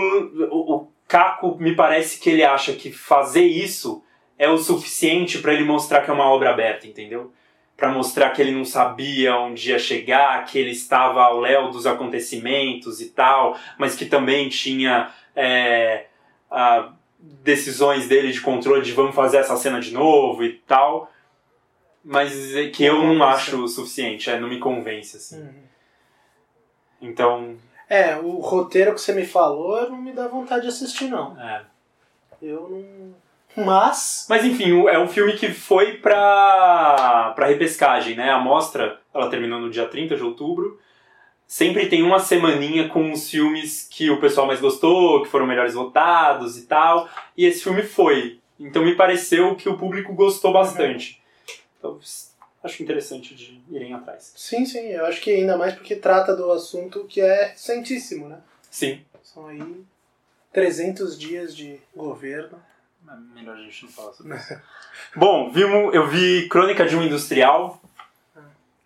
O, 0.50 0.74
o 0.76 0.91
Caco 1.12 1.58
me 1.60 1.74
parece 1.76 2.18
que 2.18 2.30
ele 2.30 2.42
acha 2.42 2.72
que 2.72 2.90
fazer 2.90 3.44
isso 3.44 4.02
é 4.38 4.48
o 4.48 4.56
suficiente 4.56 5.40
pra 5.40 5.52
ele 5.52 5.62
mostrar 5.62 6.00
que 6.00 6.10
é 6.10 6.14
uma 6.14 6.24
obra 6.24 6.48
aberta, 6.48 6.86
entendeu? 6.86 7.30
Pra 7.76 7.90
mostrar 7.92 8.30
que 8.30 8.40
ele 8.40 8.50
não 8.52 8.64
sabia 8.64 9.36
onde 9.36 9.68
ia 9.68 9.78
chegar, 9.78 10.42
que 10.46 10.58
ele 10.58 10.70
estava 10.70 11.22
ao 11.22 11.38
léu 11.38 11.70
dos 11.70 11.86
acontecimentos 11.86 13.02
e 13.02 13.10
tal, 13.10 13.58
mas 13.76 13.94
que 13.94 14.06
também 14.06 14.48
tinha 14.48 15.10
é, 15.36 16.06
a- 16.50 16.92
decisões 17.20 18.08
dele 18.08 18.32
de 18.32 18.40
controle 18.40 18.80
de 18.80 18.92
vamos 18.92 19.14
fazer 19.14 19.36
essa 19.36 19.54
cena 19.58 19.80
de 19.80 19.92
novo 19.92 20.42
e 20.42 20.54
tal. 20.66 21.12
Mas 22.02 22.56
é 22.56 22.70
que 22.70 22.84
eu 22.84 23.02
não 23.02 23.22
acho 23.22 23.62
o 23.62 23.68
suficiente, 23.68 24.30
é, 24.30 24.40
não 24.40 24.48
me 24.48 24.58
convence, 24.58 25.18
assim. 25.18 25.42
Uhum. 25.42 25.62
Então, 27.02 27.56
É, 27.92 28.16
o 28.16 28.38
roteiro 28.38 28.94
que 28.94 29.00
você 29.02 29.12
me 29.12 29.26
falou 29.26 29.90
não 29.90 30.00
me 30.00 30.12
dá 30.12 30.26
vontade 30.26 30.62
de 30.62 30.68
assistir, 30.68 31.10
não. 31.10 31.38
é. 31.38 31.60
Eu 32.40 32.68
não. 32.70 33.64
Mas. 33.64 34.26
Mas 34.30 34.46
enfim, 34.46 34.88
é 34.88 34.98
um 34.98 35.06
filme 35.06 35.34
que 35.34 35.52
foi 35.52 35.98
pra, 35.98 37.34
pra 37.36 37.46
repescagem, 37.48 38.16
né? 38.16 38.30
A 38.30 38.38
mostra, 38.38 38.98
ela 39.12 39.28
terminou 39.28 39.60
no 39.60 39.68
dia 39.68 39.86
30 39.86 40.16
de 40.16 40.22
outubro. 40.22 40.80
Sempre 41.46 41.86
tem 41.86 42.02
uma 42.02 42.18
semaninha 42.18 42.88
com 42.88 43.12
os 43.12 43.28
filmes 43.28 43.86
que 43.92 44.08
o 44.10 44.18
pessoal 44.18 44.46
mais 44.46 44.58
gostou, 44.58 45.22
que 45.22 45.28
foram 45.28 45.46
melhores 45.46 45.74
votados 45.74 46.56
e 46.56 46.62
tal. 46.62 47.06
E 47.36 47.44
esse 47.44 47.62
filme 47.62 47.82
foi. 47.82 48.40
Então 48.58 48.82
me 48.82 48.94
pareceu 48.94 49.54
que 49.54 49.68
o 49.68 49.76
público 49.76 50.14
gostou 50.14 50.50
bastante. 50.50 51.22
Então, 51.78 51.98
acho 52.62 52.82
interessante 52.82 53.34
de 53.34 53.60
irem 53.70 53.92
atrás. 53.92 54.32
Sim, 54.36 54.64
sim, 54.64 54.88
eu 54.88 55.04
acho 55.06 55.20
que 55.20 55.30
ainda 55.30 55.56
mais 55.56 55.74
porque 55.74 55.96
trata 55.96 56.34
do 56.34 56.50
assunto 56.52 57.04
que 57.04 57.20
é 57.20 57.48
recentíssimo, 57.48 58.28
né? 58.28 58.40
Sim. 58.70 59.04
São 59.22 59.46
aí 59.46 59.84
300 60.52 61.18
dias 61.18 61.56
de 61.56 61.80
governo. 61.94 62.62
Melhor 63.34 63.56
a 63.56 63.60
gente 63.60 63.84
não 63.84 63.92
falar 63.92 64.12
sobre 64.12 64.36
isso. 64.36 64.60
Bom, 65.16 65.50
vimos, 65.50 65.94
eu 65.94 66.06
vi 66.08 66.48
Crônica 66.48 66.86
de 66.86 66.96
um 66.96 67.02
Industrial, 67.02 67.82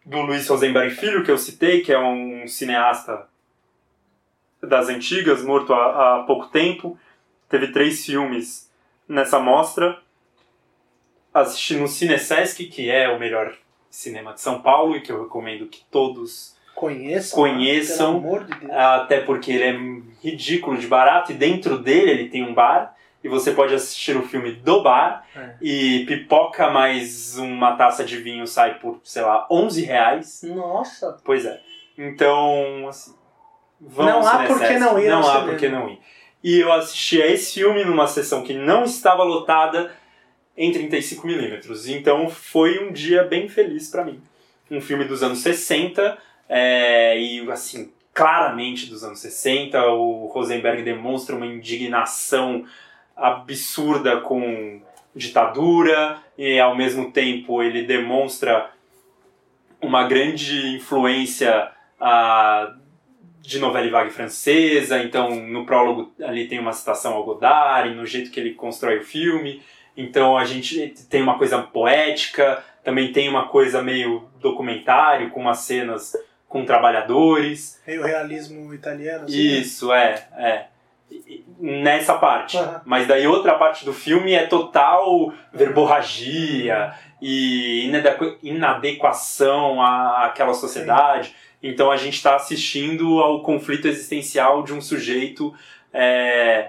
do 0.04 0.20
Luiz 0.22 0.46
Rosenberg 0.48 0.94
Filho, 0.94 1.24
que 1.24 1.30
eu 1.30 1.38
citei, 1.38 1.82
que 1.82 1.92
é 1.92 1.98
um 1.98 2.46
cineasta 2.46 3.28
das 4.62 4.88
antigas, 4.88 5.42
morto 5.42 5.74
há, 5.74 6.20
há 6.20 6.22
pouco 6.24 6.46
tempo. 6.48 6.98
Teve 7.48 7.68
três 7.72 8.04
filmes 8.04 8.70
nessa 9.08 9.38
mostra. 9.38 10.00
Assisti 11.34 11.76
no 11.76 11.86
Cinesesc, 11.86 12.64
que 12.66 12.88
é 12.88 13.08
o 13.08 13.18
melhor 13.18 13.56
cinema 13.96 14.32
de 14.34 14.40
São 14.40 14.60
Paulo 14.60 14.96
e 14.96 15.00
que 15.00 15.10
eu 15.10 15.22
recomendo 15.22 15.66
que 15.66 15.82
todos 15.90 16.54
Conheçam. 16.74 17.38
Conheçam. 17.38 18.20
Pelo 18.20 18.34
amor 18.34 18.44
de 18.44 18.70
até 18.70 19.20
porque 19.20 19.50
ele 19.50 19.64
é 19.64 20.28
ridículo 20.28 20.76
de 20.76 20.86
barato 20.86 21.32
e 21.32 21.34
dentro 21.34 21.78
dele 21.78 22.10
ele 22.10 22.28
tem 22.28 22.44
um 22.44 22.52
bar 22.52 22.94
e 23.24 23.28
você 23.28 23.52
pode 23.52 23.74
assistir 23.74 24.14
o 24.14 24.22
filme 24.22 24.52
do 24.52 24.82
bar 24.82 25.24
É. 25.34 25.54
e 25.62 26.04
pipoca 26.06 26.70
mais 26.70 27.38
uma 27.38 27.74
taça 27.76 28.04
de 28.04 28.18
vinho 28.18 28.46
sai 28.46 28.78
por, 28.78 29.00
sei 29.02 29.22
lá, 29.22 29.46
11 29.50 29.82
reais. 29.82 30.42
Nossa. 30.44 31.16
Pois 31.24 31.46
é. 31.46 31.58
Então, 31.96 32.86
assim, 32.88 33.14
vamos 33.80 34.12
Não 34.12 34.26
há 34.26 34.44
por 34.44 34.60
que 34.60 34.78
não 34.78 34.98
ir 34.98 35.08
Não 35.08 35.26
há 35.26 35.40
por 35.40 35.56
que 35.56 35.68
não 35.70 35.88
ir. 35.88 35.98
E 36.44 36.60
eu 36.60 36.70
assisti 36.72 37.22
a 37.22 37.26
esse 37.26 37.54
filme 37.54 37.84
numa 37.84 38.06
sessão 38.06 38.42
que 38.42 38.52
não 38.52 38.84
estava 38.84 39.24
lotada 39.24 39.90
em 40.56 40.72
35mm. 40.72 41.96
Então 41.96 42.28
foi 42.28 42.78
um 42.78 42.92
dia 42.92 43.22
bem 43.24 43.48
feliz 43.48 43.88
pra 43.88 44.04
mim. 44.04 44.20
Um 44.70 44.80
filme 44.80 45.04
dos 45.04 45.22
anos 45.22 45.38
60 45.40 46.18
é, 46.48 47.18
e 47.18 47.50
assim, 47.50 47.92
claramente 48.14 48.86
dos 48.86 49.04
anos 49.04 49.18
60, 49.20 49.84
o 49.88 50.26
Rosenberg 50.26 50.82
demonstra 50.82 51.36
uma 51.36 51.46
indignação 51.46 52.64
absurda 53.16 54.20
com 54.20 54.80
ditadura 55.14 56.18
e 56.36 56.58
ao 56.60 56.76
mesmo 56.76 57.10
tempo 57.10 57.62
ele 57.62 57.82
demonstra 57.82 58.70
uma 59.80 60.06
grande 60.06 60.76
influência 60.76 61.70
ah, 62.00 62.74
de 63.40 63.58
novela 63.58 63.90
vague 63.90 64.10
francesa, 64.10 65.02
então 65.02 65.34
no 65.36 65.64
prólogo 65.64 66.12
ali 66.22 66.48
tem 66.48 66.58
uma 66.58 66.72
citação 66.72 67.14
ao 67.14 67.24
Godard, 67.24 67.90
e 67.90 67.94
no 67.94 68.04
jeito 68.04 68.30
que 68.30 68.40
ele 68.40 68.54
constrói 68.54 68.98
o 68.98 69.04
filme, 69.04 69.62
então 69.96 70.36
a 70.36 70.44
gente 70.44 70.88
tem 71.08 71.22
uma 71.22 71.38
coisa 71.38 71.58
poética, 71.62 72.62
também 72.84 73.12
tem 73.12 73.28
uma 73.28 73.48
coisa 73.48 73.82
meio 73.82 74.28
documentário, 74.40 75.30
com 75.30 75.40
umas 75.40 75.58
cenas 75.60 76.12
com 76.48 76.64
trabalhadores, 76.64 77.80
Meio 77.86 78.02
realismo 78.04 78.72
italiano. 78.72 79.24
assim, 79.24 79.36
isso, 79.58 79.92
é, 79.92 80.26
é. 80.36 80.66
E- 81.10 81.16
e- 81.26 81.46
Nessa 81.58 82.14
parte. 82.14 82.56
Aham. 82.58 82.82
Mas 82.84 83.06
daí 83.08 83.26
outra 83.26 83.54
parte 83.54 83.84
do 83.84 83.92
filme 83.92 84.32
é 84.34 84.46
total 84.46 85.32
verborragia 85.52 86.92
e 87.20 87.86
inadequa- 87.86 88.36
inadequação 88.42 89.80
à- 89.80 90.26
àquela 90.26 90.52
sociedade. 90.54 91.34
Então 91.62 91.90
a 91.90 91.96
gente 91.96 92.14
está 92.14 92.36
assistindo 92.36 93.20
ao 93.20 93.42
conflito 93.42 93.88
existencial 93.88 94.62
de 94.62 94.72
um 94.74 94.80
sujeito 94.80 95.54
é, 95.92 96.68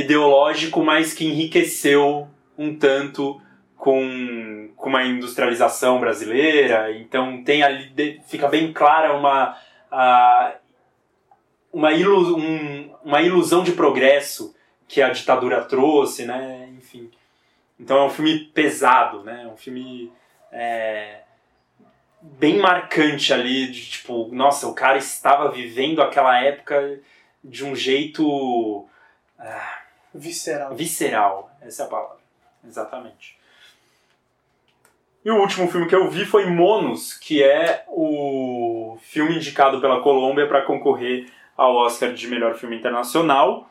ideológico, 0.00 0.82
mas 0.82 1.12
que 1.12 1.26
enriqueceu 1.26 2.28
um 2.56 2.76
tanto 2.76 3.40
com, 3.76 4.70
com 4.76 4.88
uma 4.88 5.04
industrialização 5.04 5.98
brasileira. 5.98 6.92
Então 6.96 7.42
tem 7.42 7.62
ali 7.62 8.20
fica 8.28 8.46
bem 8.48 8.72
clara 8.72 9.16
uma 9.16 9.56
uma, 11.72 11.92
ilu, 11.92 12.36
um- 12.36 12.94
uma 13.04 13.22
ilusão 13.22 13.62
de 13.62 13.72
progresso 13.72 14.54
que 14.86 15.02
a 15.02 15.10
ditadura 15.10 15.62
trouxe, 15.64 16.24
né? 16.24 16.68
Enfim. 16.76 17.10
Então 17.78 17.98
é 17.98 18.04
um 18.04 18.10
filme 18.10 18.38
pesado, 18.54 19.22
né? 19.22 19.48
Um 19.52 19.56
filme 19.56 20.10
é, 20.52 21.20
bem 22.20 22.58
marcante 22.58 23.32
ali, 23.32 23.68
de 23.70 23.86
tipo, 23.90 24.28
nossa, 24.32 24.66
o 24.66 24.74
cara 24.74 24.96
estava 24.98 25.50
vivendo 25.50 26.00
aquela 26.02 26.40
época 26.40 27.00
de 27.44 27.64
um 27.64 27.74
jeito 27.76 28.86
ah, 29.38 29.77
Visceral. 30.14 30.74
visceral. 30.74 31.50
Essa 31.60 31.82
é 31.82 31.86
a 31.86 31.88
palavra. 31.88 32.18
Exatamente. 32.66 33.38
E 35.24 35.30
o 35.30 35.40
último 35.40 35.70
filme 35.70 35.86
que 35.86 35.94
eu 35.94 36.08
vi 36.10 36.24
foi 36.24 36.46
Monos, 36.46 37.12
que 37.12 37.42
é 37.42 37.84
o 37.88 38.98
filme 39.02 39.36
indicado 39.36 39.80
pela 39.80 40.00
Colômbia 40.00 40.46
para 40.46 40.62
concorrer 40.62 41.30
ao 41.56 41.74
Oscar 41.74 42.14
de 42.14 42.26
melhor 42.28 42.54
filme 42.54 42.76
internacional. 42.76 43.68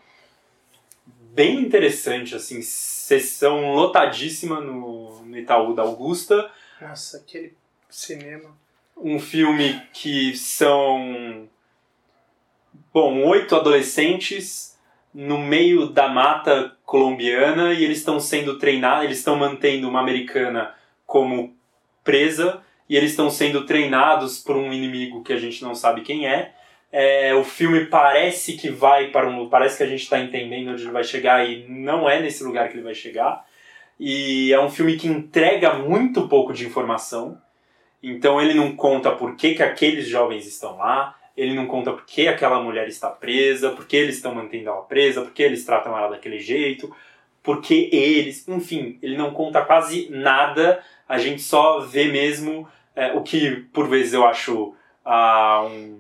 Bem 1.33 1.59
interessante, 1.59 2.35
assim, 2.35 2.61
sessão 2.61 3.73
lotadíssima 3.73 4.59
no, 4.59 5.23
no 5.23 5.37
Itaú 5.37 5.73
da 5.73 5.83
Augusta. 5.83 6.51
Nossa, 6.81 7.17
aquele 7.17 7.55
cinema. 7.89 8.55
Um 8.95 9.19
filme 9.19 9.81
que 9.93 10.35
são, 10.35 11.47
bom, 12.93 13.23
oito 13.27 13.55
adolescentes 13.55 14.76
no 15.17 15.39
meio 15.39 15.87
da 15.87 16.07
mata 16.07 16.77
colombiana 16.85 17.73
e 17.73 17.83
eles 17.83 17.97
estão 17.97 18.19
sendo 18.19 18.59
treinados, 18.59 19.05
eles 19.05 19.17
estão 19.17 19.35
mantendo 19.35 19.89
uma 19.89 19.99
americana 19.99 20.75
como 21.07 21.55
presa 22.03 22.61
e 22.87 22.95
eles 22.95 23.09
estão 23.09 23.27
sendo 23.31 23.65
treinados 23.65 24.37
por 24.37 24.55
um 24.55 24.71
inimigo 24.71 25.23
que 25.23 25.33
a 25.33 25.39
gente 25.39 25.63
não 25.63 25.73
sabe 25.73 26.01
quem 26.01 26.27
é. 26.27 26.53
É, 26.91 27.33
o 27.33 27.43
filme 27.43 27.85
parece 27.85 28.57
que 28.57 28.69
vai 28.69 29.07
para 29.07 29.27
um 29.27 29.49
parece 29.49 29.77
que 29.77 29.83
a 29.83 29.87
gente 29.87 30.03
está 30.03 30.19
entendendo 30.19 30.69
onde 30.69 30.83
ele 30.83 30.91
vai 30.91 31.03
chegar 31.03 31.49
e 31.49 31.65
não 31.67 32.07
é 32.07 32.21
nesse 32.21 32.43
lugar 32.43 32.69
que 32.69 32.75
ele 32.75 32.83
vai 32.83 32.93
chegar 32.93 33.43
e 33.99 34.53
é 34.53 34.61
um 34.61 34.69
filme 34.69 34.97
que 34.97 35.07
entrega 35.07 35.73
muito 35.73 36.27
pouco 36.27 36.53
de 36.53 36.65
informação 36.65 37.41
então 38.03 38.39
ele 38.39 38.53
não 38.53 38.75
conta 38.75 39.11
por 39.11 39.35
que, 39.35 39.55
que 39.55 39.63
aqueles 39.63 40.07
jovens 40.07 40.45
estão 40.45 40.77
lá 40.77 41.15
ele 41.37 41.53
não 41.53 41.67
conta 41.67 41.93
por 41.93 42.03
que 42.03 42.27
aquela 42.27 42.59
mulher 42.59 42.87
está 42.87 43.09
presa, 43.09 43.69
por 43.69 43.85
que 43.85 43.95
eles 43.95 44.15
estão 44.15 44.33
mantendo 44.33 44.69
ela 44.69 44.81
presa, 44.81 45.21
por 45.21 45.31
que 45.31 45.43
eles 45.43 45.63
tratam 45.63 45.95
ela 45.95 46.09
daquele 46.09 46.39
jeito, 46.39 46.93
por 47.43 47.61
que 47.61 47.89
eles. 47.93 48.47
Enfim, 48.47 48.97
ele 49.03 49.15
não 49.15 49.31
conta 49.31 49.63
quase 49.63 50.09
nada, 50.09 50.83
a 51.07 51.19
gente 51.19 51.43
só 51.43 51.79
vê 51.81 52.05
mesmo 52.05 52.67
é, 52.95 53.13
o 53.13 53.21
que 53.21 53.57
por 53.71 53.87
vezes 53.87 54.13
eu 54.13 54.25
acho 54.25 54.73
ah, 55.05 55.67
um, 55.69 55.99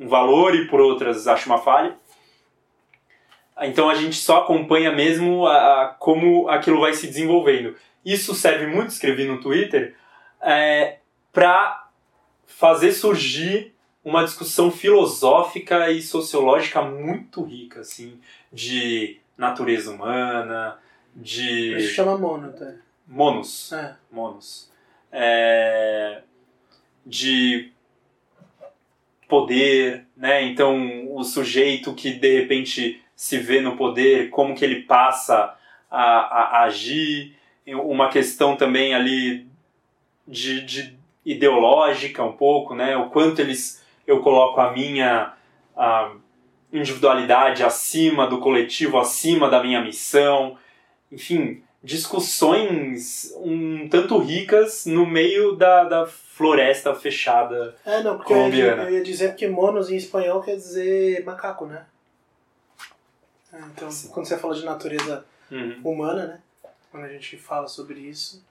um 0.00 0.08
valor 0.08 0.54
e 0.54 0.66
por 0.66 0.80
outras 0.80 1.28
acho 1.28 1.46
uma 1.46 1.58
falha. 1.58 1.94
Então 3.60 3.90
a 3.90 3.94
gente 3.94 4.16
só 4.16 4.38
acompanha 4.38 4.90
mesmo 4.90 5.46
a, 5.46 5.82
a, 5.82 5.88
como 5.88 6.48
aquilo 6.48 6.80
vai 6.80 6.94
se 6.94 7.06
desenvolvendo. 7.06 7.76
Isso 8.02 8.34
serve 8.34 8.66
muito, 8.66 8.88
escrevi 8.88 9.26
no 9.26 9.40
Twitter, 9.40 9.94
é, 10.40 10.98
para 11.32 11.88
fazer 12.46 12.92
surgir 12.92 13.74
uma 14.04 14.24
discussão 14.24 14.70
filosófica 14.70 15.90
e 15.90 16.00
sociológica 16.00 16.82
muito 16.82 17.42
rica, 17.42 17.80
assim, 17.80 18.18
de 18.52 19.18
natureza 19.36 19.90
humana, 19.90 20.78
de... 21.14 21.76
Isso 21.76 21.94
chama 21.94 22.16
mono, 22.16 22.52
tá? 22.52 22.74
Monos. 23.06 23.72
É. 23.72 23.96
Monos. 24.10 24.70
É, 25.10 26.22
de 27.04 27.72
poder, 29.28 30.06
né? 30.16 30.42
Então, 30.42 31.14
o 31.14 31.22
sujeito 31.22 31.94
que 31.94 32.12
de 32.12 32.40
repente 32.40 33.02
se 33.14 33.38
vê 33.38 33.60
no 33.60 33.76
poder, 33.76 34.30
como 34.30 34.54
que 34.54 34.64
ele 34.64 34.82
passa 34.82 35.56
a, 35.90 36.02
a, 36.02 36.42
a 36.58 36.62
agir, 36.64 37.34
uma 37.66 38.08
questão 38.08 38.56
também 38.56 38.94
ali 38.94 39.46
de, 40.26 40.62
de, 40.64 40.98
ideológica 41.24 42.22
um 42.22 42.32
pouco, 42.32 42.74
né? 42.74 42.96
O 42.96 43.10
quanto 43.10 43.40
eles 43.40 43.84
eu 44.08 44.20
coloco 44.20 44.58
a 44.60 44.72
minha 44.72 45.34
a 45.76 46.10
individualidade 46.72 47.62
acima 47.62 48.26
do 48.26 48.40
coletivo, 48.40 48.98
acima 48.98 49.48
da 49.48 49.62
minha 49.62 49.80
missão, 49.80 50.58
enfim, 51.12 51.62
discussões 51.82 53.32
um 53.36 53.88
tanto 53.88 54.18
ricas 54.18 54.84
no 54.86 55.06
meio 55.06 55.54
da, 55.54 55.84
da 55.84 56.06
floresta 56.06 56.94
fechada 56.94 57.76
é, 57.84 58.02
não, 58.02 58.16
porque 58.16 58.32
colombiana. 58.32 58.84
Eu 58.84 58.94
ia, 58.94 59.02
dizer 59.02 59.34
que 59.36 59.46
monos 59.46 59.90
em 59.90 59.96
espanhol 59.96 60.42
quer 60.42 60.56
dizer 60.56 61.24
macaco, 61.24 61.66
né? 61.66 61.84
É, 63.52 63.58
então, 63.72 63.90
Sim. 63.90 64.08
quando 64.08 64.26
você 64.26 64.36
fala 64.36 64.54
de 64.54 64.64
natureza 64.64 65.24
uhum. 65.50 65.80
humana, 65.84 66.26
né? 66.26 66.40
Quando 66.90 67.04
a 67.04 67.08
gente 67.08 67.36
fala 67.36 67.68
sobre 67.68 68.00
isso, 68.00 68.44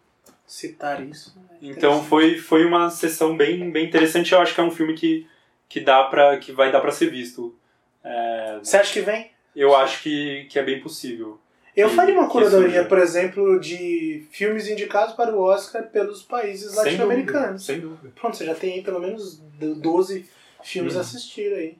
citar 0.45 1.03
isso. 1.03 1.35
É 1.61 1.67
então 1.67 2.03
foi, 2.03 2.37
foi 2.37 2.65
uma 2.65 2.89
sessão 2.89 3.35
bem, 3.35 3.69
bem 3.69 3.85
interessante. 3.85 4.31
Eu 4.31 4.39
acho 4.39 4.55
que 4.55 4.61
é 4.61 4.63
um 4.63 4.71
filme 4.71 4.93
que, 4.93 5.27
que 5.69 5.79
dá 5.79 6.03
para 6.05 6.37
que 6.37 6.51
vai 6.51 6.71
dar 6.71 6.79
para 6.79 6.91
ser 6.91 7.09
visto. 7.09 7.55
É... 8.03 8.59
Você 8.61 8.77
acha 8.77 8.93
que 8.93 9.01
vem? 9.01 9.31
Eu 9.55 9.69
Sim. 9.69 9.75
acho 9.75 10.03
que, 10.03 10.47
que 10.49 10.59
é 10.59 10.63
bem 10.63 10.79
possível. 10.79 11.39
Eu 11.75 11.91
faria 11.91 12.15
uma 12.15 12.27
curadoria, 12.27 12.85
por 12.85 12.97
exemplo, 12.97 13.59
de 13.59 14.25
filmes 14.31 14.67
indicados 14.67 15.13
para 15.13 15.35
o 15.35 15.39
Oscar 15.39 15.83
pelos 15.83 16.23
países 16.23 16.75
latino-americanos. 16.75 17.63
Sem 17.63 17.79
dúvida. 17.79 18.11
Pronto, 18.15 18.35
você 18.35 18.45
já 18.45 18.55
tem 18.55 18.73
aí 18.73 18.81
pelo 18.81 18.99
menos 18.99 19.39
12 19.59 20.27
filmes 20.63 20.95
hum. 20.95 20.97
a 20.97 21.01
assistir 21.01 21.53
aí. 21.53 21.77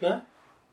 Né? 0.00 0.22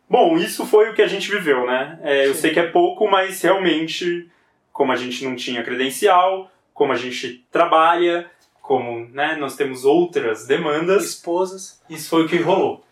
Bom, 0.09 0.37
isso 0.37 0.65
foi 0.65 0.89
o 0.89 0.93
que 0.93 1.01
a 1.01 1.07
gente 1.07 1.29
viveu, 1.29 1.65
né? 1.65 1.99
É, 2.03 2.27
eu 2.27 2.33
sei 2.33 2.53
que 2.53 2.59
é 2.59 2.67
pouco, 2.67 3.05
mas 3.05 3.41
realmente, 3.41 4.29
como 4.71 4.93
a 4.93 4.95
gente 4.95 5.25
não 5.25 5.35
tinha 5.35 5.63
credencial, 5.63 6.49
como 6.73 6.93
a 6.93 6.97
gente 6.97 7.45
trabalha, 7.51 8.29
como 8.63 9.05
né, 9.09 9.35
nós 9.35 9.57
temos 9.57 9.83
outras 9.83 10.47
demandas. 10.47 11.03
Esposas. 11.03 11.81
Isso 11.89 12.09
foi 12.09 12.23
o 12.23 12.29
que 12.29 12.37
rolou. 12.37 12.83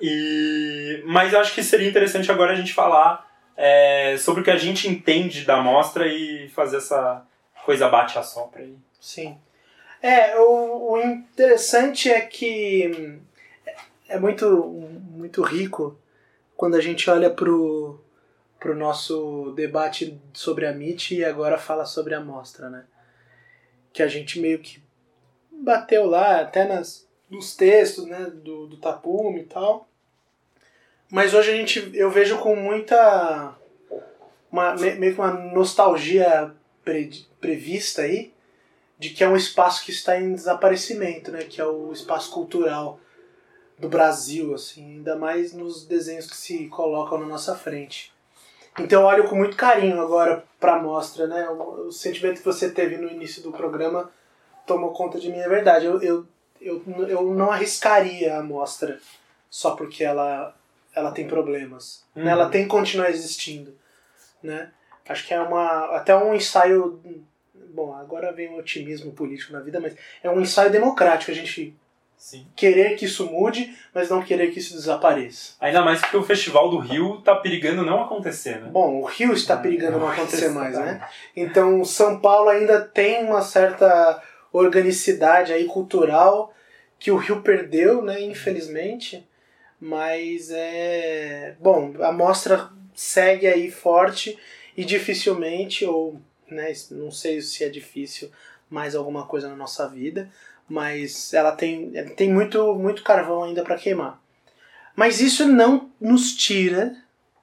E, 0.00 1.02
mas 1.04 1.34
acho 1.34 1.52
que 1.52 1.62
seria 1.62 1.88
interessante 1.88 2.30
agora 2.30 2.52
a 2.52 2.54
gente 2.54 2.72
falar 2.72 3.28
é, 3.56 4.16
sobre 4.16 4.40
o 4.40 4.44
que 4.44 4.50
a 4.50 4.56
gente 4.56 4.88
entende 4.88 5.44
da 5.44 5.60
mostra 5.60 6.06
e 6.06 6.48
fazer 6.50 6.76
essa 6.76 7.26
coisa 7.64 7.88
bate 7.88 8.16
a 8.16 8.22
sopra 8.22 8.62
aí. 8.62 8.76
Sim. 9.00 9.36
É, 10.00 10.38
o, 10.38 10.92
o 10.92 11.00
interessante 11.00 12.08
é 12.08 12.20
que 12.20 13.18
é 14.08 14.20
muito, 14.20 14.66
muito 15.10 15.42
rico 15.42 15.98
quando 16.56 16.76
a 16.76 16.80
gente 16.80 17.10
olha 17.10 17.28
pro, 17.28 18.00
pro 18.60 18.76
nosso 18.76 19.52
debate 19.56 20.16
sobre 20.32 20.64
a 20.64 20.70
MIT 20.70 21.16
e 21.16 21.24
agora 21.24 21.58
fala 21.58 21.84
sobre 21.84 22.14
a 22.14 22.20
mostra, 22.20 22.70
né? 22.70 22.84
Que 23.92 24.00
a 24.00 24.06
gente 24.06 24.38
meio 24.38 24.60
que 24.60 24.80
bateu 25.62 26.06
lá, 26.06 26.40
até 26.40 26.66
nas, 26.66 27.06
nos 27.30 27.54
textos, 27.56 28.06
né, 28.06 28.30
do, 28.32 28.66
do 28.66 28.76
Tapume 28.76 29.40
e 29.40 29.46
tal. 29.46 29.88
Mas 31.10 31.34
hoje 31.34 31.50
a 31.50 31.56
gente, 31.56 31.90
eu 31.94 32.10
vejo 32.10 32.38
com 32.38 32.54
muita. 32.54 33.54
Uma, 34.50 34.74
meio 34.74 35.14
que 35.14 35.20
uma 35.20 35.32
nostalgia 35.32 36.54
pre, 36.84 37.10
prevista 37.40 38.02
aí, 38.02 38.32
de 38.98 39.10
que 39.10 39.22
é 39.22 39.28
um 39.28 39.36
espaço 39.36 39.84
que 39.84 39.90
está 39.90 40.18
em 40.18 40.34
desaparecimento, 40.34 41.30
né? 41.30 41.44
Que 41.44 41.60
é 41.60 41.66
o 41.66 41.92
espaço 41.92 42.30
cultural 42.30 42.98
do 43.78 43.88
Brasil, 43.88 44.54
assim, 44.54 44.96
ainda 44.96 45.16
mais 45.16 45.52
nos 45.52 45.86
desenhos 45.86 46.26
que 46.28 46.36
se 46.36 46.66
colocam 46.68 47.18
na 47.18 47.26
nossa 47.26 47.54
frente. 47.54 48.12
Então 48.78 49.02
eu 49.02 49.06
olho 49.06 49.28
com 49.28 49.36
muito 49.36 49.56
carinho 49.56 50.00
agora 50.00 50.44
para 50.58 50.74
a 50.74 50.82
mostra, 50.82 51.26
né? 51.26 51.48
O, 51.48 51.86
o, 51.86 51.92
sentimento 51.92 52.38
que 52.38 52.44
você 52.44 52.70
teve 52.70 52.96
no 52.96 53.08
início 53.08 53.42
do 53.42 53.52
programa 53.52 54.10
tomou 54.68 54.92
conta 54.92 55.18
de 55.18 55.28
mim, 55.28 55.38
é 55.38 55.48
verdade. 55.48 55.86
Eu, 55.86 56.00
eu, 56.00 56.26
eu, 56.60 56.82
eu 57.08 57.34
não 57.34 57.50
arriscaria 57.50 58.36
a 58.36 58.42
mostra 58.42 59.00
só 59.50 59.74
porque 59.74 60.04
ela 60.04 60.54
ela 60.94 61.12
tem 61.12 61.26
problemas. 61.26 62.04
Uhum. 62.14 62.24
Né? 62.24 62.30
Ela 62.30 62.48
tem 62.48 62.62
que 62.62 62.68
continuar 62.68 63.10
existindo. 63.10 63.74
Né? 64.42 64.70
Acho 65.08 65.26
que 65.26 65.34
é 65.34 65.40
uma 65.40 65.96
até 65.96 66.14
um 66.16 66.34
ensaio. 66.34 67.00
Bom, 67.54 67.94
agora 67.94 68.32
vem 68.32 68.48
um 68.48 68.58
otimismo 68.58 69.12
político 69.12 69.52
na 69.52 69.60
vida, 69.60 69.80
mas 69.80 69.94
é 70.22 70.30
um 70.30 70.40
ensaio 70.40 70.70
democrático 70.70 71.30
a 71.30 71.34
gente 71.34 71.76
Sim. 72.16 72.44
querer 72.56 72.96
que 72.96 73.04
isso 73.04 73.26
mude, 73.26 73.76
mas 73.94 74.10
não 74.10 74.20
querer 74.20 74.50
que 74.50 74.58
isso 74.58 74.74
desapareça. 74.74 75.54
Ainda 75.60 75.82
mais 75.82 76.00
porque 76.00 76.16
o 76.16 76.24
Festival 76.24 76.68
do 76.70 76.78
Rio 76.78 77.18
está 77.20 77.36
perigando 77.36 77.84
não 77.84 78.02
acontecer, 78.02 78.60
né? 78.60 78.68
Bom, 78.70 79.00
o 79.00 79.04
Rio 79.04 79.32
está 79.32 79.54
ah, 79.54 79.58
perigando 79.58 79.92
não, 79.92 80.00
não 80.00 80.08
acontecer 80.08 80.48
mais, 80.50 80.76
né? 80.76 81.06
Então 81.36 81.84
São 81.84 82.18
Paulo 82.18 82.48
ainda 82.48 82.80
tem 82.80 83.24
uma 83.24 83.42
certa 83.42 84.20
organicidade 84.52 85.52
aí 85.52 85.64
cultural 85.64 86.54
que 86.98 87.10
o 87.10 87.16
Rio 87.16 87.42
perdeu, 87.42 88.02
né, 88.02 88.20
infelizmente. 88.20 89.26
Mas 89.80 90.50
é. 90.50 91.56
Bom, 91.60 91.94
a 92.00 92.10
mostra 92.10 92.70
segue 92.94 93.46
aí 93.46 93.70
forte 93.70 94.38
e 94.76 94.84
dificilmente, 94.84 95.84
ou 95.84 96.20
né, 96.48 96.72
não 96.90 97.10
sei 97.10 97.40
se 97.40 97.62
é 97.62 97.68
difícil 97.68 98.30
mais 98.68 98.94
alguma 98.94 99.26
coisa 99.26 99.48
na 99.48 99.56
nossa 99.56 99.88
vida, 99.88 100.30
mas 100.68 101.32
ela 101.32 101.52
tem, 101.52 101.92
tem 102.16 102.32
muito, 102.32 102.74
muito 102.74 103.02
carvão 103.02 103.44
ainda 103.44 103.62
para 103.62 103.78
queimar. 103.78 104.20
Mas 104.94 105.20
isso 105.20 105.46
não 105.46 105.90
nos 106.00 106.34
tira 106.34 106.96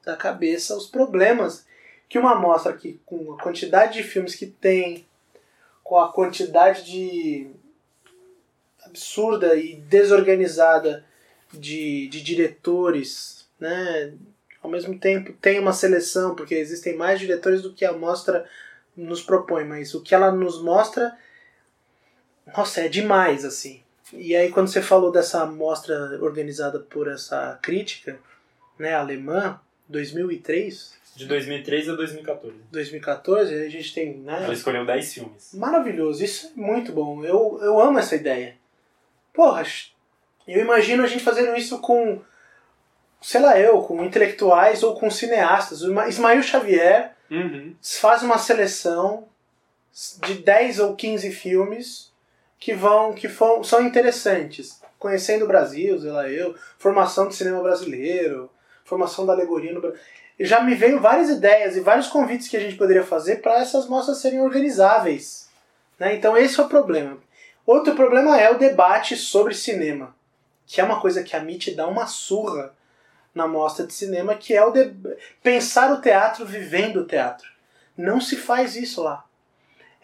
da 0.05 0.15
cabeça 0.15 0.75
os 0.75 0.87
problemas 0.87 1.65
que 2.07 2.19
uma 2.19 2.35
mostra 2.35 2.73
que 2.73 2.99
com 3.05 3.33
a 3.33 3.41
quantidade 3.41 3.93
de 3.93 4.03
filmes 4.03 4.35
que 4.35 4.45
tem, 4.45 5.05
com 5.85 5.99
a 5.99 6.11
quantidade 6.11 6.83
de 6.83 7.47
absurda 8.83 9.55
e 9.55 9.75
desorganizada 9.75 11.05
de, 11.53 12.07
de 12.07 12.23
diretores, 12.23 13.47
né? 13.59 14.11
Ao 14.63 14.69
mesmo 14.69 14.97
tempo 14.97 15.31
tem 15.33 15.59
uma 15.59 15.71
seleção, 15.71 16.33
porque 16.33 16.55
existem 16.55 16.97
mais 16.97 17.19
diretores 17.19 17.61
do 17.61 17.71
que 17.71 17.85
a 17.85 17.93
mostra 17.93 18.49
nos 18.97 19.21
propõe, 19.21 19.63
mas 19.63 19.93
o 19.93 20.01
que 20.01 20.15
ela 20.15 20.31
nos 20.31 20.59
mostra, 20.59 21.15
nossa, 22.57 22.81
é 22.81 22.87
demais, 22.87 23.45
assim. 23.45 23.83
E 24.11 24.35
aí 24.35 24.51
quando 24.51 24.69
você 24.69 24.81
falou 24.81 25.11
dessa 25.11 25.45
mostra 25.45 26.19
organizada 26.19 26.79
por 26.79 27.07
essa 27.07 27.59
crítica, 27.61 28.19
né, 28.79 28.95
alemã, 28.95 29.59
2003... 29.87 31.04
De 31.15 31.25
2003 31.25 31.89
a 31.89 31.95
2014. 31.95 32.55
2014, 32.71 33.53
a 33.53 33.69
gente 33.69 33.93
tem, 33.93 34.17
né... 34.17 34.43
Ela 34.43 34.53
escolheu 34.53 34.85
10 34.85 35.13
filmes. 35.13 35.53
Maravilhoso, 35.53 36.23
isso 36.23 36.47
é 36.47 36.59
muito 36.59 36.91
bom. 36.91 37.23
Eu, 37.23 37.57
eu 37.61 37.79
amo 37.79 37.97
essa 37.97 38.15
ideia. 38.15 38.57
Porra, 39.33 39.63
eu 40.47 40.61
imagino 40.61 41.03
a 41.03 41.07
gente 41.07 41.23
fazendo 41.23 41.55
isso 41.55 41.79
com, 41.79 42.21
sei 43.21 43.41
lá 43.41 43.57
eu, 43.57 43.81
com 43.81 44.03
intelectuais 44.03 44.83
ou 44.83 44.99
com 44.99 45.09
cineastas. 45.09 45.83
O 45.83 46.01
Ismael 46.03 46.43
Xavier 46.43 47.13
uhum. 47.31 47.75
faz 47.81 48.21
uma 48.21 48.37
seleção 48.37 49.27
de 50.25 50.35
10 50.35 50.79
ou 50.79 50.95
15 50.95 51.31
filmes 51.31 52.11
que 52.59 52.73
vão 52.73 53.13
que 53.13 53.29
for, 53.29 53.63
são 53.63 53.85
interessantes. 53.85 54.81
Conhecendo 54.99 55.45
o 55.45 55.47
Brasil, 55.47 55.99
sei 55.99 56.11
lá 56.11 56.29
eu, 56.29 56.55
formação 56.77 57.27
do 57.27 57.33
cinema 57.33 57.61
brasileiro, 57.61 58.49
formação 58.83 59.25
da 59.25 59.33
alegoria 59.33 59.73
no 59.73 59.81
Brasil. 59.81 59.99
Já 60.39 60.61
me 60.61 60.75
veio 60.75 60.99
várias 60.99 61.29
ideias 61.29 61.75
e 61.75 61.81
vários 61.81 62.07
convites 62.07 62.47
que 62.47 62.57
a 62.57 62.59
gente 62.59 62.75
poderia 62.75 63.03
fazer 63.03 63.37
para 63.37 63.59
essas 63.59 63.87
mostras 63.87 64.19
serem 64.19 64.41
organizáveis. 64.41 65.49
Né? 65.97 66.15
Então 66.15 66.37
esse 66.37 66.59
é 66.59 66.63
o 66.63 66.69
problema. 66.69 67.17
Outro 67.65 67.95
problema 67.95 68.39
é 68.39 68.49
o 68.51 68.57
debate 68.57 69.15
sobre 69.15 69.53
cinema 69.53 70.13
que 70.65 70.81
é 70.81 70.83
uma 70.83 70.99
coisa 70.99 71.23
que 71.23 71.35
a 71.35 71.39
MIT 71.39 71.75
dá 71.75 71.87
uma 71.87 72.07
surra 72.07 72.73
na 73.33 73.47
mostra 73.47 73.85
de 73.85 73.93
cinema, 73.93 74.35
que 74.35 74.53
é 74.53 74.63
o 74.63 74.71
de... 74.71 74.93
pensar 75.43 75.91
o 75.91 76.01
teatro 76.01 76.45
vivendo 76.45 77.01
o 77.01 77.05
teatro. 77.05 77.47
Não 77.97 78.19
se 78.19 78.35
faz 78.35 78.75
isso 78.75 79.03
lá. 79.03 79.25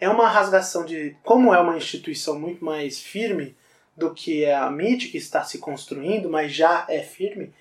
É 0.00 0.08
uma 0.08 0.28
rasgação 0.28 0.84
de. 0.84 1.16
Como 1.22 1.54
é 1.54 1.60
uma 1.60 1.76
instituição 1.76 2.38
muito 2.38 2.64
mais 2.64 3.00
firme 3.00 3.56
do 3.96 4.12
que 4.12 4.44
a 4.46 4.66
MIT, 4.66 5.08
que 5.08 5.18
está 5.18 5.44
se 5.44 5.58
construindo, 5.58 6.28
mas 6.28 6.52
já 6.52 6.86
é 6.88 7.00
firme, 7.00 7.52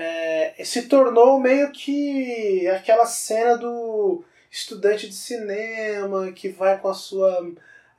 é... 0.00 0.64
se 0.64 0.82
tornou 0.82 1.38
meio 1.38 1.70
que 1.70 2.66
aquela 2.68 3.06
cena 3.06 3.56
do 3.56 4.24
estudante 4.50 5.08
de 5.08 5.14
cinema 5.14 6.32
que 6.32 6.48
vai 6.48 6.78
com 6.78 6.88
a 6.88 6.94
sua 6.94 7.52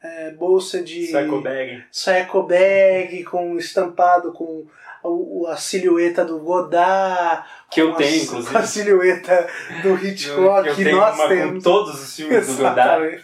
é, 0.03 0.31
bolsa 0.31 0.81
de. 0.81 1.07
Psycho 1.07 1.41
bag. 1.41 1.83
Psycho 1.91 2.43
bag, 2.43 3.23
com 3.23 3.57
estampado 3.57 4.33
com 4.33 4.65
a, 5.47 5.53
a 5.53 5.57
silhueta 5.57 6.25
do 6.25 6.39
Godard. 6.39 7.47
Que 7.69 7.81
eu 7.81 7.93
tenho, 7.93 8.21
a, 8.21 8.23
inclusive. 8.23 8.57
A 8.57 8.63
silhueta 8.63 9.47
do 9.83 9.95
Hitchcock, 9.95 10.67
eu 10.67 10.75
que 10.75 10.83
tenho 10.83 10.97
nós 10.97 11.15
uma 11.15 11.27
temos. 11.27 11.53
com 11.53 11.59
todos 11.59 12.01
os 12.01 12.15
filmes 12.15 12.47
do 12.47 12.57
Godard. 12.57 13.23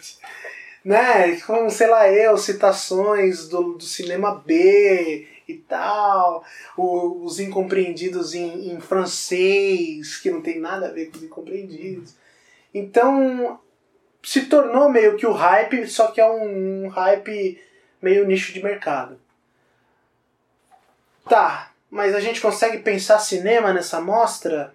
Né? 0.84 1.36
Com, 1.40 1.68
sei 1.68 1.88
lá, 1.88 2.08
eu, 2.08 2.38
citações 2.38 3.48
do, 3.48 3.74
do 3.74 3.84
cinema 3.84 4.42
B 4.46 5.26
e 5.48 5.54
tal, 5.54 6.44
os 6.76 7.40
incompreendidos 7.40 8.34
em, 8.34 8.70
em 8.70 8.80
francês, 8.80 10.18
que 10.18 10.30
não 10.30 10.42
tem 10.42 10.60
nada 10.60 10.88
a 10.88 10.92
ver 10.92 11.06
com 11.06 11.16
os 11.16 11.24
incompreendidos. 11.24 12.14
Então, 12.74 13.58
se 14.22 14.42
tornou 14.42 14.90
meio 14.90 15.16
que 15.16 15.26
o 15.26 15.32
hype, 15.32 15.88
só 15.88 16.08
que 16.08 16.20
é 16.20 16.30
um, 16.30 16.84
um 16.84 16.88
hype 16.88 17.58
meio 18.00 18.26
nicho 18.26 18.52
de 18.52 18.62
mercado. 18.62 19.18
Tá, 21.26 21.72
mas 21.90 22.14
a 22.14 22.20
gente 22.20 22.40
consegue 22.40 22.78
pensar 22.78 23.18
cinema 23.18 23.72
nessa 23.72 24.00
mostra? 24.00 24.74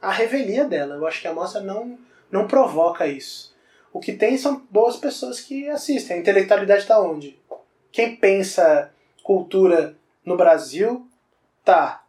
A 0.00 0.12
revelia 0.12 0.64
dela. 0.64 0.94
Eu 0.94 1.06
acho 1.06 1.20
que 1.20 1.28
a 1.28 1.32
mostra 1.32 1.60
não, 1.60 1.98
não 2.30 2.46
provoca 2.46 3.06
isso. 3.06 3.54
O 3.92 4.00
que 4.00 4.12
tem 4.12 4.36
são 4.36 4.62
boas 4.70 4.96
pessoas 4.96 5.40
que 5.40 5.68
assistem. 5.68 6.16
A 6.16 6.20
intelectualidade 6.20 6.82
está 6.82 7.00
onde? 7.00 7.38
Quem 7.90 8.16
pensa 8.16 8.92
cultura 9.22 9.96
no 10.24 10.36
Brasil, 10.36 11.06
tá. 11.64 12.04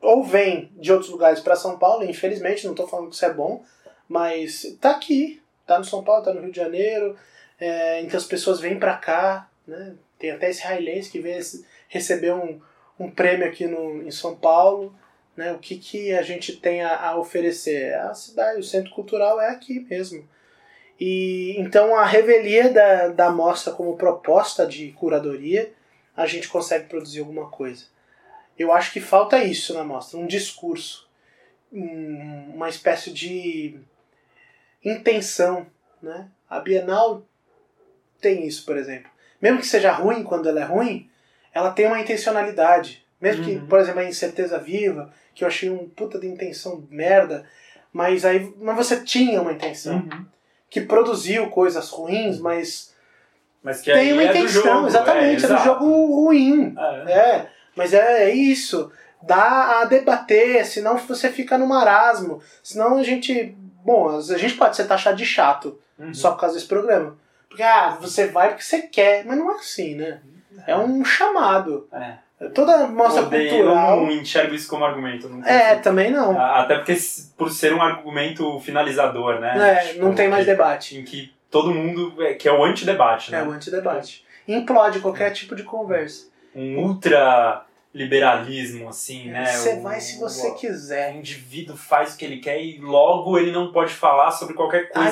Ou 0.00 0.22
vem 0.22 0.70
de 0.76 0.92
outros 0.92 1.10
lugares 1.10 1.40
para 1.40 1.56
São 1.56 1.78
Paulo, 1.78 2.04
infelizmente, 2.04 2.64
não 2.64 2.72
estou 2.72 2.86
falando 2.86 3.08
que 3.08 3.14
isso 3.14 3.24
é 3.24 3.32
bom, 3.32 3.62
mas 4.08 4.76
tá 4.80 4.90
aqui. 4.90 5.40
Tá 5.66 5.78
no 5.78 5.84
São 5.84 6.04
Paulo, 6.04 6.22
tá 6.22 6.32
no 6.32 6.40
Rio 6.42 6.50
de 6.50 6.56
Janeiro. 6.58 7.16
é, 7.58 8.02
então 8.02 8.18
as 8.18 8.26
pessoas 8.26 8.60
vêm 8.60 8.78
para 8.78 8.96
cá. 8.96 9.48
Né? 9.66 9.94
Tem 10.18 10.30
até 10.30 10.50
israelense 10.50 11.10
que 11.10 11.18
esse- 11.18 11.64
receber 11.88 12.32
um, 12.34 12.60
um 12.98 13.10
prêmio 13.10 13.46
aqui 13.46 13.66
no, 13.66 14.02
em 14.02 14.10
São 14.10 14.36
Paulo. 14.36 14.94
Né? 15.36 15.52
O 15.52 15.58
que, 15.58 15.78
que 15.78 16.12
a 16.12 16.22
gente 16.22 16.56
tem 16.56 16.82
a, 16.82 17.08
a 17.08 17.18
oferecer? 17.18 17.94
A 17.94 18.12
cidade, 18.14 18.60
o 18.60 18.64
centro 18.64 18.92
cultural 18.92 19.40
é 19.40 19.48
aqui 19.48 19.80
mesmo. 19.80 20.28
E 21.00 21.54
então 21.58 21.96
a 21.96 22.04
revelia 22.04 22.70
da, 22.70 23.08
da 23.08 23.30
mostra 23.30 23.72
como 23.72 23.96
proposta 23.96 24.66
de 24.66 24.92
curadoria, 24.92 25.72
a 26.16 26.26
gente 26.26 26.48
consegue 26.48 26.88
produzir 26.88 27.20
alguma 27.20 27.48
coisa. 27.50 27.84
Eu 28.58 28.72
acho 28.72 28.92
que 28.92 29.00
falta 29.00 29.42
isso 29.42 29.74
na 29.74 29.82
mostra, 29.84 30.18
um 30.18 30.26
discurso, 30.26 31.08
um- 31.72 32.52
uma 32.54 32.68
espécie 32.68 33.10
de 33.12 33.78
intenção. 34.84 35.66
Né? 36.02 36.28
A 36.48 36.60
Bienal 36.60 37.22
tem 38.20 38.46
isso, 38.46 38.64
por 38.64 38.76
exemplo. 38.76 39.10
Mesmo 39.40 39.58
que 39.58 39.66
seja 39.66 39.92
ruim 39.92 40.22
quando 40.22 40.48
ela 40.48 40.60
é 40.60 40.64
ruim, 40.64 41.10
ela 41.52 41.70
tem 41.72 41.86
uma 41.86 42.00
intencionalidade. 42.00 43.04
Mesmo 43.20 43.44
que, 43.44 43.52
Uhum. 43.56 43.66
por 43.66 43.80
exemplo, 43.80 44.00
a 44.00 44.04
Incerteza 44.04 44.58
Viva, 44.58 45.12
que 45.34 45.44
eu 45.44 45.48
achei 45.48 45.70
um 45.70 45.88
puta 45.88 46.18
de 46.18 46.26
intenção 46.26 46.86
merda, 46.90 47.46
mas 47.92 48.24
aí 48.24 48.52
mas 48.58 48.76
você 48.76 49.02
tinha 49.02 49.40
uma 49.40 49.52
intenção. 49.52 49.96
Uhum. 49.96 50.26
Que 50.68 50.80
produziu 50.80 51.48
coisas 51.50 51.88
ruins, 51.90 52.38
mas 52.38 52.93
Mas 53.64 53.80
que 53.80 53.90
tem 53.92 54.12
uma 54.12 54.22
é 54.22 54.26
intenção, 54.26 54.62
jogo, 54.62 54.86
exatamente, 54.86 55.44
é, 55.44 55.48
do 55.48 55.52
exato. 55.54 55.64
jogo 55.64 55.86
ruim. 56.24 56.74
É. 57.06 57.12
É, 57.12 57.46
mas 57.74 57.92
é, 57.94 58.24
é 58.28 58.34
isso. 58.34 58.92
Dá 59.22 59.80
a 59.80 59.84
debater, 59.86 60.64
senão 60.66 60.98
você 60.98 61.30
fica 61.30 61.56
no 61.56 61.66
marasmo. 61.66 62.40
Senão 62.62 62.98
a 62.98 63.02
gente. 63.02 63.56
Bom, 63.84 64.16
a 64.16 64.38
gente 64.38 64.54
pode 64.54 64.76
ser 64.76 64.84
taxado 64.84 65.16
de 65.16 65.24
chato 65.26 65.78
Uhum. 65.98 66.12
só 66.12 66.32
por 66.32 66.40
causa 66.40 66.54
desse 66.56 66.66
programa. 66.68 67.16
Porque, 67.48 67.62
ah, 67.62 67.96
você 68.00 68.26
vai 68.26 68.48
porque 68.48 68.62
você 68.64 68.82
quer, 68.82 69.24
mas 69.24 69.38
não 69.38 69.50
é 69.52 69.54
assim, 69.54 69.94
né? 69.94 70.20
É 70.66 70.76
um 70.76 71.04
chamado. 71.04 71.88
É. 71.92 72.14
Toda 72.48 72.86
mostra 72.88 73.22
Odeio, 73.22 73.48
cultural. 73.50 73.96
Eu 74.00 74.02
não 74.04 74.10
enxergo 74.12 74.54
isso 74.54 74.68
como 74.68 74.84
argumento. 74.84 75.30
É, 75.46 75.76
também 75.76 76.10
não. 76.10 76.38
Até 76.38 76.76
porque 76.76 76.96
por 77.36 77.50
ser 77.50 77.72
um 77.72 77.80
argumento 77.80 78.58
finalizador, 78.60 79.40
né? 79.40 79.54
É, 79.72 79.88
Tipo, 79.88 80.04
não 80.04 80.14
tem 80.14 80.28
mais 80.28 80.44
que- 80.44 80.50
debate. 80.50 80.98
Em 80.98 81.04
que 81.04 81.32
todo 81.54 81.70
mundo. 81.72 82.22
é- 82.22 82.34
Que 82.34 82.48
é 82.48 82.52
o 82.52 82.64
antidebate, 82.64 83.30
né? 83.30 83.38
É 83.40 83.42
o 83.42 83.50
antidebate. 83.52 84.24
Implode 84.46 84.98
qualquer 85.00 85.30
tipo 85.30 85.54
de 85.56 85.62
conversa. 85.62 86.26
Um 86.54 86.78
ultra 86.78 87.64
liberalismo, 87.94 88.88
assim, 88.88 89.28
né? 89.30 89.46
Você 89.46 89.80
vai 89.80 90.00
se 90.00 90.18
você 90.18 90.48
o- 90.48 90.54
quiser. 90.54 91.14
O 91.14 91.18
indivíduo 91.18 91.76
faz 91.76 92.14
o 92.14 92.18
que 92.18 92.24
ele 92.24 92.38
quer 92.38 92.60
e 92.60 92.78
logo 92.78 93.38
ele 93.38 93.52
não 93.52 93.72
pode 93.72 93.94
falar 93.94 94.32
sobre 94.32 94.54
qualquer 94.54 94.90
coisa 94.90 95.10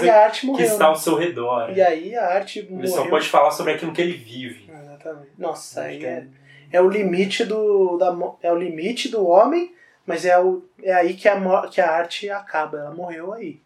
que 0.57 0.63
está 0.63 0.85
né? 0.85 0.91
ao 0.91 0.97
seu 0.97 1.15
redor. 1.17 1.71
E 1.71 1.81
aí 1.81 2.15
a 2.17 2.27
arte 2.35 2.59
Ele 2.59 2.71
morreu. 2.73 2.89
só 2.89 3.09
pode 3.09 3.29
falar 3.29 3.53
sobre 3.53 3.73
aquilo 3.75 3.93
que 3.93 4.03
ele 4.03 4.15
vive. 4.15 4.69
Exatamente. 4.69 5.29
Nossa, 5.39 5.83
aí 5.83 5.99
que 6.01 6.07
é, 6.07 6.27
é 6.73 6.81
o 6.81 6.89
limite 6.91 7.45
do 7.45 7.97
da, 7.99 8.13
é 8.43 8.53
o 8.53 8.59
limite 8.59 9.09
do 9.09 9.27
homem, 9.29 9.73
mas 10.05 10.25
é, 10.25 10.37
o, 10.41 10.65
é 10.83 10.93
aí 10.93 11.15
que 11.15 11.29
a, 11.29 11.69
que 11.69 11.81
a 11.81 11.89
arte 11.89 12.29
acaba, 12.29 12.79
ela 12.79 12.91
morreu 12.95 13.33
aí. 13.33 13.61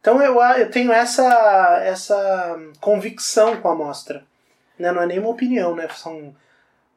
Então 0.00 0.22
eu, 0.22 0.40
eu 0.40 0.70
tenho 0.70 0.92
essa 0.92 1.80
essa 1.84 2.58
convicção 2.80 3.60
com 3.60 3.68
a 3.68 3.74
mostra. 3.74 4.24
Né? 4.78 4.90
Não 4.92 5.02
é 5.02 5.06
nenhuma 5.06 5.28
opinião, 5.28 5.76
né? 5.76 5.88
São 5.88 6.34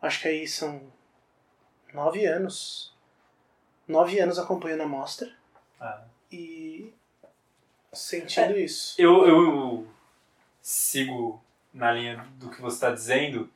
acho 0.01 0.21
que 0.21 0.27
aí 0.27 0.47
são 0.47 0.81
nove 1.93 2.25
anos. 2.25 2.93
Nove 3.87 4.19
anos 4.19 4.39
acompanhando 4.39 4.83
a 4.83 4.87
mostra 4.87 5.29
Ah. 5.79 6.01
e 6.31 6.93
sentindo 7.91 8.57
isso. 8.57 8.95
Eu, 8.97 9.27
eu 9.27 9.87
sigo 10.61 11.43
na 11.73 11.91
linha 11.91 12.25
do 12.37 12.49
que 12.49 12.61
você 12.61 12.75
está 12.77 12.91
dizendo, 12.91 13.49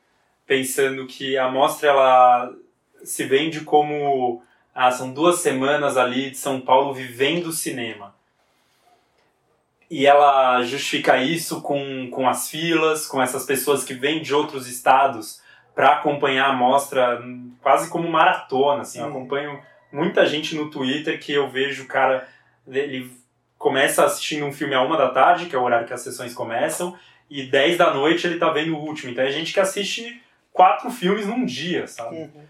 pensando 0.46 1.06
que 1.06 1.38
a 1.38 1.48
mostra 1.50 1.88
ela 1.88 2.54
se 3.02 3.24
vende 3.24 3.62
como 3.62 4.42
ah, 4.74 4.90
são 4.90 5.12
duas 5.12 5.40
semanas 5.40 5.96
ali 5.96 6.30
de 6.30 6.36
São 6.36 6.60
Paulo 6.60 6.92
vivendo 6.92 7.46
o 7.46 7.52
cinema. 7.52 8.14
E 9.90 10.06
ela 10.06 10.62
justifica 10.62 11.16
isso 11.16 11.62
com, 11.62 12.10
com 12.10 12.28
as 12.28 12.50
filas, 12.50 13.06
com 13.06 13.22
essas 13.22 13.44
pessoas 13.46 13.84
que 13.84 13.94
vêm 13.94 14.20
de 14.20 14.34
outros 14.34 14.66
estados 14.68 15.40
para 15.74 15.94
acompanhar 15.94 16.50
a 16.50 16.52
mostra 16.52 17.20
hum, 17.20 17.52
quase 17.62 17.88
como 17.88 18.08
maratona. 18.08 18.82
Assim. 18.82 19.00
Eu 19.00 19.06
Hum. 19.06 19.10
acompanho 19.10 19.62
muita 19.90 20.26
gente 20.26 20.54
no 20.54 20.70
Twitter 20.70 21.18
que 21.18 21.32
eu 21.32 21.48
vejo 21.48 21.84
o 21.84 21.86
cara. 21.86 22.28
Ele 22.66 23.10
começa 23.56 24.04
assistindo 24.04 24.44
um 24.44 24.52
filme 24.52 24.74
a 24.74 24.82
uma 24.82 24.96
da 24.96 25.08
tarde, 25.08 25.46
que 25.46 25.56
é 25.56 25.58
o 25.58 25.62
horário 25.62 25.86
que 25.86 25.94
as 25.94 26.02
sessões 26.02 26.34
começam, 26.34 26.96
e 27.30 27.42
10 27.44 27.78
da 27.78 27.92
noite 27.92 28.26
ele 28.26 28.38
tá 28.38 28.50
vendo 28.50 28.76
o 28.76 28.80
último. 28.80 29.10
Então 29.10 29.24
é 29.24 29.30
gente 29.32 29.52
que 29.52 29.60
assiste 29.60 30.22
quatro 30.52 30.90
filmes 30.90 31.26
num 31.26 31.44
dia, 31.44 31.86
sabe? 31.86 32.16
Uhum. 32.16 32.44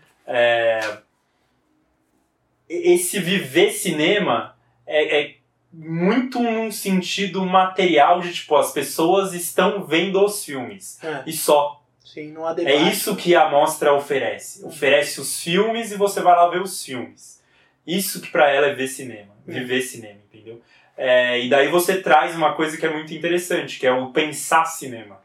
Esse 2.69 3.19
viver 3.19 3.71
cinema 3.71 4.55
é, 4.87 5.21
é 5.21 5.38
muito 5.79 6.41
num 6.43 6.73
sentido 6.73 7.45
material 7.47 8.21
de 8.21 8.33
tipo, 8.33 8.57
as 8.57 8.73
pessoas 8.73 9.33
estão 9.33 9.85
vendo 9.85 10.23
os 10.25 10.45
filmes. 10.45 10.99
É, 11.03 11.23
E 11.25 11.33
só. 11.33 11.81
sim, 12.05 12.33
não 12.33 12.45
há 12.45 12.55
É 12.59 12.75
isso 12.75 13.15
que 13.15 13.35
a 13.37 13.49
mostra 13.49 13.95
oferece. 13.95 14.65
Oferece 14.65 15.21
os 15.21 15.41
filmes 15.41 15.93
e 15.93 15.97
você 15.97 16.21
vai 16.21 16.35
lá 16.35 16.49
ver 16.49 16.61
os 16.61 16.85
filmes. 16.85 17.41
Isso 17.87 18.21
que 18.21 18.31
pra 18.31 18.51
ela 18.51 18.67
é 18.67 18.75
ver 18.75 18.89
cinema, 18.89 19.33
viver 19.47 19.81
cinema, 19.81 20.19
entendeu? 20.33 20.61
É, 20.97 21.41
e 21.41 21.49
daí 21.49 21.69
você 21.69 22.03
traz 22.03 22.35
uma 22.35 22.55
coisa 22.55 22.77
que 22.77 22.85
é 22.85 22.93
muito 22.93 23.15
interessante, 23.15 23.79
que 23.79 23.87
é 23.87 23.93
o 23.93 24.11
pensar 24.11 24.65
cinema. 24.65 25.21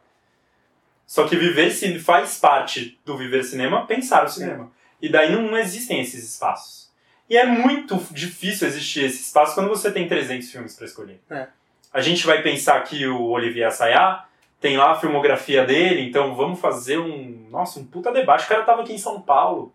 Só 1.08 1.28
que 1.28 1.36
viver 1.36 1.72
cinema 1.72 2.00
faz 2.00 2.38
parte 2.38 3.00
do 3.04 3.18
viver 3.18 3.44
cinema 3.44 3.86
pensar 3.88 4.26
o 4.26 4.30
cinema. 4.30 4.72
E 5.02 5.10
daí 5.10 5.32
não 5.32 5.58
existem 5.58 6.00
esses 6.00 6.24
espaços. 6.24 6.83
E 7.30 7.38
é 7.38 7.46
muito 7.46 7.98
difícil 8.12 8.68
existir 8.68 9.06
esse 9.06 9.22
espaço 9.22 9.56
quando 9.56 9.70
você 9.70 9.92
tem 9.92 10.08
300 10.08 10.52
filmes 10.52 10.76
para 10.76 10.86
escolher. 10.86 11.20
É. 11.30 11.48
A 11.92 12.02
gente 12.02 12.26
vai 12.26 12.42
pensar 12.42 12.82
que 12.84 13.06
o 13.08 13.30
Olivier 13.30 13.68
Assayas 13.68 14.22
tem 14.60 14.78
lá 14.78 14.92
a 14.92 14.96
filmografia 14.96 15.66
dele, 15.66 16.02
então 16.02 16.36
vamos 16.36 16.60
fazer 16.60 16.98
um. 16.98 17.48
Nossa, 17.50 17.80
um 17.80 17.86
puta 17.86 18.12
debate. 18.12 18.46
O 18.46 18.48
cara 18.48 18.64
tava 18.64 18.82
aqui 18.82 18.94
em 18.94 18.98
São 18.98 19.22
Paulo. 19.22 19.74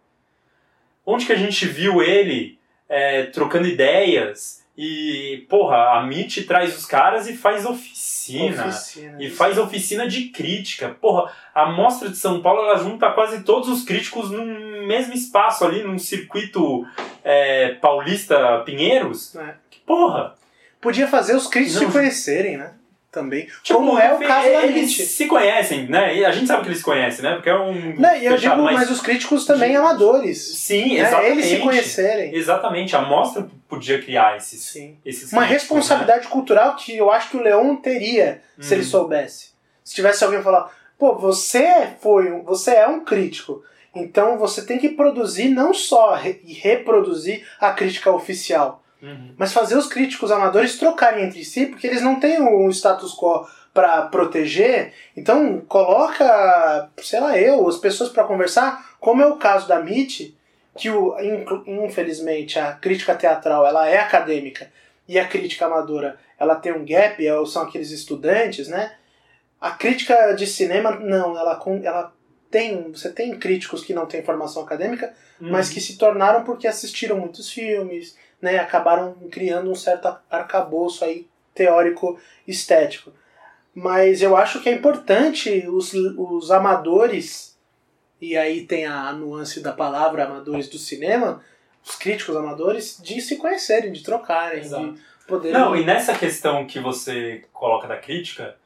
Onde 1.05 1.27
que 1.27 1.33
a 1.33 1.37
gente 1.37 1.67
viu 1.67 2.03
ele 2.03 2.59
é, 2.89 3.25
trocando 3.25 3.69
ideias 3.69 4.65
E, 4.81 5.45
porra, 5.51 5.99
a 5.99 6.05
MIT 6.05 6.45
traz 6.45 6.79
os 6.79 6.87
caras 6.87 7.29
e 7.29 7.37
faz 7.37 7.67
oficina. 7.67 8.69
Oficina, 8.69 9.17
E 9.21 9.29
faz 9.29 9.59
oficina 9.59 10.07
de 10.07 10.27
crítica. 10.27 10.97
Porra, 11.01 11.33
a 11.53 11.69
Mostra 11.73 12.09
de 12.09 12.17
São 12.17 12.41
Paulo 12.41 12.61
ela 12.61 12.79
junta 12.79 13.11
quase 13.11 13.43
todos 13.43 13.69
os 13.69 13.83
críticos 13.83 14.31
num 14.31 14.87
mesmo 14.87 15.15
espaço 15.15 15.65
ali, 15.65 15.83
num 15.83 15.99
circuito 15.99 16.87
é, 17.25 17.71
paulista 17.81 18.63
Pinheiros. 18.65 19.35
É. 19.35 19.57
Que 19.69 19.81
porra! 19.81 20.37
Podia 20.81 21.09
fazer 21.09 21.35
os 21.35 21.49
críticos 21.49 21.83
Não. 21.83 21.89
se 21.89 21.99
conhecerem, 21.99 22.57
né? 22.57 22.75
Também. 23.19 23.47
Tipo, 23.63 23.79
Como 23.79 23.99
é 23.99 24.15
o 24.15 24.19
caso 24.19 24.49
da 24.53 24.65
eles 24.67 24.97
se 24.97 25.27
conhecem, 25.27 25.87
né? 25.89 26.17
E 26.17 26.25
a 26.25 26.31
gente 26.31 26.47
sabe 26.47 26.63
que 26.63 26.69
eles 26.69 26.79
se 26.79 26.85
conhecem, 26.85 27.23
né? 27.25 27.35
Porque 27.35 27.51
é 27.51 27.59
um. 27.59 27.95
Não, 27.97 28.15
e 28.17 28.25
eu 28.27 28.33
fechado, 28.33 28.57
digo, 28.57 28.63
mas... 28.73 28.91
os 28.91 29.01
críticos 29.01 29.45
também 29.47 29.77
amadores. 29.77 30.57
Sim, 30.59 30.95
né? 30.95 31.01
exatamente. 31.01 31.31
Eles 31.33 31.45
se 31.47 31.59
conhecerem. 31.59 32.35
Exatamente, 32.35 32.97
a 32.97 33.03
mostra 33.03 33.47
podia 33.69 34.01
criar 34.01 34.37
esses, 34.37 34.63
Sim. 34.63 34.97
esses 35.05 35.33
Uma 35.33 35.43
críticos, 35.47 35.63
responsabilidade 35.63 36.29
cultural 36.29 36.77
que 36.77 36.97
eu 36.97 37.11
acho 37.11 37.31
que 37.31 37.37
o 37.37 37.43
Leon 37.43 37.77
teria 37.77 38.41
se 38.61 38.75
ele 38.75 38.83
Hum. 38.83 38.87
soubesse. 38.87 39.51
Se 39.85 39.95
tivesse 39.95 40.23
alguém 40.25 40.43
falar, 40.43 40.71
pô, 40.99 41.15
você 41.17 41.89
foi 42.01 42.31
um, 42.33 42.43
você 42.43 42.73
é 42.73 42.87
um 42.87 43.05
crítico. 43.05 43.63
Então 43.95 44.39
você 44.39 44.65
tem 44.65 44.79
que 44.79 44.91
produzir 44.91 45.49
não 45.49 45.73
só 45.75 46.15
re- 46.15 46.41
e 46.45 46.53
reproduzir 46.53 47.47
a 47.61 47.73
crítica 47.73 48.11
oficial, 48.13 48.83
Né? 48.83 48.88
Uhum. 49.01 49.33
mas 49.37 49.53
fazer 49.53 49.77
os 49.77 49.87
críticos 49.87 50.33
amadores 50.33 50.77
trocarem 50.77 51.25
entre 51.25 51.45
si, 51.45 51.67
porque 51.67 51.87
eles 51.87 52.03
não 52.03 52.19
têm 52.19 52.41
um 52.41 52.69
status 52.71 53.15
quo 53.15 53.47
para 53.73 54.03
proteger. 54.03 54.93
Então 55.17 55.61
coloca, 55.69 56.91
sei 56.99 57.21
lá, 57.21 57.39
eu, 57.39 57.69
as 57.69 57.77
pessoas 57.77 58.11
para 58.11 58.25
conversar, 58.25 58.97
como 58.99 59.23
é 59.23 59.27
o 59.27 59.37
caso 59.37 59.69
da 59.69 59.79
MIT, 59.79 60.37
que 60.77 60.91
o, 60.91 61.15
infelizmente 61.67 62.59
a 62.59 62.73
crítica 62.73 63.15
teatral 63.15 63.67
ela 63.67 63.89
é 63.89 63.99
acadêmica 63.99 64.71
e 65.07 65.19
a 65.19 65.27
crítica 65.27 65.67
amadora 65.67 66.19
ela 66.39 66.55
tem 66.57 66.73
um 66.73 66.85
gap, 66.85 67.25
é- 67.25 67.47
são 67.47 67.63
aqueles 67.63 67.91
estudantes, 67.91 68.69
né? 68.69 68.93
A 69.61 69.71
crítica 69.73 70.33
de 70.33 70.47
cinema 70.47 70.93
não, 70.93 71.37
ela 71.37 71.61
ela 71.83 72.13
tem, 72.51 72.91
você 72.93 73.11
tem 73.13 73.39
críticos 73.39 73.85
que 73.85 73.93
não 73.93 74.07
têm 74.07 74.23
formação 74.23 74.63
acadêmica, 74.63 75.13
mas 75.41 75.69
que 75.69 75.81
se 75.81 75.97
tornaram 75.99 76.43
porque 76.45 76.67
assistiram 76.67 77.19
muitos 77.19 77.51
filmes, 77.51 78.17
né? 78.41 78.59
Acabaram 78.59 79.15
criando 79.31 79.71
um 79.71 79.75
certo 79.75 80.17
arcabouço 80.31 81.05
aí 81.05 81.27
teórico 81.55 82.19
estético. 82.47 83.13
Mas 83.75 84.23
eu 84.23 84.37
acho 84.37 84.61
que 84.61 84.69
é 84.69 84.73
importante 84.73 85.67
os, 85.69 85.93
os 85.95 86.51
amadores, 86.51 87.59
e 88.21 88.37
aí 88.37 88.67
tem 88.67 88.87
a 88.87 89.13
nuance 89.13 89.61
da 89.61 89.73
palavra 89.73 90.25
amadores 90.25 90.69
do 90.69 90.79
cinema, 90.79 91.43
os 91.85 91.97
críticos 91.97 92.37
amadores, 92.37 93.01
de 93.03 93.21
se 93.21 93.37
conhecerem, 93.37 93.93
de 93.93 94.03
trocarem, 94.03 94.61
Exato. 94.61 94.93
de 94.93 95.01
poderem. 95.27 95.59
Não, 95.59 95.77
e 95.77 95.85
nessa 95.85 96.17
questão 96.17 96.67
que 96.67 96.81
você 96.81 97.45
coloca 97.53 97.87
da 97.87 97.97
crítica, 97.97 98.57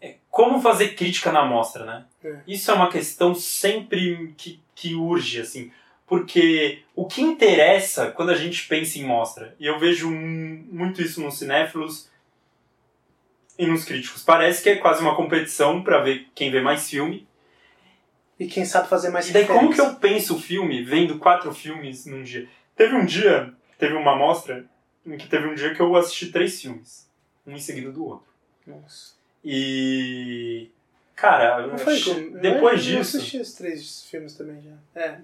é 0.00 0.16
como 0.30 0.60
fazer 0.60 0.94
crítica 0.94 1.32
na 1.32 1.44
mostra, 1.44 1.84
né? 1.84 2.04
É. 2.22 2.38
Isso 2.46 2.70
é 2.70 2.74
uma 2.74 2.90
questão 2.90 3.34
sempre 3.34 4.32
que, 4.36 4.60
que 4.74 4.94
urge, 4.94 5.40
assim. 5.40 5.72
Porque 6.06 6.82
o 6.94 7.06
que 7.06 7.22
interessa 7.22 8.10
quando 8.10 8.30
a 8.30 8.36
gente 8.36 8.66
pensa 8.68 8.98
em 8.98 9.04
mostra, 9.04 9.54
e 9.58 9.66
eu 9.66 9.78
vejo 9.78 10.10
muito 10.10 11.00
isso 11.00 11.20
nos 11.20 11.38
cinéfilos 11.38 12.10
e 13.58 13.66
nos 13.66 13.84
críticos, 13.84 14.22
parece 14.22 14.62
que 14.62 14.68
é 14.68 14.76
quase 14.76 15.00
uma 15.00 15.16
competição 15.16 15.82
para 15.82 16.02
ver 16.02 16.28
quem 16.34 16.50
vê 16.50 16.60
mais 16.60 16.88
filme. 16.88 17.26
E 18.38 18.46
quem 18.46 18.64
sabe 18.64 18.88
fazer 18.88 19.10
mais 19.10 19.28
E 19.28 19.32
daí 19.32 19.46
como 19.46 19.72
que 19.72 19.80
eu 19.80 19.94
penso 19.94 20.36
o 20.36 20.40
filme 20.40 20.82
vendo 20.82 21.18
quatro 21.18 21.54
filmes 21.54 22.04
num 22.04 22.22
dia? 22.22 22.48
Teve 22.76 22.94
um 22.96 23.06
dia, 23.06 23.54
teve 23.78 23.94
uma 23.94 24.16
mostra, 24.16 24.66
em 25.06 25.16
que 25.16 25.28
teve 25.28 25.46
um 25.46 25.54
dia 25.54 25.74
que 25.74 25.80
eu 25.80 25.94
assisti 25.96 26.32
três 26.32 26.60
filmes, 26.60 27.08
um 27.46 27.52
em 27.52 27.60
seguida 27.60 27.92
do 27.92 28.04
outro. 28.04 28.26
Nossa. 28.66 29.14
E. 29.44 30.70
Cara, 31.14 31.68
depois 31.68 32.06
eu, 32.08 32.24
disso, 32.82 33.16
Eu 33.16 33.20
assisti 33.20 33.36
esses 33.36 33.54
três 33.54 34.04
filmes 34.10 34.34
também 34.34 34.60
já. 34.60 35.00
É. 35.00 35.20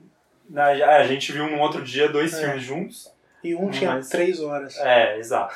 a, 0.57 0.97
a 0.97 1.07
gente 1.07 1.33
viu 1.33 1.49
num 1.51 1.61
outro 1.61 1.83
dia 1.83 2.09
dois 2.09 2.33
É. 2.35 2.41
filmes 2.45 2.63
juntos. 2.63 3.13
E 3.43 3.55
um 3.55 3.71
tinha 3.71 3.93
Mas- 3.93 4.09
três 4.09 4.41
horas. 4.41 4.77
É, 4.79 5.19
exato. 5.19 5.55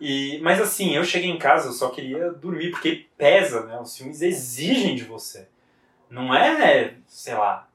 E, 0.00 0.40
mas 0.42 0.60
assim, 0.60 0.96
eu 0.96 1.04
cheguei 1.04 1.30
em 1.30 1.38
casa, 1.38 1.68
eu 1.68 1.72
só 1.72 1.90
queria 1.90 2.32
dormir, 2.32 2.70
porque 2.72 3.06
pesa, 3.16 3.64
né? 3.66 3.78
Os 3.80 3.96
filmes 3.96 4.20
exigem 4.20 4.96
de 4.96 5.04
você. 5.04 5.46
Não 6.10 6.34
é, 6.34 6.94
sei 7.06 7.34
lá, 7.34 7.68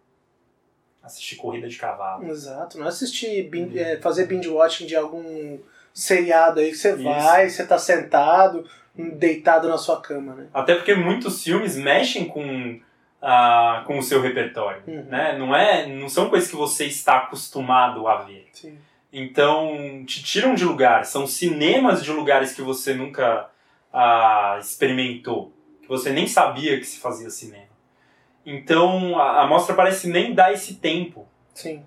assistir 1.01 1.37
corrida 1.37 1.67
de 1.69 1.77
cavalo. 1.77 2.27
Exato. 2.29 2.77
Não 2.77 2.85
é 2.85 2.89
assistir, 2.89 3.49
Uhum. 3.53 3.71
é, 3.75 3.97
fazer 3.97 4.25
binge 4.27 4.49
watching 4.49 4.85
de 4.85 4.95
algum 4.95 5.57
seriado 5.93 6.59
aí 6.59 6.69
que 6.71 6.77
você 6.77 6.93
Isso. 6.93 7.03
vai, 7.03 7.49
você 7.49 7.65
tá 7.65 7.79
sentado, 7.79 8.67
deitado 8.93 9.69
na 9.69 9.77
sua 9.77 10.01
cama, 10.01 10.35
né? 10.35 10.47
Até 10.53 10.75
porque 10.75 10.93
muitos 10.93 11.41
filmes 11.43 11.77
mexem 11.77 12.27
com, 12.27 12.79
ah, 13.21 13.83
com 13.85 13.97
o 13.97 14.03
seu 14.03 14.21
repertório. 14.21 14.81
Uhum. 14.87 15.03
Né? 15.05 15.37
Não, 15.37 15.55
é, 15.55 15.85
não 15.87 16.09
são 16.09 16.29
coisas 16.29 16.49
que 16.49 16.55
você 16.55 16.85
está 16.85 17.17
acostumado 17.17 18.07
a 18.07 18.17
ver. 18.17 18.47
Sim. 18.53 18.77
Então, 19.11 20.03
te 20.05 20.23
tiram 20.23 20.53
de 20.53 20.65
lugar. 20.65 21.05
São 21.05 21.25
cinemas 21.25 22.03
de 22.03 22.11
lugares 22.11 22.53
que 22.53 22.61
você 22.61 22.93
nunca 22.93 23.49
ah, 23.91 24.57
experimentou. 24.59 25.53
Que 25.81 25.87
você 25.87 26.11
nem 26.11 26.27
sabia 26.27 26.77
que 26.77 26.85
se 26.85 26.99
fazia 26.99 27.29
cinema. 27.29 27.65
Então, 28.45 29.19
a, 29.19 29.41
a 29.43 29.47
mostra 29.47 29.75
parece 29.75 30.09
nem 30.09 30.33
dar 30.33 30.53
esse 30.53 30.75
tempo. 30.75 31.27
Sim. 31.53 31.83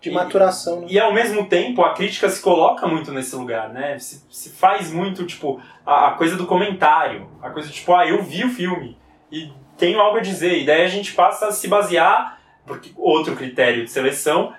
De 0.00 0.10
E- 0.10 0.12
maturação, 0.12 0.80
né? 0.82 0.86
E 0.90 1.00
ao 1.00 1.12
mesmo 1.12 1.46
tempo, 1.48 1.82
a 1.82 1.94
crítica 1.94 2.28
se 2.28 2.42
coloca 2.42 2.86
muito 2.86 3.10
nesse 3.10 3.34
lugar, 3.34 3.70
né? 3.70 3.98
Se, 3.98 4.22
se 4.30 4.50
faz 4.50 4.92
muito, 4.92 5.24
tipo, 5.24 5.60
a, 5.86 6.08
a 6.08 6.10
coisa 6.12 6.36
do 6.36 6.46
comentário. 6.46 7.30
A 7.42 7.50
coisa 7.50 7.70
tipo, 7.70 7.94
ah, 7.94 8.06
eu 8.06 8.22
vi 8.22 8.44
o 8.44 8.50
filme 8.50 8.98
e 9.32 9.50
tenho 9.76 10.00
algo 10.00 10.18
a 10.18 10.22
dizer. 10.22 10.58
E 10.58 10.66
daí 10.66 10.82
a 10.82 10.88
gente 10.88 11.12
passa 11.12 11.48
a 11.48 11.52
se 11.52 11.68
basear, 11.68 12.40
porque 12.66 12.92
outro 12.96 13.36
critério 13.36 13.84
de 13.84 13.90
seleção, 13.90 14.54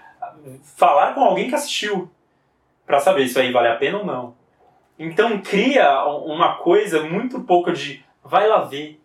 falar 0.78 1.14
com 1.14 1.22
alguém 1.22 1.50
que 1.50 1.56
assistiu. 1.56 2.12
Pra 2.86 3.00
saber 3.00 3.24
se 3.24 3.32
isso 3.32 3.40
aí 3.40 3.52
vale 3.52 3.68
a 3.68 3.76
pena 3.76 3.98
ou 3.98 4.06
não. 4.06 4.36
Então 4.98 5.40
cria 5.42 6.06
uma 6.06 6.56
coisa 6.58 7.04
muito 7.04 7.42
pouco 7.42 7.72
de 7.72 8.04
vai 8.24 8.48
lá 8.48 8.62
ver. 8.62 9.02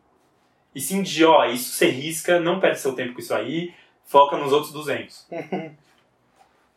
E 0.75 0.81
sim 0.81 1.03
de, 1.03 1.25
ó, 1.25 1.45
isso 1.47 1.73
você 1.73 1.91
risca, 1.91 2.39
não 2.39 2.61
perde 2.61 2.79
seu 2.79 2.95
tempo 2.95 3.15
com 3.15 3.21
isso 3.21 3.35
aí, 3.35 3.75
foca 4.05 4.37
nos 4.37 4.53
outros 4.53 4.73
200. 4.73 5.29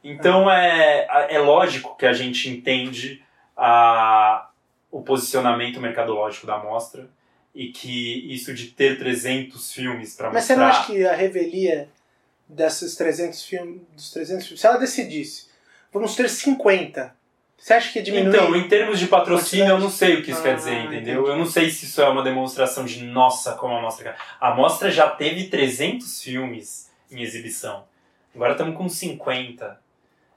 Então 0.05 0.51
é, 0.51 1.07
é 1.29 1.39
lógico 1.39 1.95
que 1.95 2.05
a 2.05 2.11
gente 2.11 2.49
entende 2.49 3.23
a, 3.55 4.49
o 4.91 5.01
posicionamento 5.01 5.79
mercadológico 5.79 6.45
da 6.45 6.57
mostra 6.57 7.07
e 7.53 7.67
que 7.71 8.33
isso 8.33 8.53
de 8.53 8.67
ter 8.67 8.97
300 8.97 9.71
filmes 9.73 10.15
para 10.15 10.31
Mas 10.31 10.45
você 10.45 10.55
mostrar... 10.55 10.67
não 10.73 10.79
acha 10.81 10.85
que 10.91 11.05
a 11.05 11.13
revelia 11.15 11.87
desses 12.47 12.95
300 12.95 13.43
filmes, 13.45 13.81
dos 13.95 14.11
300 14.11 14.43
filmes, 14.45 14.61
se 14.61 14.67
ela 14.67 14.77
decidisse, 14.77 15.47
vamos 15.91 16.15
ter 16.15 16.29
50, 16.29 17.15
você 17.57 17.73
acha 17.75 17.93
que 17.93 18.01
diminui? 18.01 18.29
Então, 18.35 18.55
em 18.55 18.67
termos 18.67 18.99
de 18.99 19.07
patrocínio, 19.07 19.67
eu 19.67 19.79
não 19.79 19.89
sei 19.89 20.15
o 20.15 20.23
que 20.23 20.31
isso 20.31 20.41
Ah, 20.41 20.43
quer 20.43 20.55
dizer, 20.55 20.73
entendeu? 20.73 21.21
entendi. 21.21 21.29
Eu 21.31 21.37
não 21.37 21.45
sei 21.45 21.69
se 21.69 21.85
isso 21.85 22.01
é 22.01 22.09
uma 22.09 22.21
demonstração 22.23 22.83
de 22.83 23.01
nossa, 23.03 23.53
como 23.53 23.73
a 23.75 23.81
mostra. 23.81 24.15
A 24.41 24.53
mostra 24.53 24.91
já 24.91 25.09
teve 25.09 25.45
300 25.47 26.21
filmes 26.21 26.91
em 27.09 27.21
exibição. 27.21 27.85
Agora 28.35 28.51
estamos 28.53 28.75
com 28.75 28.89
50. 28.89 29.79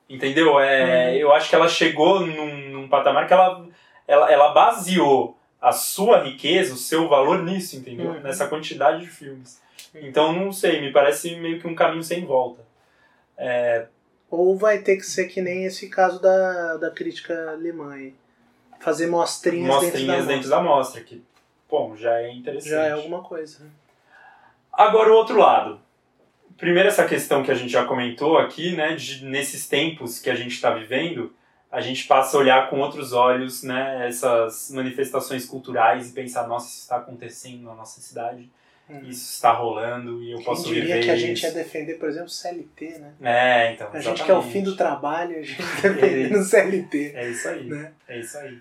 Entendeu? 0.08 0.60
É, 0.60 1.08
Uhum. 1.08 1.14
Eu 1.16 1.32
acho 1.32 1.48
que 1.48 1.54
ela 1.56 1.66
chegou 1.68 2.20
num, 2.24 2.68
num 2.68 2.88
patamar 2.88 3.26
que 3.26 3.32
ela, 3.32 3.66
ela, 4.06 4.30
ela 4.30 4.52
baseou 4.52 5.36
a 5.61 5.72
sua 5.72 6.22
riqueza, 6.22 6.74
o 6.74 6.78
seu 6.78 7.09
valor 7.09 7.42
nisso, 7.42 7.76
entendeu? 7.76 8.11
Uhum. 8.11 8.20
Nessa 8.20 8.46
quantidade 8.46 9.00
de 9.00 9.09
filmes. 9.09 9.61
Então, 9.94 10.32
não 10.32 10.52
sei, 10.52 10.80
me 10.80 10.92
parece 10.92 11.36
meio 11.36 11.61
que 11.61 11.66
um 11.66 11.74
caminho 11.74 12.02
sem 12.02 12.24
volta. 12.24 12.61
Ou 14.30 14.57
vai 14.57 14.78
ter 14.78 14.96
que 14.96 15.07
ser 15.07 15.26
que 15.26 15.40
nem 15.40 15.64
esse 15.64 15.88
caso 15.88 16.20
da, 16.20 16.76
da 16.76 16.90
crítica 16.90 17.50
alemã 17.50 17.94
aí. 17.94 18.14
Fazer 18.80 19.07
mostrinhas, 19.07 19.66
Mostrinhas 19.66 19.96
dentro 19.96 20.26
da 20.26 20.34
dentro 20.34 20.50
da 20.50 20.62
mostra, 20.62 21.00
que, 21.00 21.22
bom, 21.68 21.96
já 21.96 22.20
é 22.20 22.30
interessante. 22.30 22.72
mostra. 22.72 22.82
Já 22.82 22.86
é 22.88 22.92
alguma 22.92 23.22
coisa. 23.22 23.66
Agora 24.72 25.11
o 25.11 25.14
outro 25.14 25.38
lado. 25.38 25.80
Primeiro 26.59 26.88
essa 26.88 27.07
questão 27.07 27.42
que 27.42 27.50
a 27.50 27.54
gente 27.54 27.70
já 27.70 27.84
comentou 27.84 28.38
aqui, 28.38 28.74
né, 28.74 28.94
de 28.94 29.24
nesses 29.24 29.68
tempos 29.68 30.18
que 30.18 30.30
a 30.30 30.34
gente 30.34 30.52
está 30.52 30.70
vivendo, 30.70 31.34
a 31.76 31.80
gente 31.82 32.06
passa 32.06 32.36
a 32.36 32.40
olhar 32.40 32.70
com 32.70 32.80
outros 32.80 33.12
olhos, 33.12 33.62
né, 33.62 34.08
essas 34.08 34.70
manifestações 34.70 35.44
culturais 35.44 36.08
e 36.08 36.12
pensar, 36.12 36.46
nossa, 36.48 36.68
isso 36.68 36.80
está 36.80 36.96
acontecendo 36.96 37.64
na 37.64 37.74
nossa 37.74 38.00
cidade, 38.00 38.48
Hum. 38.88 39.00
isso 39.02 39.32
está 39.34 39.52
rolando 39.52 40.22
e 40.22 40.30
eu 40.30 40.36
Quem 40.38 40.46
posso 40.46 40.64
diria 40.68 40.84
viver 40.84 41.04
que 41.04 41.10
a 41.10 41.16
gente 41.16 41.36
isso. 41.38 41.46
ia 41.46 41.52
defender, 41.52 41.94
por 41.98 42.08
exemplo, 42.08 42.28
CLT, 42.30 42.98
né? 43.00 43.12
É, 43.20 43.72
então, 43.72 43.88
A 43.92 43.98
gente 44.00 44.14
quer 44.22 44.32
o 44.32 44.36
exatamente. 44.36 44.52
fim 44.52 44.62
do 44.62 44.76
trabalho, 44.76 45.38
a 45.38 45.42
gente 45.42 45.60
defendendo 45.82 46.36
o 46.38 46.44
CLT. 46.44 47.12
É 47.14 47.28
isso 47.28 47.48
aí. 47.48 47.64
Né? 47.64 47.92
É 48.08 48.20
isso 48.20 48.38
aí. 48.38 48.58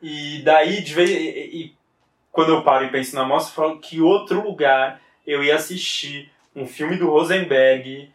E 0.00 0.42
daí, 0.44 0.80
de 0.80 0.94
vez, 0.94 1.10
e, 1.10 1.14
e 1.16 1.74
quando 2.30 2.50
eu 2.52 2.62
paro 2.62 2.84
e 2.86 2.90
penso 2.92 3.14
na 3.16 3.24
mostra, 3.24 3.50
eu 3.50 3.68
falo 3.68 3.80
que 3.80 4.00
outro 4.00 4.40
lugar 4.42 5.00
eu 5.26 5.42
ia 5.42 5.56
assistir 5.56 6.30
um 6.54 6.66
filme 6.66 6.96
do 6.96 7.10
Rosenberg 7.10 8.10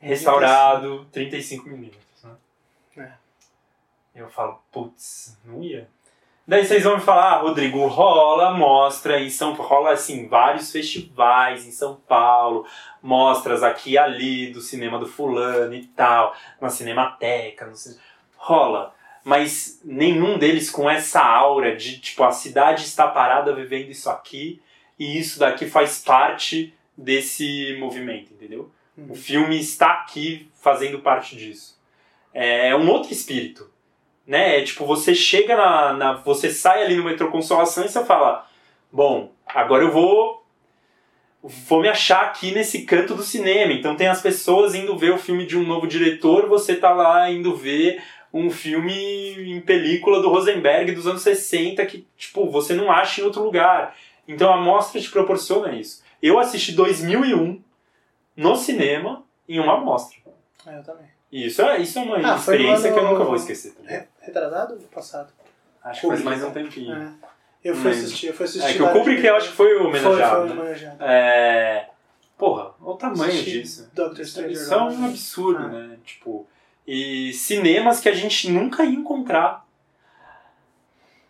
restaurado 0.00 1.06
35 1.12 1.68
milímetros. 1.68 2.02
Eu 4.14 4.28
falo, 4.28 4.62
putz, 4.70 5.38
não 5.44 5.62
ia. 5.62 5.88
Daí 6.46 6.66
vocês 6.66 6.82
vão 6.82 6.96
me 6.96 7.02
falar, 7.02 7.34
ah, 7.34 7.38
Rodrigo, 7.38 7.86
rola 7.86 8.52
mostra 8.52 9.20
em 9.20 9.30
São 9.30 9.54
rola 9.54 9.92
assim, 9.92 10.26
vários 10.26 10.72
festivais 10.72 11.64
em 11.64 11.70
São 11.70 11.94
Paulo, 11.94 12.66
mostras 13.00 13.62
aqui 13.62 13.92
e 13.92 13.98
ali 13.98 14.52
do 14.52 14.60
cinema 14.60 14.98
do 14.98 15.06
fulano 15.06 15.72
e 15.72 15.86
tal, 15.86 16.34
na 16.60 16.68
Cinemateca, 16.68 17.66
no 17.66 17.76
cine... 17.76 17.96
rola. 18.36 18.92
Mas 19.24 19.80
nenhum 19.84 20.36
deles 20.36 20.68
com 20.68 20.90
essa 20.90 21.22
aura 21.22 21.76
de 21.76 22.00
tipo, 22.00 22.24
a 22.24 22.32
cidade 22.32 22.82
está 22.82 23.06
parada 23.06 23.54
vivendo 23.54 23.90
isso 23.90 24.10
aqui 24.10 24.60
e 24.98 25.16
isso 25.16 25.38
daqui 25.38 25.66
faz 25.66 26.00
parte 26.00 26.74
desse 26.98 27.76
movimento, 27.78 28.34
entendeu? 28.34 28.68
O 29.08 29.14
filme 29.14 29.58
está 29.58 29.92
aqui 29.92 30.50
fazendo 30.60 30.98
parte 30.98 31.36
disso. 31.36 31.80
É 32.34 32.74
um 32.74 32.90
outro 32.90 33.12
espírito 33.12 33.71
né? 34.32 34.60
É 34.60 34.62
tipo, 34.62 34.86
você 34.86 35.14
chega 35.14 35.54
na, 35.54 35.92
na. 35.92 36.12
Você 36.14 36.50
sai 36.50 36.82
ali 36.82 36.96
no 36.96 37.04
metrô 37.04 37.30
Consolação 37.30 37.84
e 37.84 37.88
você 37.90 38.02
fala: 38.02 38.48
Bom, 38.90 39.30
agora 39.46 39.84
eu 39.84 39.92
vou. 39.92 40.42
Vou 41.42 41.82
me 41.82 41.88
achar 41.88 42.22
aqui 42.22 42.52
nesse 42.52 42.82
canto 42.86 43.14
do 43.14 43.22
cinema. 43.22 43.72
Então 43.72 43.94
tem 43.94 44.06
as 44.06 44.22
pessoas 44.22 44.74
indo 44.74 44.96
ver 44.96 45.12
o 45.12 45.18
filme 45.18 45.44
de 45.44 45.58
um 45.58 45.66
novo 45.66 45.86
diretor, 45.86 46.48
você 46.48 46.76
tá 46.76 46.92
lá 46.92 47.28
indo 47.30 47.54
ver 47.54 48.02
um 48.32 48.48
filme 48.48 48.94
em 49.52 49.60
película 49.60 50.22
do 50.22 50.30
Rosenberg 50.30 50.92
dos 50.92 51.06
anos 51.06 51.20
60 51.20 51.84
que, 51.84 52.06
tipo, 52.16 52.48
você 52.48 52.74
não 52.74 52.90
acha 52.90 53.20
em 53.20 53.24
outro 53.24 53.42
lugar. 53.42 53.94
Então 54.26 54.54
a 54.54 54.56
mostra 54.56 55.00
te 55.00 55.10
proporciona 55.10 55.74
isso. 55.74 56.02
Eu 56.22 56.38
assisti 56.38 56.72
2001 56.72 57.60
no 58.36 58.56
cinema 58.56 59.24
em 59.48 59.58
uma 59.58 59.78
mostra. 59.78 60.16
É, 60.64 60.78
eu 60.78 60.82
também. 60.82 61.06
Isso 61.30 61.60
é, 61.60 61.80
isso 61.80 61.98
é 61.98 62.02
uma 62.02 62.16
ah, 62.16 62.36
experiência 62.36 62.92
que 62.92 62.98
eu 62.98 63.10
nunca 63.10 63.24
vou 63.24 63.34
esquecer. 63.34 63.72
Tá 63.72 64.06
Retratado 64.22 64.74
ou 64.74 64.80
passado? 64.88 65.32
Acho 65.82 66.00
que 66.00 66.06
faz 66.06 66.22
mais 66.22 66.42
um 66.42 66.50
tempinho. 66.50 66.94
É. 66.94 67.12
Eu 67.64 67.76
fui 67.76 67.90
assistir, 67.90 68.28
eu 68.28 68.34
fui 68.34 68.44
assistir. 68.44 68.70
É 68.70 68.74
que 68.74 68.82
o 68.82 68.92
Kubrick 68.92 69.24
eu 69.24 69.36
acho 69.36 69.50
que 69.50 69.56
foi 69.56 69.76
o 69.76 69.88
homenageado. 69.88 70.38
Foi, 70.38 70.48
foi 70.48 70.58
homenageado. 70.58 71.04
É... 71.04 71.88
Porra, 72.38 72.74
olha 72.80 72.94
o 72.94 72.96
tamanho 72.96 73.30
Assisti 73.30 73.50
disso. 73.50 73.90
Doctor 73.92 74.20
Strange. 74.22 74.54
Isso 74.54 74.74
é 74.74 74.82
um 74.82 75.04
absurdo, 75.04 75.64
ah. 75.64 75.68
né? 75.68 75.98
Tipo, 76.04 76.46
e 76.86 77.32
cinemas 77.32 78.00
que 78.00 78.08
a 78.08 78.14
gente 78.14 78.50
nunca 78.50 78.84
ia 78.84 78.98
encontrar. 78.98 79.66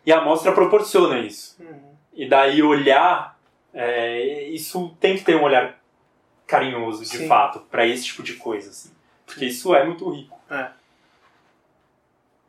E 0.05 0.13
a 0.13 0.21
mostra 0.21 0.53
proporciona 0.53 1.19
isso. 1.19 1.57
Uhum. 1.61 1.93
E 2.15 2.29
daí 2.29 2.63
olhar, 2.63 3.39
é, 3.73 4.45
isso 4.49 4.97
tem 5.01 5.17
que 5.17 5.25
ter 5.25 5.37
um 5.37 5.43
olhar 5.43 5.79
carinhoso, 6.47 7.03
de 7.03 7.19
Sim. 7.19 7.29
fato, 7.29 7.61
para 7.71 7.87
esse 7.87 8.05
tipo 8.05 8.23
de 8.23 8.35
coisa. 8.35 8.71
Assim. 8.71 8.91
Porque 9.25 9.47
isso 9.47 9.75
é 9.75 9.85
muito 9.85 10.09
rico. 10.11 10.39
É. 10.51 10.71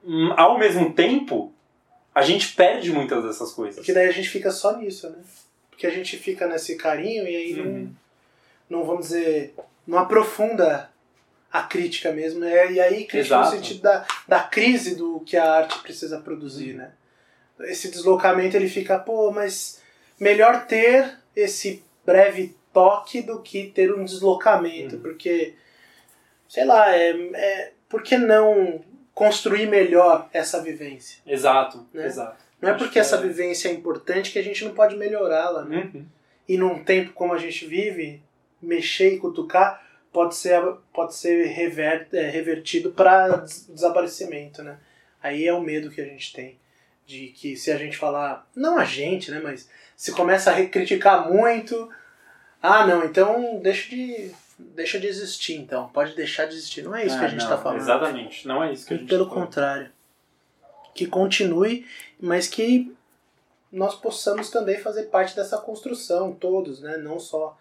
Hum, 0.04 0.34
ao 0.36 0.58
mesmo 0.58 0.94
tempo, 0.94 1.54
a 2.14 2.22
gente 2.22 2.54
perde 2.54 2.92
muitas 2.92 3.24
dessas 3.24 3.52
coisas. 3.54 3.78
Porque 3.78 3.94
daí 3.94 4.08
a 4.08 4.12
gente 4.12 4.30
fica 4.30 4.52
só 4.52 4.78
nisso, 4.78 5.10
né? 5.10 5.18
Porque 5.70 5.88
a 5.88 5.90
gente 5.90 6.18
fica 6.18 6.48
nesse 6.48 6.76
carinho 6.76 7.28
e 7.28 7.36
aí 7.36 7.60
uhum. 7.60 7.92
não, 8.70 8.80
não 8.80 8.86
vamos 8.86 9.08
dizer, 9.08 9.56
não 9.88 9.98
aprofunda 9.98 10.90
a 11.52 11.64
crítica 11.64 12.12
mesmo. 12.12 12.40
Né? 12.40 12.74
E 12.74 12.80
aí 12.80 13.06
crítica 13.06 13.36
Exato. 13.36 13.46
no 13.46 13.56
sentido 13.56 13.82
da, 13.82 14.06
da 14.28 14.42
crise 14.42 14.96
do 14.96 15.20
que 15.22 15.38
a 15.38 15.52
arte 15.52 15.80
precisa 15.80 16.20
produzir, 16.20 16.74
né? 16.74 16.92
Esse 17.62 17.90
deslocamento 17.90 18.58
ele 18.58 18.68
fica, 18.68 19.00
pô, 19.00 19.32
mas 19.32 19.82
melhor 20.20 20.66
ter 20.66 21.18
esse 21.36 21.84
breve 22.06 22.56
toque 22.74 23.22
do 23.22 23.42
que 23.42 23.68
ter 23.68 23.94
um 23.94 24.04
deslocamento, 24.04 24.96
Uhum. 24.96 25.02
porque, 25.02 25.54
sei 26.50 26.66
lá, 26.66 26.96
é, 26.96 27.12
é, 27.12 27.72
por 27.88 28.02
que 28.02 28.18
não 28.18 28.84
construir 29.14 29.68
melhor 29.68 30.30
essa 30.34 30.62
vivência? 30.62 31.22
Exato, 31.26 31.86
Né? 31.94 32.06
exato. 32.06 32.44
Não 32.62 32.70
é 32.70 32.74
porque 32.74 32.94
que 32.94 33.00
essa 33.00 33.18
é- 33.18 33.22
vivência 33.22 33.68
é 33.68 33.72
importante 33.74 34.32
que 34.32 34.40
a 34.40 34.44
gente 34.44 34.64
não 34.64 34.74
pode 34.74 34.96
melhorá-la, 34.96 35.66
né? 35.66 35.90
Uhum. 35.94 36.06
E 36.48 36.58
num 36.58 36.84
tempo 36.84 37.12
como 37.14 37.34
a 37.34 37.38
gente 37.38 37.66
vive, 37.66 38.22
mexer 38.62 39.14
e 39.14 39.20
cutucar 39.20 39.84
pode 40.12 40.36
ser, 40.36 40.62
pode 40.94 41.16
ser 41.16 41.46
rever, 41.48 42.08
é, 42.14 42.30
revertido 42.30 42.92
para 42.92 43.44
desaparecimento, 43.70 44.64
né? 44.64 44.78
Aí 45.22 45.46
é 45.48 45.54
o 45.54 45.62
medo 45.62 45.90
que 45.90 46.02
a 46.02 46.06
gente 46.06 46.32
tem. 46.34 46.58
De 47.06 47.28
que 47.28 47.58
se 47.58 47.70
a 47.72 47.78
gente 47.78 47.98
falar, 47.98 48.48
não 48.56 48.78
a 48.78 48.86
gente, 48.86 49.30
né? 49.30 49.42
Mas 49.44 49.70
se 49.96 50.12
começa 50.14 50.52
a 50.52 50.66
criticar 50.68 51.30
muito, 51.30 51.90
ah 52.62 52.88
não, 52.88 53.04
então 53.04 53.60
deixa 53.62 53.90
de, 53.90 54.32
deixa 54.58 55.00
de 55.00 55.08
existir 55.08 55.56
então. 55.56 55.90
Pode 55.90 56.16
deixar 56.16 56.46
de 56.46 56.54
existir. 56.56 56.84
Não 56.84 56.96
é 56.96 57.06
isso 57.06 57.18
que 57.18 57.24
Ah, 57.24 57.28
a 57.28 57.30
gente 57.30 57.42
está 57.44 57.58
falando. 57.58 57.80
Exatamente, 57.82 58.48
não 58.48 58.64
é 58.64 58.74
isso 58.74 58.86
que 58.86 58.94
a 58.94 58.98
gente 58.98 59.10
Pelo 59.10 59.26
tá 59.28 59.34
contrário. 59.34 59.92
Que 60.94 61.08
continue, 61.08 61.86
mas 62.20 62.48
que 62.48 62.96
nós 63.72 63.96
possamos 63.96 64.50
também 64.50 64.78
fazer 64.80 65.04
parte 65.06 65.36
dessa 65.36 65.58
construção, 65.58 66.32
todos, 66.34 66.82
né? 66.82 66.98
Não 66.98 67.20
só 67.20 67.58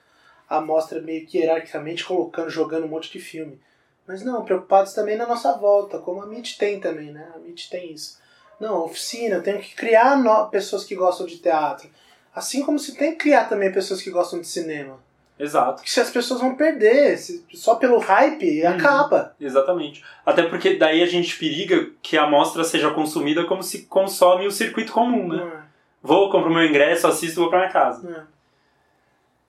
a 0.48 0.60
mostra 0.60 1.00
meio 1.00 1.26
que 1.26 1.38
hierarquicamente 1.38 2.04
colocando, 2.04 2.50
jogando 2.50 2.84
um 2.84 2.88
monte 2.88 3.10
de 3.10 3.18
filme. 3.18 3.58
Mas 4.06 4.22
não, 4.22 4.44
preocupados 4.44 4.92
também 4.92 5.16
na 5.16 5.26
nossa 5.26 5.52
volta, 5.56 5.98
como 5.98 6.22
a 6.22 6.26
MIT 6.26 6.58
tem 6.58 6.78
também, 6.80 7.10
né? 7.12 7.26
A 7.34 7.38
MIT 7.38 7.70
tem 7.70 7.92
isso. 7.92 8.18
Não, 8.60 8.84
oficina, 8.84 9.36
eu 9.36 9.42
tenho 9.42 9.60
que 9.60 9.74
criar 9.74 10.16
no- 10.18 10.48
pessoas 10.50 10.84
que 10.84 10.94
gostam 10.94 11.26
de 11.26 11.38
teatro. 11.38 11.88
Assim 12.34 12.62
como 12.64 12.78
se 12.78 12.94
tem 12.96 13.12
que 13.12 13.18
criar 13.18 13.44
também 13.48 13.72
pessoas 13.72 14.02
que 14.02 14.10
gostam 14.10 14.40
de 14.40 14.46
cinema. 14.46 14.98
Exato, 15.38 15.76
Porque 15.76 15.90
se 15.90 16.00
as 16.00 16.10
pessoas 16.10 16.40
vão 16.40 16.54
perder, 16.54 17.16
se- 17.18 17.44
só 17.54 17.74
pelo 17.74 17.98
hype, 17.98 18.62
Uhum. 18.62 18.68
acaba. 18.68 19.34
exatamente. 19.40 20.04
Até 20.24 20.42
porque 20.44 20.76
daí 20.76 21.02
a 21.02 21.06
gente 21.06 21.36
periga 21.36 21.90
que 22.02 22.16
a 22.16 22.24
amostra 22.24 22.62
seja 22.62 22.90
consumida 22.90 23.44
como 23.44 23.62
se 23.62 23.82
consome 23.86 24.46
o 24.46 24.52
circuito 24.52 24.92
comum, 24.92 25.28
né? 25.28 25.42
É, 25.42 25.62
Vou, 26.02 26.30
compro 26.30 26.50
meu 26.52 26.64
ingresso, 26.64 27.06
assisto 27.06 27.40
vou 27.40 27.48
pra 27.50 27.60
minha 27.60 27.70
casa. 27.72 28.08
é. 28.28 28.32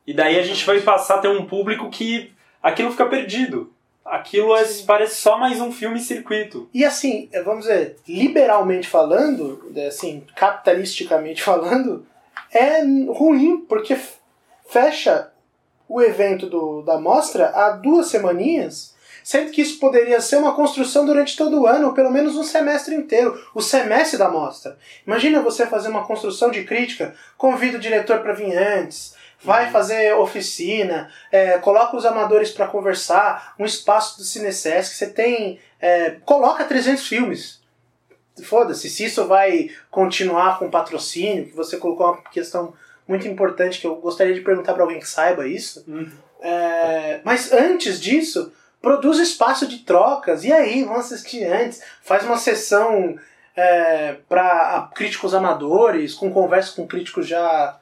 E 0.05 0.13
daí 0.13 0.37
a 0.39 0.43
gente 0.43 0.65
vai 0.65 0.79
passar 0.81 1.15
a 1.15 1.17
ter 1.19 1.29
um 1.29 1.45
público 1.45 1.89
que 1.89 2.31
aquilo 2.61 2.91
fica 2.91 3.05
perdido. 3.05 3.71
Aquilo 4.05 4.53
é, 4.55 4.63
parece 4.85 5.15
só 5.15 5.37
mais 5.37 5.61
um 5.61 5.71
filme 5.71 5.99
circuito. 5.99 6.69
E 6.73 6.83
assim, 6.83 7.29
é, 7.31 7.41
vamos 7.41 7.61
dizer, 7.65 7.97
liberalmente 8.07 8.87
falando, 8.87 9.71
assim, 9.87 10.23
capitalisticamente 10.35 11.41
falando, 11.43 12.05
é 12.51 12.81
ruim, 13.07 13.59
porque 13.67 13.97
fecha 14.67 15.31
o 15.93 16.01
evento 16.01 16.47
do, 16.47 16.81
da 16.81 16.99
mostra 16.99 17.51
há 17.53 17.69
duas 17.69 18.07
semaninhas, 18.07 18.95
sendo 19.23 19.51
que 19.51 19.61
isso 19.61 19.79
poderia 19.79 20.19
ser 20.19 20.37
uma 20.37 20.55
construção 20.55 21.05
durante 21.05 21.37
todo 21.37 21.61
o 21.61 21.67
ano, 21.67 21.87
ou 21.87 21.93
pelo 21.93 22.09
menos 22.09 22.35
um 22.35 22.43
semestre 22.43 22.95
inteiro, 22.95 23.39
o 23.53 23.61
semestre 23.61 24.17
da 24.17 24.27
mostra. 24.27 24.75
Imagina 25.05 25.39
você 25.39 25.67
fazer 25.67 25.89
uma 25.89 26.03
construção 26.03 26.49
de 26.49 26.63
crítica, 26.63 27.13
convida 27.37 27.77
o 27.77 27.79
diretor 27.79 28.21
para 28.21 28.33
vir 28.33 28.57
antes, 28.57 29.13
vai 29.39 29.69
fazer 29.69 30.15
oficina, 30.15 31.11
é, 31.31 31.59
coloca 31.59 31.95
os 31.95 32.07
amadores 32.07 32.49
para 32.49 32.67
conversar, 32.67 33.53
um 33.59 33.65
espaço 33.65 34.17
do 34.17 34.23
Cinesesc, 34.23 34.95
você 34.95 35.07
tem 35.07 35.59
é, 35.79 36.17
coloca 36.25 36.65
300 36.65 37.07
filmes. 37.07 37.61
Foda-se, 38.43 38.89
se 38.89 39.05
isso 39.05 39.27
vai 39.27 39.69
continuar 39.91 40.57
com 40.57 40.71
patrocínio, 40.71 41.45
que 41.45 41.55
você 41.55 41.77
colocou 41.77 42.07
uma 42.07 42.21
questão 42.31 42.73
muito 43.07 43.27
importante 43.27 43.79
que 43.79 43.87
eu 43.87 43.95
gostaria 43.95 44.33
de 44.33 44.41
perguntar 44.41 44.73
para 44.73 44.83
alguém 44.83 44.99
que 44.99 45.07
saiba 45.07 45.47
isso. 45.47 45.85
É, 46.41 47.21
mas 47.23 47.51
antes 47.51 47.99
disso, 47.99 48.51
produz 48.81 49.19
espaço 49.19 49.67
de 49.67 49.79
trocas. 49.79 50.43
E 50.43 50.51
aí, 50.51 50.83
vão 50.83 50.95
assistir 50.95 51.45
antes. 51.45 51.81
Faz 52.01 52.25
uma 52.25 52.37
sessão 52.37 53.17
é, 53.55 54.17
para 54.27 54.89
críticos 54.93 55.33
amadores, 55.33 56.13
com 56.13 56.31
conversa 56.31 56.75
com 56.75 56.87
críticos 56.87 57.27
já. 57.27 57.79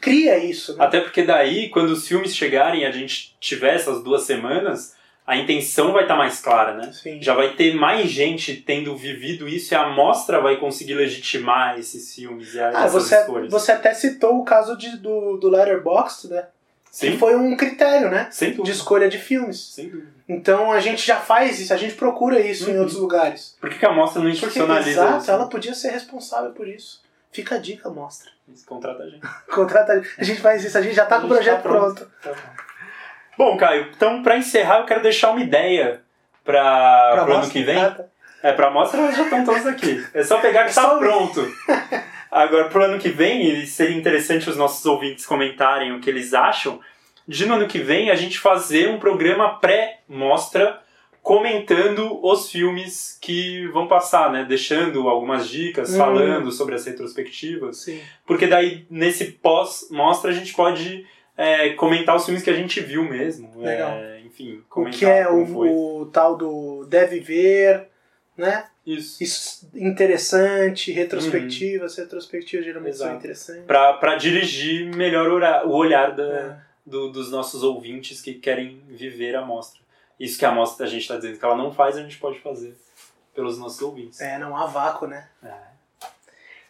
Cria 0.00 0.38
isso. 0.38 0.76
Né? 0.76 0.84
Até 0.84 1.00
porque 1.00 1.24
daí, 1.24 1.68
quando 1.70 1.90
os 1.90 2.06
filmes 2.06 2.36
chegarem 2.36 2.82
e 2.82 2.86
a 2.86 2.92
gente 2.92 3.36
tiver 3.40 3.74
essas 3.74 4.02
duas 4.02 4.22
semanas, 4.22 4.94
a 5.26 5.36
intenção 5.36 5.92
vai 5.92 6.02
estar 6.02 6.16
mais 6.16 6.40
clara, 6.40 6.74
né? 6.74 6.90
Sim. 6.92 7.22
Já 7.22 7.34
vai 7.34 7.54
ter 7.54 7.74
mais 7.74 8.10
gente 8.10 8.56
tendo 8.56 8.96
vivido 8.96 9.48
isso 9.48 9.72
e 9.72 9.76
a 9.76 9.86
mostra 9.88 10.40
vai 10.40 10.56
conseguir 10.56 10.94
legitimar 10.94 11.78
esses 11.78 12.14
filmes 12.14 12.54
e 12.54 12.60
Ah, 12.60 12.68
essas 12.74 12.92
você, 12.92 13.16
escolhas. 13.20 13.50
você 13.50 13.72
até 13.72 13.94
citou 13.94 14.38
o 14.38 14.44
caso 14.44 14.76
de, 14.76 14.96
do, 14.96 15.36
do 15.36 15.48
Letterboxd, 15.48 16.28
né? 16.28 16.46
Que 16.90 16.96
Sim, 17.12 17.16
foi 17.18 17.34
um 17.36 17.56
critério, 17.56 18.10
né? 18.10 18.28
sem 18.30 18.52
De 18.52 18.70
escolha 18.70 19.08
de 19.08 19.16
filmes. 19.16 19.72
Sem 19.74 19.88
dúvida. 19.88 20.08
Então 20.28 20.70
a 20.70 20.78
gente 20.80 21.06
já 21.06 21.16
faz 21.20 21.58
isso, 21.58 21.72
a 21.72 21.76
gente 21.78 21.94
procura 21.94 22.38
isso 22.40 22.68
em 22.68 22.74
Uhum. 22.74 22.80
outros 22.80 22.98
lugares. 22.98 23.56
Por 23.60 23.70
que, 23.70 23.78
que 23.78 23.86
a 23.86 23.92
mostra 23.92 24.20
não 24.22 24.28
institucionaliza 24.28 24.90
exato, 24.90 25.18
isso? 25.22 25.30
ela 25.30 25.46
podia 25.48 25.74
ser 25.74 25.90
responsável 25.90 26.50
por 26.50 26.68
isso. 26.68 27.00
Fica 27.30 27.54
a 27.54 27.58
dica, 27.58 27.88
mostra. 27.88 28.30
Isso, 28.52 28.64
Contrata 28.68 29.04
a 29.04 29.08
gente. 29.08 29.26
Contrata, 29.50 30.02
a 30.18 30.24
gente 30.24 30.40
faz 30.42 30.62
isso, 30.64 30.76
a 30.76 30.82
gente 30.82 30.94
já 30.94 31.06
tá 31.06 31.16
A 31.16 31.20
com 31.20 31.26
o 31.28 31.28
gente 31.30 31.36
projeto 31.38 31.62
tá 31.62 31.68
pronto. 31.68 32.10
pronto. 32.20 32.38
Bom, 33.36 33.56
Caio, 33.56 33.88
então 33.96 34.22
pra 34.22 34.36
encerrar 34.36 34.80
eu 34.80 34.86
quero 34.86 35.02
deixar 35.02 35.30
uma 35.30 35.40
ideia 35.42 36.02
para 36.44 37.22
pro 37.24 37.34
ano 37.36 37.50
que 37.50 37.62
vem. 37.62 37.76
ah, 37.78 37.90
tá. 37.90 38.04
É, 38.42 38.52
pra 38.52 38.70
mostra 38.70 39.12
já 39.12 39.22
estão 39.22 39.44
todas 39.44 39.66
aqui. 39.66 40.04
É 40.12 40.22
só 40.24 40.38
pegar 40.40 40.64
que 40.64 40.70
É 40.70 40.74
tá 40.74 40.82
só- 40.82 40.98
pronto. 40.98 41.46
Agora, 42.30 42.64
pro 42.68 42.82
ano 42.82 42.98
que 42.98 43.08
vem, 43.10 43.42
e 43.46 43.66
seria 43.66 43.96
interessante 43.96 44.48
os 44.50 44.56
nossos 44.56 44.84
ouvintes 44.86 45.24
comentarem 45.26 45.92
o 45.92 46.00
que 46.00 46.10
eles 46.10 46.34
acham, 46.34 46.80
de 47.28 47.46
no 47.46 47.54
ano 47.54 47.68
que 47.68 47.78
vem 47.78 48.10
a 48.10 48.14
gente 48.16 48.38
fazer 48.38 48.88
um 48.88 48.98
programa 48.98 49.60
pré-mostra 49.60 50.80
comentando 51.22 52.18
os 52.26 52.50
filmes 52.50 53.16
que 53.22 53.68
vão 53.68 53.86
passar, 53.86 54.32
né? 54.32 54.44
Deixando 54.48 55.08
algumas 55.08 55.48
dicas, 55.48 55.94
Hum. 55.94 55.98
falando 55.98 56.50
sobre 56.50 56.74
as 56.74 56.84
retrospectivas. 56.84 57.82
Sim. 57.82 58.00
Porque 58.26 58.48
daí, 58.48 58.84
nesse 58.90 59.26
pós-mostra, 59.26 60.30
a 60.32 60.34
gente 60.34 60.52
pode 60.52 61.06
é, 61.36 61.70
comentar 61.70 62.14
os 62.16 62.24
filmes 62.24 62.42
que 62.42 62.50
a 62.50 62.54
gente 62.54 62.80
viu 62.80 63.04
mesmo. 63.04 63.60
Legal. 63.60 63.92
É, 63.92 64.20
enfim, 64.20 64.56
O 64.58 64.62
comentar 64.68 64.98
que 64.98 65.04
é 65.06 65.28
o, 65.28 66.00
o 66.02 66.06
tal 66.06 66.36
do 66.36 66.84
deve 66.86 67.20
ver, 67.20 67.88
né? 68.36 68.66
Isso. 68.86 69.22
Isso 69.22 69.70
interessante, 69.74 70.90
retrospectivas, 70.92 71.96
retrospectivas 71.96 72.64
geralmente 72.66 72.96
são 72.96 73.06
Exato. 73.06 73.18
interessantes. 73.20 73.64
Pra, 73.64 73.92
pra 73.94 74.16
dirigir 74.16 74.94
melhor 74.96 75.28
o 75.66 75.70
olhar 75.72 76.12
da, 76.16 76.22
É. 76.24 76.56
do- 76.84 77.10
dos 77.12 77.30
nossos 77.30 77.62
ouvintes 77.62 78.20
que 78.20 78.34
querem 78.34 78.82
viver 78.88 79.36
a 79.36 79.42
mostra. 79.42 79.80
Isso 80.18 80.36
que 80.38 80.44
a 80.44 80.50
mostra 80.52 80.84
a 80.86 80.88
gente 80.88 81.02
está 81.02 81.16
dizendo 81.16 81.38
que 81.38 81.44
ela 81.44 81.56
não 81.56 81.72
faz, 81.72 81.96
a 81.96 82.02
gente 82.02 82.18
pode 82.18 82.40
fazer 82.40 82.76
pelos 83.34 83.56
nossos 83.58 83.80
ouvintes. 83.80 84.20
É, 84.20 84.36
não 84.38 84.56
há 84.56 84.66
vácuo, 84.66 85.06
né? 85.06 85.28
É. 85.44 85.52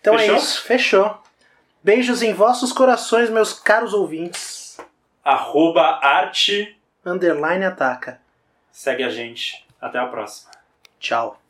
Então 0.00 0.18
Fechou? 0.18 0.34
é 0.34 0.38
isso, 0.38 0.62
fechou. 0.64 1.18
Beijos 1.82 2.22
em 2.22 2.32
vossos 2.34 2.72
corações, 2.72 3.30
meus 3.30 3.52
caros 3.54 3.92
ouvintes. 3.94 4.51
Arroba 5.24 6.00
arte, 6.02 6.76
Underline 7.04 7.64
ataca. 7.64 8.20
segue 8.70 9.02
a 9.04 9.08
gente. 9.10 9.64
Até 9.80 9.98
a 9.98 10.06
próxima. 10.06 10.50
Tchau. 10.98 11.41